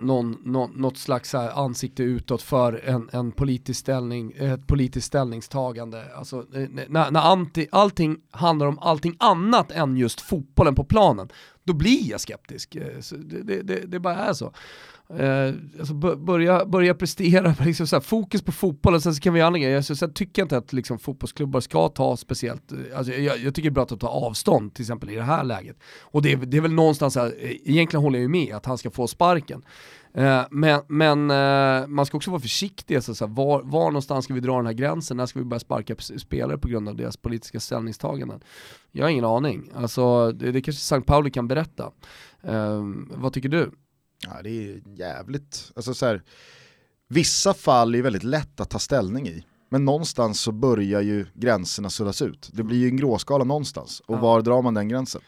[0.00, 6.04] någon, någon, något slags här ansikte utåt för en, en politisk ställning, ett politiskt ställningstagande.
[6.16, 11.28] Alltså, eh, när, när anti, allting handlar om allting annat än just fotbollen på planen,
[11.68, 12.74] då blir jag skeptisk.
[12.74, 14.52] Eh, så det, det, det, det bara är så.
[15.16, 19.38] Eh, alltså börja, börja prestera, liksom så här, fokus på fotbollen, sen så kan vi
[19.38, 19.80] göra andra grejer.
[19.80, 23.54] Så, sen tycker jag inte att liksom, fotbollsklubbar ska ta speciellt, eh, alltså, jag, jag
[23.54, 25.76] tycker det är bra att ta avstånd till exempel i det här läget.
[26.00, 28.66] Och det är, det är väl någonstans, här, eh, egentligen håller jag ju med att
[28.66, 29.62] han ska få sparken.
[30.14, 34.24] Eh, men men eh, man ska också vara försiktig, alltså, så här, var, var någonstans
[34.24, 35.16] ska vi dra den här gränsen?
[35.16, 38.40] När ska vi börja sparka spelare på grund av deras politiska ställningstaganden?
[38.92, 39.70] Jag har ingen aning.
[39.74, 41.06] Alltså, det, det kanske St.
[41.06, 41.92] Pauli kan berätta.
[42.42, 43.70] Eh, vad tycker du?
[44.26, 46.22] Ja, det är jävligt, alltså så här,
[47.08, 49.44] vissa fall är väldigt lätt att ta ställning i.
[49.70, 52.50] Men någonstans så börjar ju gränserna suddas ut.
[52.52, 54.00] Det blir ju en gråskala någonstans.
[54.06, 54.20] Och Ja.
[54.20, 55.20] var drar man den gränsen?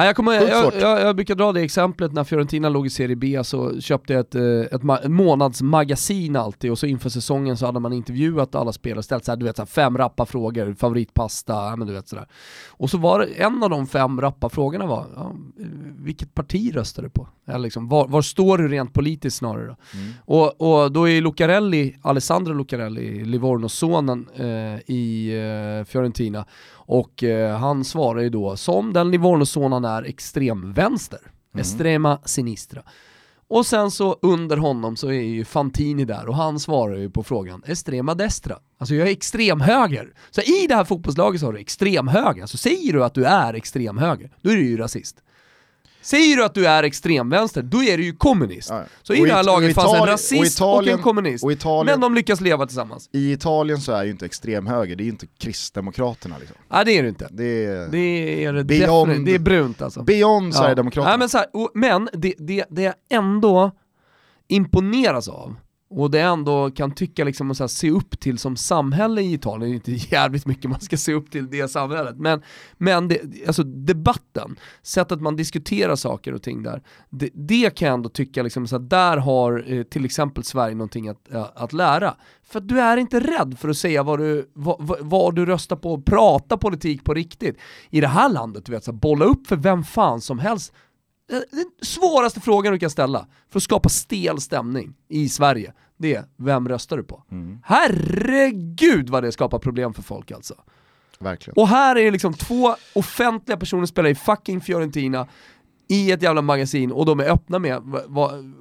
[0.00, 3.16] Nej, jag, kommer, jag, jag, jag brukar dra det exemplet när Fiorentina låg i Serie
[3.16, 7.66] B så köpte jag ett, eh, ett, ett månadsmagasin alltid och så inför säsongen så
[7.66, 10.26] hade man intervjuat alla spelare och ställt så här, du vet, så här, fem rappa
[10.26, 12.26] frågor, favoritpasta, men du vet sådär.
[12.68, 15.34] Och så var en av de fem rappa frågorna var, ja,
[15.98, 17.28] vilket parti röstar du på?
[17.46, 19.76] Eller liksom, var, var står du rent politiskt snarare då?
[20.24, 25.34] Och, och då är Lucarelli, Alessandro Lucarelli, Livorno-sonen eh, i
[25.80, 26.44] eh, Fiorentina,
[26.90, 31.20] och eh, han svarar ju då, som den Livorno-son han är, extremvänster.
[31.58, 32.82] Estrema sinistra.
[33.48, 37.22] Och sen så under honom så är ju Fantini där och han svarar ju på
[37.22, 38.56] frågan Estrema destra.
[38.78, 40.12] Alltså jag är extremhöger.
[40.30, 42.42] Så i det här fotbollslaget så har du extremhöger.
[42.42, 45.16] Alltså säger du att du är extremhöger, då är du ju rasist.
[46.02, 48.70] Säger du att du är extremvänster, då är du ju kommunist.
[48.70, 48.84] Ja.
[49.02, 51.44] Så i Och det här laget och fanns en rasist och och, Italien- en kommunist.
[51.44, 53.08] och Italien- Men de lyckas leva tillsammans.
[53.12, 56.56] I Italien så är ju inte extremhöger, det är ju inte kristdemokraterna liksom.
[56.70, 57.28] Nej det är det inte.
[57.30, 60.02] Det är Det är det Beyond- det är brunt alltså.
[60.02, 61.10] beyond Sverigedemokraterna.
[61.10, 63.70] Nej, men så här, och, men det, det, det jag ändå
[64.48, 65.54] imponeras av,
[65.90, 69.32] och det ändå kan tycka liksom, att så här, se upp till som samhälle i
[69.32, 72.42] Italien, det är inte jävligt mycket man ska se upp till det samhället, men,
[72.78, 77.94] men det, alltså debatten, sättet man diskuterar saker och ting där, det, det kan jag
[77.94, 81.72] ändå tycka, liksom, så här, där har eh, till exempel Sverige någonting att, äh, att
[81.72, 82.14] lära.
[82.42, 85.46] För att du är inte rädd för att säga vad du, vad, vad, vad du
[85.46, 87.58] röstar på, och prata politik på riktigt.
[87.90, 90.72] I det här landet, du vet, så här, bolla upp för vem fan som helst,
[91.30, 96.24] den svåraste frågan du kan ställa för att skapa stel stämning i Sverige, det är
[96.36, 97.22] vem röstar du på?
[97.64, 100.54] Herregud vad det skapar problem för folk alltså.
[101.18, 101.54] Verkligen.
[101.56, 105.26] Och här är det liksom två offentliga personer spelar i fucking Fiorentina
[105.88, 108.54] i ett jävla magasin och de är öppna med, vad, vad,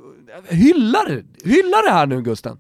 [0.48, 2.58] hylla, det- hylla det här nu Gusten.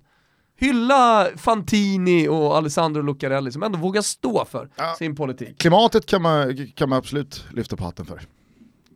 [0.59, 4.95] Hylla Fantini och Alessandro Lucarelli som ändå vågar stå för Ja.
[4.97, 5.57] sin politik.
[5.59, 8.21] Klimatet kan man, kan man absolut lyfta på hatten för.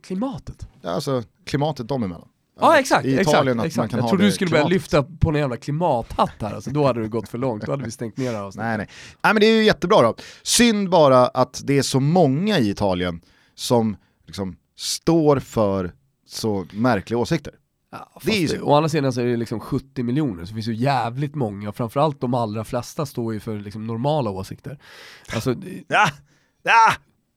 [0.04, 0.68] Klimatet.
[0.82, 2.28] Ja, Alltså klimatet dem emellan.
[2.60, 3.92] Ja exakt, I Italien exakt, exakt.
[3.92, 4.74] Jag trodde det du skulle börja klimatet.
[4.74, 7.84] lyfta på en jävla klimathatt här alltså, då hade du gått för långt, då hade
[7.84, 8.52] vi stängt ner det här.
[8.56, 8.88] Nej, nej.
[9.22, 10.14] nej men det är ju jättebra då.
[10.42, 13.20] Synd bara att det är så många i Italien
[13.54, 13.96] som
[14.26, 15.92] liksom står för
[16.26, 17.54] så märkliga åsikter.
[17.92, 20.48] Ja, Det är ju det, å andra sidan så är det liksom 70 miljoner, så
[20.48, 24.78] det finns ju jävligt många, framförallt de allra flesta står ju för liksom normala åsikter.
[25.34, 26.08] Alltså, det- Ja,
[26.62, 26.92] ja.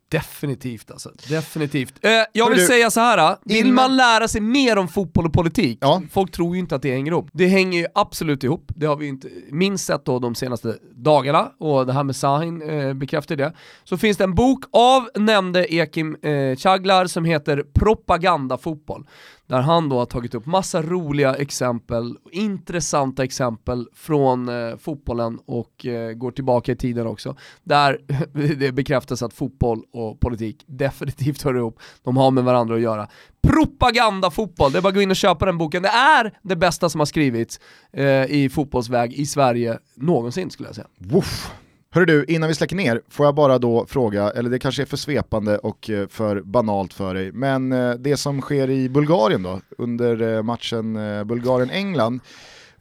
[0.10, 1.94] Definitivt alltså, definitivt.
[2.06, 3.38] Eh, jag vill du, säga så här.
[3.46, 6.02] vill innan- man lära sig mer om fotboll och politik, Ja.
[6.12, 7.30] folk tror ju inte att det hänger ihop.
[7.34, 11.52] Det hänger ju absolut ihop, det har vi inte minst sett då de senaste dagarna,
[11.60, 13.54] och det här med Sahin eh, bekräftar det.
[13.84, 19.06] Så finns det en bok av nämnde Ekim eh, Chaglar som heter Propagandafotboll
[19.48, 25.86] där han då har tagit upp massa roliga exempel, intressanta exempel från eh, fotbollen och
[25.86, 28.00] eh, går tillbaka i tiden också, där
[28.56, 33.08] det bekräftas att fotboll och politik definitivt hör ihop, de har med varandra att göra.
[33.48, 36.90] Propagandafotboll, det är bara att gå in och köpa den boken, det är det bästa
[36.90, 37.60] som har skrivits
[37.94, 40.88] eh, i fotbollsväg i Sverige någonsin skulle jag säga.
[40.98, 41.52] Woof.
[41.90, 44.86] Hörru du, innan vi släcker ner, får jag bara då fråga, eller det kanske är
[44.86, 49.44] för svepande och eh, för banalt för dig, men eh, det som sker i Bulgarien
[49.44, 50.94] då, under eh, matchen
[51.28, 52.20] Bulgarien-England,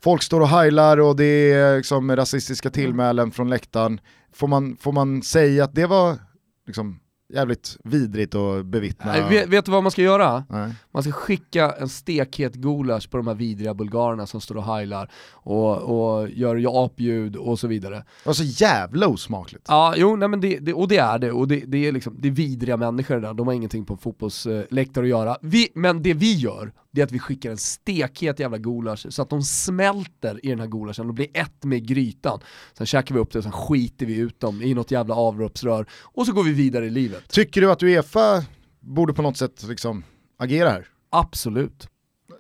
[0.01, 4.01] folk står och heilar och det är liksom rasistiska tillmälen från läktaren.
[4.33, 6.19] Får man, får man säga att det var
[6.67, 9.13] liksom jävligt vidrigt att bevittna.
[9.13, 10.45] Nej, vet, vet, du vad man ska göra?
[10.49, 10.75] Nej.
[10.93, 15.11] Man ska skicka en stekhet gulasch på de här vidriga bulgarerna som står och heilar
[15.33, 17.95] och, och gör apljud och så vidare.
[17.95, 19.65] Det var så jävla osmakligt.
[19.69, 21.33] Ja, jo, nej, men det, det, och det är det.
[21.33, 25.05] Och det, det, är liksom, det är vidriga människor där, de har ingenting på fotbollsläktare
[25.05, 25.37] att göra.
[25.41, 29.23] Vi, men det vi gör, det är att vi skickar en stekhet jävla gulasch så
[29.23, 32.41] att de smälter i den här gulaschen och blir ett med grytan.
[32.79, 35.87] Sen käkar vi upp det och sen skiter vi ut dem i något jävla avloppsrör
[36.03, 37.29] och så går vi vidare i livet.
[37.29, 38.45] Tycker du att Uefa
[38.81, 40.05] borde på något sätt liksom
[40.37, 40.89] agera här?
[41.11, 41.89] Absolut.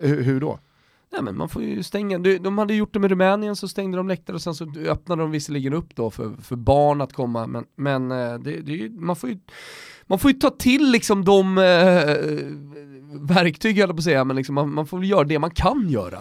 [0.00, 0.58] H hur då?
[1.12, 4.08] Nej men man får ju stänga, de hade gjort det med Rumänien så stängde de
[4.08, 7.64] läktare och sen så öppnade de visserligen upp då för, för barn att komma men,
[7.76, 9.38] men eh, det, det, man, får ju,
[10.06, 11.64] man får ju ta till liksom de eh,
[13.12, 15.88] verktyg jag på att säga, men liksom man, man, får väl göra det man kan
[15.88, 16.18] göra.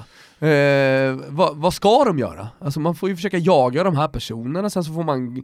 [0.50, 2.48] Eh, vad, vad, ska de göra?
[2.60, 5.44] Alltså man får ju försöka jaga de här personerna, sen så får man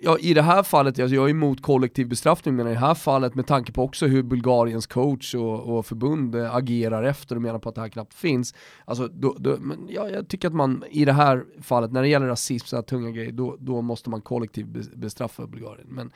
[0.00, 2.94] ja, i det här fallet, alltså jag är emot kollektiv bestraffning, men i det här
[2.94, 7.42] fallet med tanke på också hur Bulgariens coach och, och förbund eh, agerar efter och
[7.42, 8.54] menar på att det här knappt finns,
[8.84, 12.08] alltså då, då, men ja, jag tycker att man i det här fallet, när det
[12.08, 15.86] gäller rasism, så här tunga grejer, då, då måste man kollektivt bestraffa Bulgarien.
[15.88, 16.10] Men,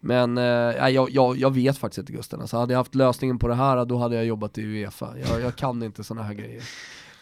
[0.00, 3.48] men äh, jag, jag, jag vet faktiskt inte Gusten, alltså hade jag haft lösningen på
[3.48, 5.14] det här, då hade jag jobbat i Uefa.
[5.28, 6.62] Jag, jag kan inte sådana här grejer.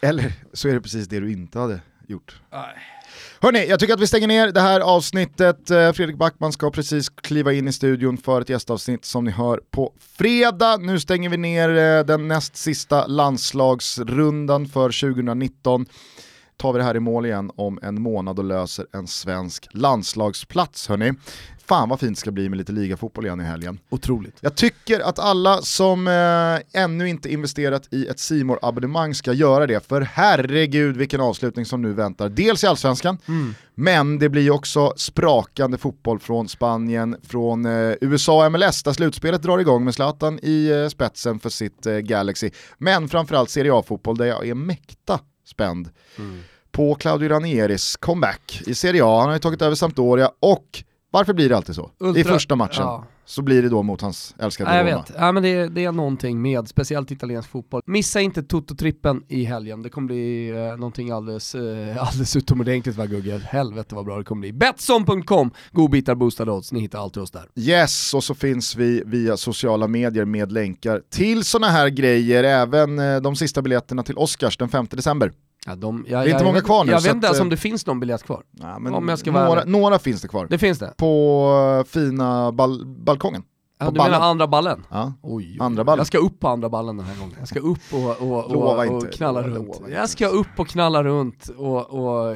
[0.01, 2.41] Eller så är det precis det du inte hade gjort.
[2.51, 3.00] Nej.
[3.43, 5.71] Hörni, jag tycker att vi stänger ner det här avsnittet.
[5.71, 9.61] Eh, Fredrik Backman ska precis kliva in i studion för ett gästavsnitt som ni hör
[9.71, 10.77] på fredag.
[10.77, 15.85] Nu stänger vi ner eh, den näst sista landslagsrundan för 2019
[16.61, 20.87] tar vi det här i mål igen om en månad och löser en svensk landslagsplats
[20.87, 21.13] hörni.
[21.65, 23.79] Fan vad fint det ska bli med lite ligafotboll igen i helgen.
[23.89, 24.37] Otroligt.
[24.41, 29.67] Jag tycker att alla som eh, ännu inte investerat i ett simor abonnemang ska göra
[29.67, 32.29] det, för herregud vilken avslutning som nu väntar.
[32.29, 33.55] Dels i Allsvenskan, mm.
[33.75, 39.41] men det blir också sprakande fotboll från Spanien, från eh, USA och MLS där slutspelet
[39.41, 42.49] drar igång med Zlatan i eh, spetsen för sitt eh, Galaxy.
[42.77, 45.89] Men framförallt Serie A-fotboll där jag är mäkta spänd.
[46.17, 46.39] Mm
[46.71, 49.19] på Claudio Ranieris comeback i Serie A.
[49.19, 50.83] Han har ju tagit över Sampdoria och
[51.13, 51.91] varför blir det alltid så?
[51.99, 53.05] Ultra, I första matchen ja.
[53.25, 54.89] så blir det då mot hans älskade Roma.
[54.89, 57.81] Jag vet, ja, men det, det, är någonting med speciellt italiensk fotboll.
[57.85, 63.05] Missa inte Toto-trippen i helgen, det kommer bli eh, någonting alldeles, eh, alldeles utomordentligt va
[63.05, 63.41] Gugge?
[63.45, 64.53] Helvete vad bra det kommer bli.
[64.53, 67.45] Betsson.com, godbitar, boostade odds, ni hittar allt till oss där.
[67.55, 72.99] Yes, och så finns vi via sociala medier med länkar till sådana här grejer, även
[72.99, 75.31] eh, de sista biljetterna till Oscars den 5 december.
[75.65, 76.91] Ja, de, jag, det är inte många kvar nu.
[76.91, 78.43] Jag vet inte ens om det finns någon biljett kvar.
[78.51, 80.47] Ja, jag några, några finns det kvar.
[80.49, 80.93] Det finns det?
[80.97, 83.43] På fina bal balkongen.
[83.79, 84.11] Ja, du ballen.
[84.11, 84.85] menar andra ballen?
[84.89, 85.99] Ja, oj, andra ballen.
[85.99, 87.35] Jag ska upp på andra ballen den här gången.
[87.39, 89.81] Jag ska upp och, och, och, och knalla runt.
[89.89, 92.35] Jag ska upp och knalla runt och, och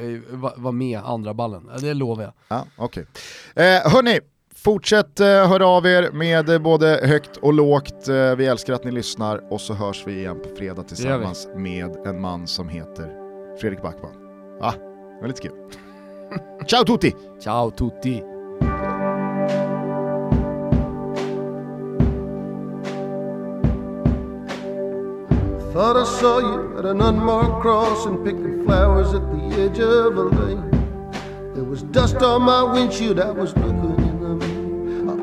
[0.56, 1.70] vara med andra ballen.
[1.80, 2.32] Det lovar jag.
[2.48, 3.04] Ja, okay.
[3.54, 4.20] eh, hörni,
[4.66, 8.08] Fortsätt eh, höra av er med både högt och lågt.
[8.08, 11.96] Eh, vi älskar att ni lyssnar och så hörs vi igen på fredag tillsammans med
[12.06, 13.12] en man som heter
[13.60, 14.12] Fredrik Backman.
[14.60, 15.52] Ah, det var lite kul.
[16.66, 17.14] Ciao tutti!
[17.40, 18.22] Ciao tutti!
[25.72, 30.18] Thought I saw you at an unmarked cross and picking flowers at the edge of
[30.18, 30.70] a lane.
[31.54, 34.05] There was dust on my windshield, I was looking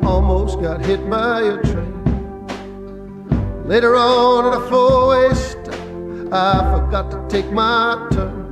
[0.06, 1.94] almost got hit by a train.
[3.64, 5.74] Later on at a four-way stop,
[6.32, 8.44] I forgot to take my turn.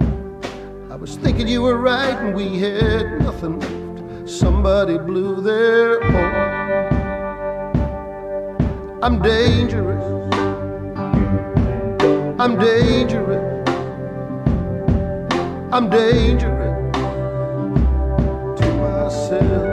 [0.91, 4.31] I was thinking you were right and we had nothing left.
[4.31, 6.53] Somebody blew their horn.
[9.03, 10.05] I'm dangerous.
[12.41, 13.69] I'm dangerous.
[15.73, 16.97] I'm dangerous
[18.61, 19.72] to myself.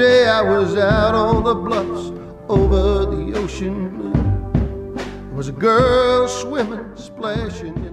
[0.00, 2.10] Yesterday I was out on the bluffs
[2.48, 4.12] over the ocean blue.
[4.94, 7.89] There was a girl swimming, splashing